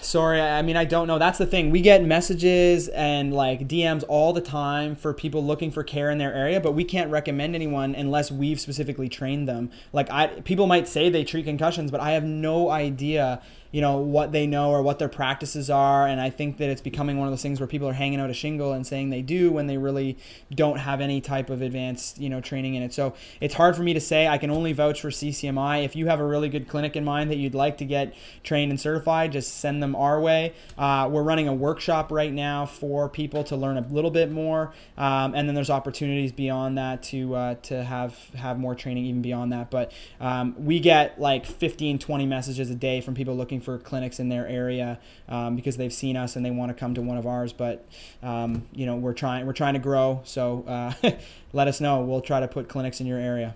sorry, 0.00 0.40
I 0.40 0.62
mean, 0.62 0.76
I 0.76 0.84
don't 0.84 1.06
know. 1.06 1.18
That's 1.18 1.38
the 1.38 1.46
thing. 1.46 1.70
We 1.70 1.80
get 1.80 2.04
messages 2.04 2.88
and 2.88 3.32
like 3.32 3.68
DMs 3.68 4.04
all 4.08 4.32
the 4.32 4.40
time 4.40 4.94
for 4.94 5.12
people 5.14 5.44
looking 5.44 5.70
for 5.70 5.82
care 5.82 6.10
in 6.10 6.18
their 6.18 6.32
area, 6.34 6.60
but 6.60 6.72
we 6.72 6.84
can't 6.84 7.10
recommend 7.10 7.54
anyone 7.54 7.94
unless 7.94 8.30
we've 8.30 8.60
specifically 8.60 9.08
trained 9.08 9.48
them. 9.48 9.70
Like, 9.92 10.10
I 10.10 10.28
people 10.42 10.66
might 10.66 10.88
say 10.88 11.08
they 11.08 11.24
treat 11.24 11.44
concussions, 11.44 11.90
but 11.90 12.00
I 12.00 12.12
have 12.12 12.24
no 12.24 12.70
idea 12.70 13.42
you 13.72 13.80
know 13.80 13.96
what 13.96 14.30
they 14.30 14.46
know 14.46 14.70
or 14.70 14.82
what 14.82 14.98
their 14.98 15.08
practices 15.08 15.68
are. 15.68 16.06
And 16.06 16.20
i 16.20 16.30
think 16.30 16.58
that 16.58 16.70
it's 16.70 16.80
becoming 16.80 17.18
one 17.18 17.26
of 17.26 17.32
those 17.32 17.42
things 17.42 17.58
where 17.58 17.66
people 17.66 17.88
are 17.88 17.94
hanging 17.94 18.20
out 18.20 18.30
a 18.30 18.34
shingle 18.34 18.72
and 18.72 18.86
saying 18.86 19.10
they 19.10 19.22
do 19.22 19.50
when 19.50 19.66
they 19.66 19.78
really 19.78 20.16
don't 20.54 20.78
have 20.78 21.00
any 21.00 21.20
type 21.20 21.50
of 21.50 21.62
advanced 21.62 22.18
you 22.18 22.28
know 22.28 22.40
training 22.40 22.74
in 22.74 22.82
it. 22.82 22.92
So 22.94 23.14
it's 23.40 23.54
hard 23.54 23.74
for 23.74 23.82
me 23.82 23.94
to 23.94 24.00
say. 24.00 24.28
I 24.28 24.38
can 24.38 24.50
only 24.50 24.72
vouch 24.72 25.00
for 25.00 25.10
ccmi 25.10 25.84
if 25.84 25.96
you 25.96 26.06
have 26.06 26.20
a 26.20 26.24
really 26.24 26.48
good 26.48 26.68
clinic 26.68 26.94
in 26.94 27.04
mind 27.04 27.30
that 27.30 27.36
you'd 27.36 27.54
like 27.54 27.78
to 27.78 27.84
get 27.84 28.14
trained 28.44 28.70
and 28.70 28.80
certified 28.80 29.32
just 29.32 29.58
send 29.58 29.82
them 29.82 29.96
our 29.96 30.20
way. 30.20 30.52
Uh, 30.78 31.08
we're 31.10 31.22
running 31.22 31.48
a 31.48 31.54
workshop 31.54 32.12
right 32.12 32.32
now 32.32 32.66
for 32.66 33.08
people 33.08 33.42
to 33.44 33.56
learn 33.56 33.76
a 33.76 33.86
little 33.88 34.10
bit 34.10 34.30
more. 34.30 34.72
Um, 34.98 35.34
and 35.34 35.48
then 35.48 35.54
there's 35.54 35.70
opportunities 35.70 36.32
beyond 36.32 36.76
that 36.78 37.02
to 37.04 37.34
uh, 37.34 37.54
to 37.62 37.82
have 37.82 38.16
have 38.34 38.58
more 38.58 38.74
training 38.74 39.06
even 39.06 39.22
beyond 39.22 39.52
that. 39.52 39.70
But 39.70 39.92
um, 40.20 40.54
we 40.64 40.80
get 40.80 41.20
like 41.20 41.46
15 41.46 41.98
20 41.98 42.26
messages 42.26 42.70
a 42.70 42.74
day 42.74 43.00
from 43.00 43.14
people 43.14 43.36
looking 43.36 43.60
for 43.62 43.78
clinics 43.78 44.20
in 44.20 44.28
their 44.28 44.46
area 44.46 44.98
um, 45.28 45.56
because 45.56 45.76
they've 45.76 45.92
seen 45.92 46.16
us 46.16 46.36
and 46.36 46.44
they 46.44 46.50
want 46.50 46.70
to 46.70 46.74
come 46.74 46.94
to 46.94 47.02
one 47.02 47.16
of 47.16 47.26
ours. 47.26 47.52
But 47.52 47.86
um, 48.22 48.66
you 48.72 48.86
know, 48.86 48.96
we're 48.96 49.14
trying 49.14 49.46
we're 49.46 49.52
trying 49.52 49.74
to 49.74 49.80
grow. 49.80 50.20
So 50.24 50.64
uh, 50.66 50.92
let 51.52 51.68
us 51.68 51.80
know. 51.80 52.00
We'll 52.00 52.20
try 52.20 52.40
to 52.40 52.48
put 52.48 52.68
clinics 52.68 53.00
in 53.00 53.06
your 53.06 53.18
area. 53.18 53.54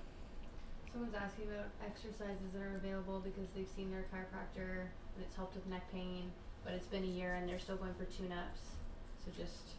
Someone's 0.93 1.15
asking 1.15 1.47
about 1.49 1.67
exercises 1.85 2.53
that 2.55 2.63
are 2.63 2.77
available 2.77 3.21
because 3.21 3.49
they've 3.55 3.69
seen 3.77 3.91
their 3.91 4.07
chiropractor 4.13 4.89
and 5.17 5.25
it's 5.25 5.37
helped 5.37 5.55
with 5.55 5.67
neck 5.67 5.91
pain, 5.93 6.31
but 6.65 6.73
it's 6.73 6.87
been 6.87 7.05
a 7.05 7.07
year 7.07 7.35
and 7.35 7.49
they're 7.49 7.59
still 7.59 7.77
going 7.77 7.95
for 7.95 8.05
tune-ups. 8.05 8.61
So 9.25 9.31
just 9.37 9.76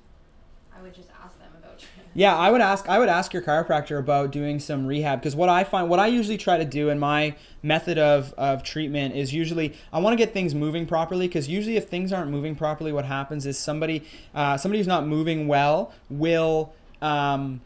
I 0.77 0.83
would 0.83 0.93
just 0.93 1.09
ask 1.23 1.37
them 1.39 1.49
about 1.57 1.79
training. 1.79 2.11
Yeah, 2.13 2.35
I 2.35 2.51
would 2.51 2.61
ask 2.61 2.87
I 2.87 2.99
would 2.99 3.09
ask 3.09 3.33
your 3.33 3.41
chiropractor 3.41 3.99
about 3.99 4.31
doing 4.31 4.59
some 4.59 4.85
rehab 4.85 5.19
because 5.19 5.35
what 5.35 5.49
I 5.49 5.63
find 5.63 5.89
what 5.89 5.99
I 5.99 6.07
usually 6.07 6.37
try 6.37 6.57
to 6.57 6.65
do 6.65 6.89
in 6.89 6.99
my 6.99 7.35
method 7.63 7.97
of, 7.97 8.33
of 8.37 8.63
treatment 8.63 9.15
is 9.15 9.33
usually 9.33 9.73
I 9.91 9.99
want 9.99 10.13
to 10.13 10.17
get 10.17 10.33
things 10.33 10.53
moving 10.53 10.85
properly 10.85 11.27
because 11.27 11.47
usually 11.47 11.77
if 11.77 11.87
things 11.87 12.13
aren't 12.13 12.31
moving 12.31 12.55
properly, 12.55 12.91
what 12.91 13.05
happens 13.05 13.45
is 13.45 13.57
somebody 13.57 14.03
uh, 14.35 14.57
somebody 14.57 14.79
who's 14.79 14.87
not 14.87 15.07
moving 15.07 15.47
well 15.47 15.93
will 16.09 16.73
um, 17.01 17.61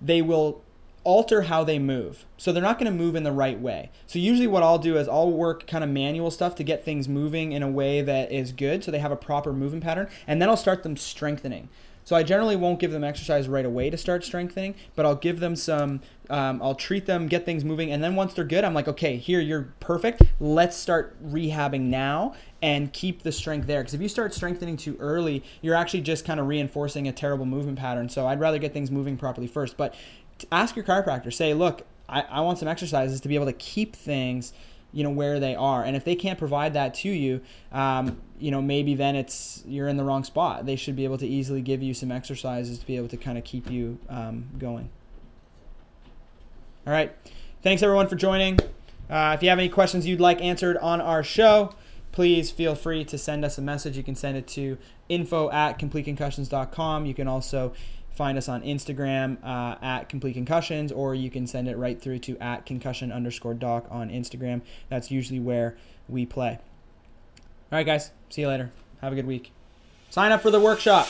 they 0.00 0.22
will 0.22 0.62
alter 1.04 1.42
how 1.42 1.64
they 1.64 1.78
move. 1.78 2.24
So 2.36 2.52
they're 2.52 2.62
not 2.62 2.78
going 2.78 2.90
to 2.90 2.96
move 2.96 3.16
in 3.16 3.24
the 3.24 3.32
right 3.32 3.58
way. 3.58 3.90
So 4.06 4.18
usually 4.18 4.46
what 4.46 4.62
I'll 4.62 4.78
do 4.78 4.96
is 4.96 5.08
I'll 5.08 5.30
work 5.30 5.66
kind 5.66 5.82
of 5.82 5.90
manual 5.90 6.30
stuff 6.30 6.54
to 6.56 6.64
get 6.64 6.84
things 6.84 7.08
moving 7.08 7.52
in 7.52 7.62
a 7.62 7.68
way 7.68 8.02
that 8.02 8.30
is 8.30 8.52
good 8.52 8.84
so 8.84 8.90
they 8.90 9.00
have 9.00 9.12
a 9.12 9.16
proper 9.16 9.52
movement 9.52 9.82
pattern 9.82 10.08
and 10.26 10.40
then 10.40 10.48
I'll 10.48 10.56
start 10.56 10.82
them 10.82 10.96
strengthening. 10.96 11.68
So 12.04 12.16
I 12.16 12.22
generally 12.22 12.56
won't 12.56 12.78
give 12.78 12.90
them 12.90 13.04
exercise 13.04 13.48
right 13.48 13.64
away 13.64 13.90
to 13.90 13.96
start 13.96 14.24
strengthening, 14.24 14.74
but 14.96 15.06
I'll 15.06 15.16
give 15.16 15.40
them 15.40 15.56
some. 15.56 16.00
Um, 16.30 16.62
I'll 16.62 16.74
treat 16.74 17.06
them, 17.06 17.26
get 17.26 17.44
things 17.44 17.64
moving, 17.64 17.92
and 17.92 18.02
then 18.02 18.14
once 18.14 18.32
they're 18.32 18.44
good, 18.44 18.64
I'm 18.64 18.72
like, 18.72 18.88
okay, 18.88 19.16
here 19.16 19.40
you're 19.40 19.68
perfect. 19.80 20.22
Let's 20.40 20.76
start 20.76 21.14
rehabbing 21.22 21.82
now 21.82 22.34
and 22.62 22.92
keep 22.92 23.22
the 23.22 23.32
strength 23.32 23.66
there. 23.66 23.80
Because 23.80 23.92
if 23.92 24.00
you 24.00 24.08
start 24.08 24.32
strengthening 24.32 24.76
too 24.76 24.96
early, 24.98 25.42
you're 25.60 25.74
actually 25.74 26.00
just 26.00 26.24
kind 26.24 26.40
of 26.40 26.46
reinforcing 26.46 27.06
a 27.06 27.12
terrible 27.12 27.44
movement 27.44 27.78
pattern. 27.78 28.08
So 28.08 28.26
I'd 28.26 28.40
rather 28.40 28.58
get 28.58 28.72
things 28.72 28.90
moving 28.90 29.16
properly 29.16 29.46
first. 29.46 29.76
But 29.76 29.94
ask 30.50 30.74
your 30.74 30.84
chiropractor. 30.84 31.32
Say, 31.32 31.52
look, 31.54 31.82
I, 32.08 32.22
I 32.22 32.40
want 32.40 32.58
some 32.58 32.68
exercises 32.68 33.20
to 33.20 33.28
be 33.28 33.34
able 33.34 33.46
to 33.46 33.52
keep 33.52 33.94
things 33.94 34.52
you 34.92 35.02
know 35.02 35.10
where 35.10 35.40
they 35.40 35.54
are. 35.54 35.82
And 35.82 35.96
if 35.96 36.04
they 36.04 36.14
can't 36.14 36.38
provide 36.38 36.74
that 36.74 36.94
to 36.94 37.08
you 37.08 37.40
um, 37.72 38.20
you 38.38 38.50
know 38.50 38.60
maybe 38.60 38.94
then 38.94 39.16
it's 39.16 39.62
you're 39.66 39.88
in 39.88 39.96
the 39.96 40.04
wrong 40.04 40.24
spot. 40.24 40.66
They 40.66 40.76
should 40.76 40.96
be 40.96 41.04
able 41.04 41.18
to 41.18 41.26
easily 41.26 41.62
give 41.62 41.82
you 41.82 41.94
some 41.94 42.10
exercises 42.10 42.78
to 42.78 42.86
be 42.86 42.96
able 42.96 43.08
to 43.08 43.16
kind 43.16 43.38
of 43.38 43.44
keep 43.44 43.70
you 43.70 43.98
um, 44.08 44.46
going. 44.58 44.90
All 46.86 46.92
right. 46.92 47.14
Thanks 47.62 47.82
everyone 47.82 48.08
for 48.08 48.16
joining. 48.16 48.58
Uh, 49.08 49.32
if 49.34 49.42
you 49.42 49.48
have 49.48 49.58
any 49.58 49.68
questions 49.68 50.06
you'd 50.06 50.20
like 50.20 50.40
answered 50.40 50.76
on 50.78 51.00
our 51.00 51.22
show 51.22 51.74
please 52.12 52.50
feel 52.50 52.74
free 52.74 53.04
to 53.06 53.16
send 53.16 53.42
us 53.44 53.56
a 53.56 53.62
message. 53.62 53.96
You 53.96 54.02
can 54.02 54.14
send 54.14 54.36
it 54.36 54.46
to 54.48 54.76
info 55.08 55.50
at 55.50 55.78
completeconcussions.com 55.78 57.06
you 57.06 57.14
can 57.14 57.28
also 57.28 57.72
find 58.14 58.36
us 58.38 58.48
on 58.48 58.62
Instagram 58.62 59.42
uh, 59.42 59.76
at 59.82 60.08
Complete 60.08 60.34
Concussions, 60.34 60.92
or 60.92 61.14
you 61.14 61.30
can 61.30 61.46
send 61.46 61.68
it 61.68 61.76
right 61.76 62.00
through 62.00 62.18
to 62.20 62.38
at 62.38 62.66
concussion 62.66 63.10
underscore 63.10 63.54
doc 63.54 63.86
on 63.90 64.10
Instagram. 64.10 64.62
That's 64.88 65.10
usually 65.10 65.40
where 65.40 65.76
we 66.08 66.26
play. 66.26 66.58
All 67.72 67.78
right, 67.78 67.86
guys. 67.86 68.10
See 68.28 68.42
you 68.42 68.48
later. 68.48 68.70
Have 69.00 69.12
a 69.12 69.16
good 69.16 69.26
week. 69.26 69.52
Sign 70.10 70.30
up 70.30 70.42
for 70.42 70.50
the 70.50 70.60
workshop. 70.60 71.06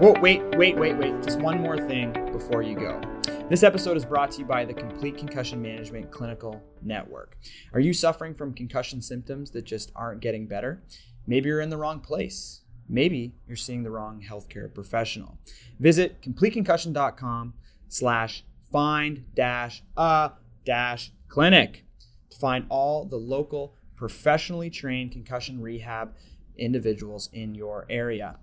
Whoa, 0.00 0.14
wait, 0.20 0.42
wait, 0.56 0.76
wait, 0.76 0.96
wait. 0.96 1.22
Just 1.22 1.38
one 1.40 1.60
more 1.60 1.78
thing 1.78 2.12
before 2.32 2.62
you 2.62 2.74
go. 2.74 3.00
This 3.48 3.62
episode 3.62 3.96
is 3.96 4.04
brought 4.04 4.30
to 4.32 4.40
you 4.40 4.44
by 4.44 4.64
the 4.64 4.74
Complete 4.74 5.16
Concussion 5.16 5.62
Management 5.62 6.10
Clinical 6.10 6.62
Network. 6.82 7.38
Are 7.72 7.80
you 7.80 7.92
suffering 7.92 8.34
from 8.34 8.52
concussion 8.52 9.00
symptoms 9.00 9.52
that 9.52 9.64
just 9.64 9.92
aren't 9.94 10.20
getting 10.20 10.46
better? 10.46 10.82
Maybe 11.26 11.48
you're 11.48 11.60
in 11.60 11.70
the 11.70 11.76
wrong 11.76 12.00
place 12.00 12.62
maybe 12.88 13.34
you're 13.46 13.56
seeing 13.56 13.82
the 13.82 13.90
wrong 13.90 14.24
healthcare 14.28 14.72
professional. 14.72 15.38
Visit 15.78 16.22
completeconcussion.com 16.22 17.54
slash 17.88 18.44
find 18.70 19.24
dash 19.34 19.82
a 19.96 20.32
dash 20.64 21.12
clinic 21.28 21.84
to 22.30 22.38
find 22.38 22.66
all 22.68 23.04
the 23.04 23.16
local 23.16 23.74
professionally 23.96 24.70
trained 24.70 25.12
concussion 25.12 25.60
rehab 25.60 26.14
individuals 26.56 27.28
in 27.32 27.54
your 27.54 27.86
area. 27.88 28.36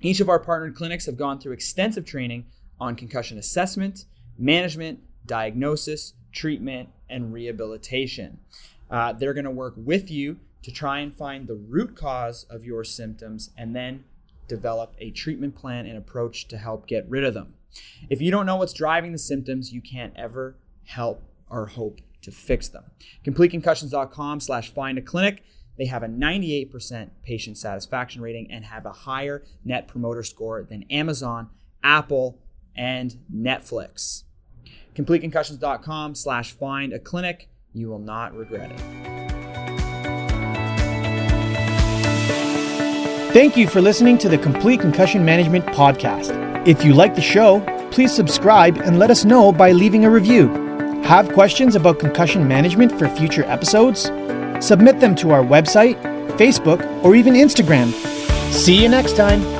Each 0.00 0.20
of 0.20 0.28
our 0.28 0.38
partnered 0.38 0.74
clinics 0.74 1.06
have 1.06 1.16
gone 1.16 1.38
through 1.38 1.52
extensive 1.52 2.04
training 2.04 2.46
on 2.78 2.96
concussion 2.96 3.38
assessment, 3.38 4.06
management, 4.38 5.00
diagnosis, 5.26 6.14
treatment, 6.32 6.88
and 7.08 7.32
rehabilitation. 7.32 8.38
Uh, 8.90 9.12
they're 9.12 9.34
going 9.34 9.44
to 9.44 9.50
work 9.50 9.74
with 9.76 10.10
you 10.10 10.38
to 10.62 10.70
try 10.70 11.00
and 11.00 11.14
find 11.14 11.46
the 11.46 11.54
root 11.54 11.96
cause 11.96 12.44
of 12.50 12.64
your 12.64 12.84
symptoms 12.84 13.50
and 13.56 13.74
then 13.74 14.04
develop 14.48 14.94
a 14.98 15.10
treatment 15.10 15.54
plan 15.54 15.86
and 15.86 15.96
approach 15.96 16.48
to 16.48 16.58
help 16.58 16.86
get 16.86 17.08
rid 17.08 17.24
of 17.24 17.34
them. 17.34 17.54
If 18.08 18.20
you 18.20 18.30
don't 18.30 18.46
know 18.46 18.56
what's 18.56 18.72
driving 18.72 19.12
the 19.12 19.18
symptoms, 19.18 19.72
you 19.72 19.80
can't 19.80 20.12
ever 20.16 20.56
help 20.86 21.22
or 21.48 21.66
hope 21.66 22.00
to 22.22 22.30
fix 22.30 22.68
them. 22.68 22.84
CompleteConcussions.com 23.24 24.40
slash 24.40 24.72
find 24.72 24.98
a 24.98 25.02
clinic. 25.02 25.44
They 25.78 25.86
have 25.86 26.02
a 26.02 26.08
98% 26.08 27.10
patient 27.22 27.56
satisfaction 27.56 28.20
rating 28.20 28.50
and 28.50 28.66
have 28.66 28.84
a 28.84 28.92
higher 28.92 29.44
net 29.64 29.88
promoter 29.88 30.22
score 30.22 30.62
than 30.62 30.84
Amazon, 30.90 31.48
Apple, 31.82 32.38
and 32.76 33.16
Netflix. 33.34 34.24
CompleteConcussions.com 34.94 36.14
slash 36.14 36.52
find 36.52 36.92
a 36.92 36.98
clinic. 36.98 37.48
You 37.72 37.88
will 37.88 37.98
not 37.98 38.34
regret 38.36 38.72
it. 38.72 39.39
Thank 43.32 43.56
you 43.56 43.68
for 43.68 43.80
listening 43.80 44.18
to 44.18 44.28
the 44.28 44.36
Complete 44.36 44.80
Concussion 44.80 45.24
Management 45.24 45.64
Podcast. 45.66 46.34
If 46.66 46.84
you 46.84 46.94
like 46.94 47.14
the 47.14 47.20
show, 47.20 47.60
please 47.92 48.12
subscribe 48.12 48.78
and 48.78 48.98
let 48.98 49.08
us 49.08 49.24
know 49.24 49.52
by 49.52 49.70
leaving 49.70 50.04
a 50.04 50.10
review. 50.10 50.48
Have 51.04 51.32
questions 51.32 51.76
about 51.76 52.00
concussion 52.00 52.48
management 52.48 52.98
for 52.98 53.08
future 53.08 53.44
episodes? 53.44 54.10
Submit 54.58 54.98
them 54.98 55.14
to 55.14 55.30
our 55.30 55.44
website, 55.44 55.94
Facebook, 56.38 56.84
or 57.04 57.14
even 57.14 57.34
Instagram. 57.34 57.92
See 58.52 58.82
you 58.82 58.88
next 58.88 59.16
time. 59.16 59.59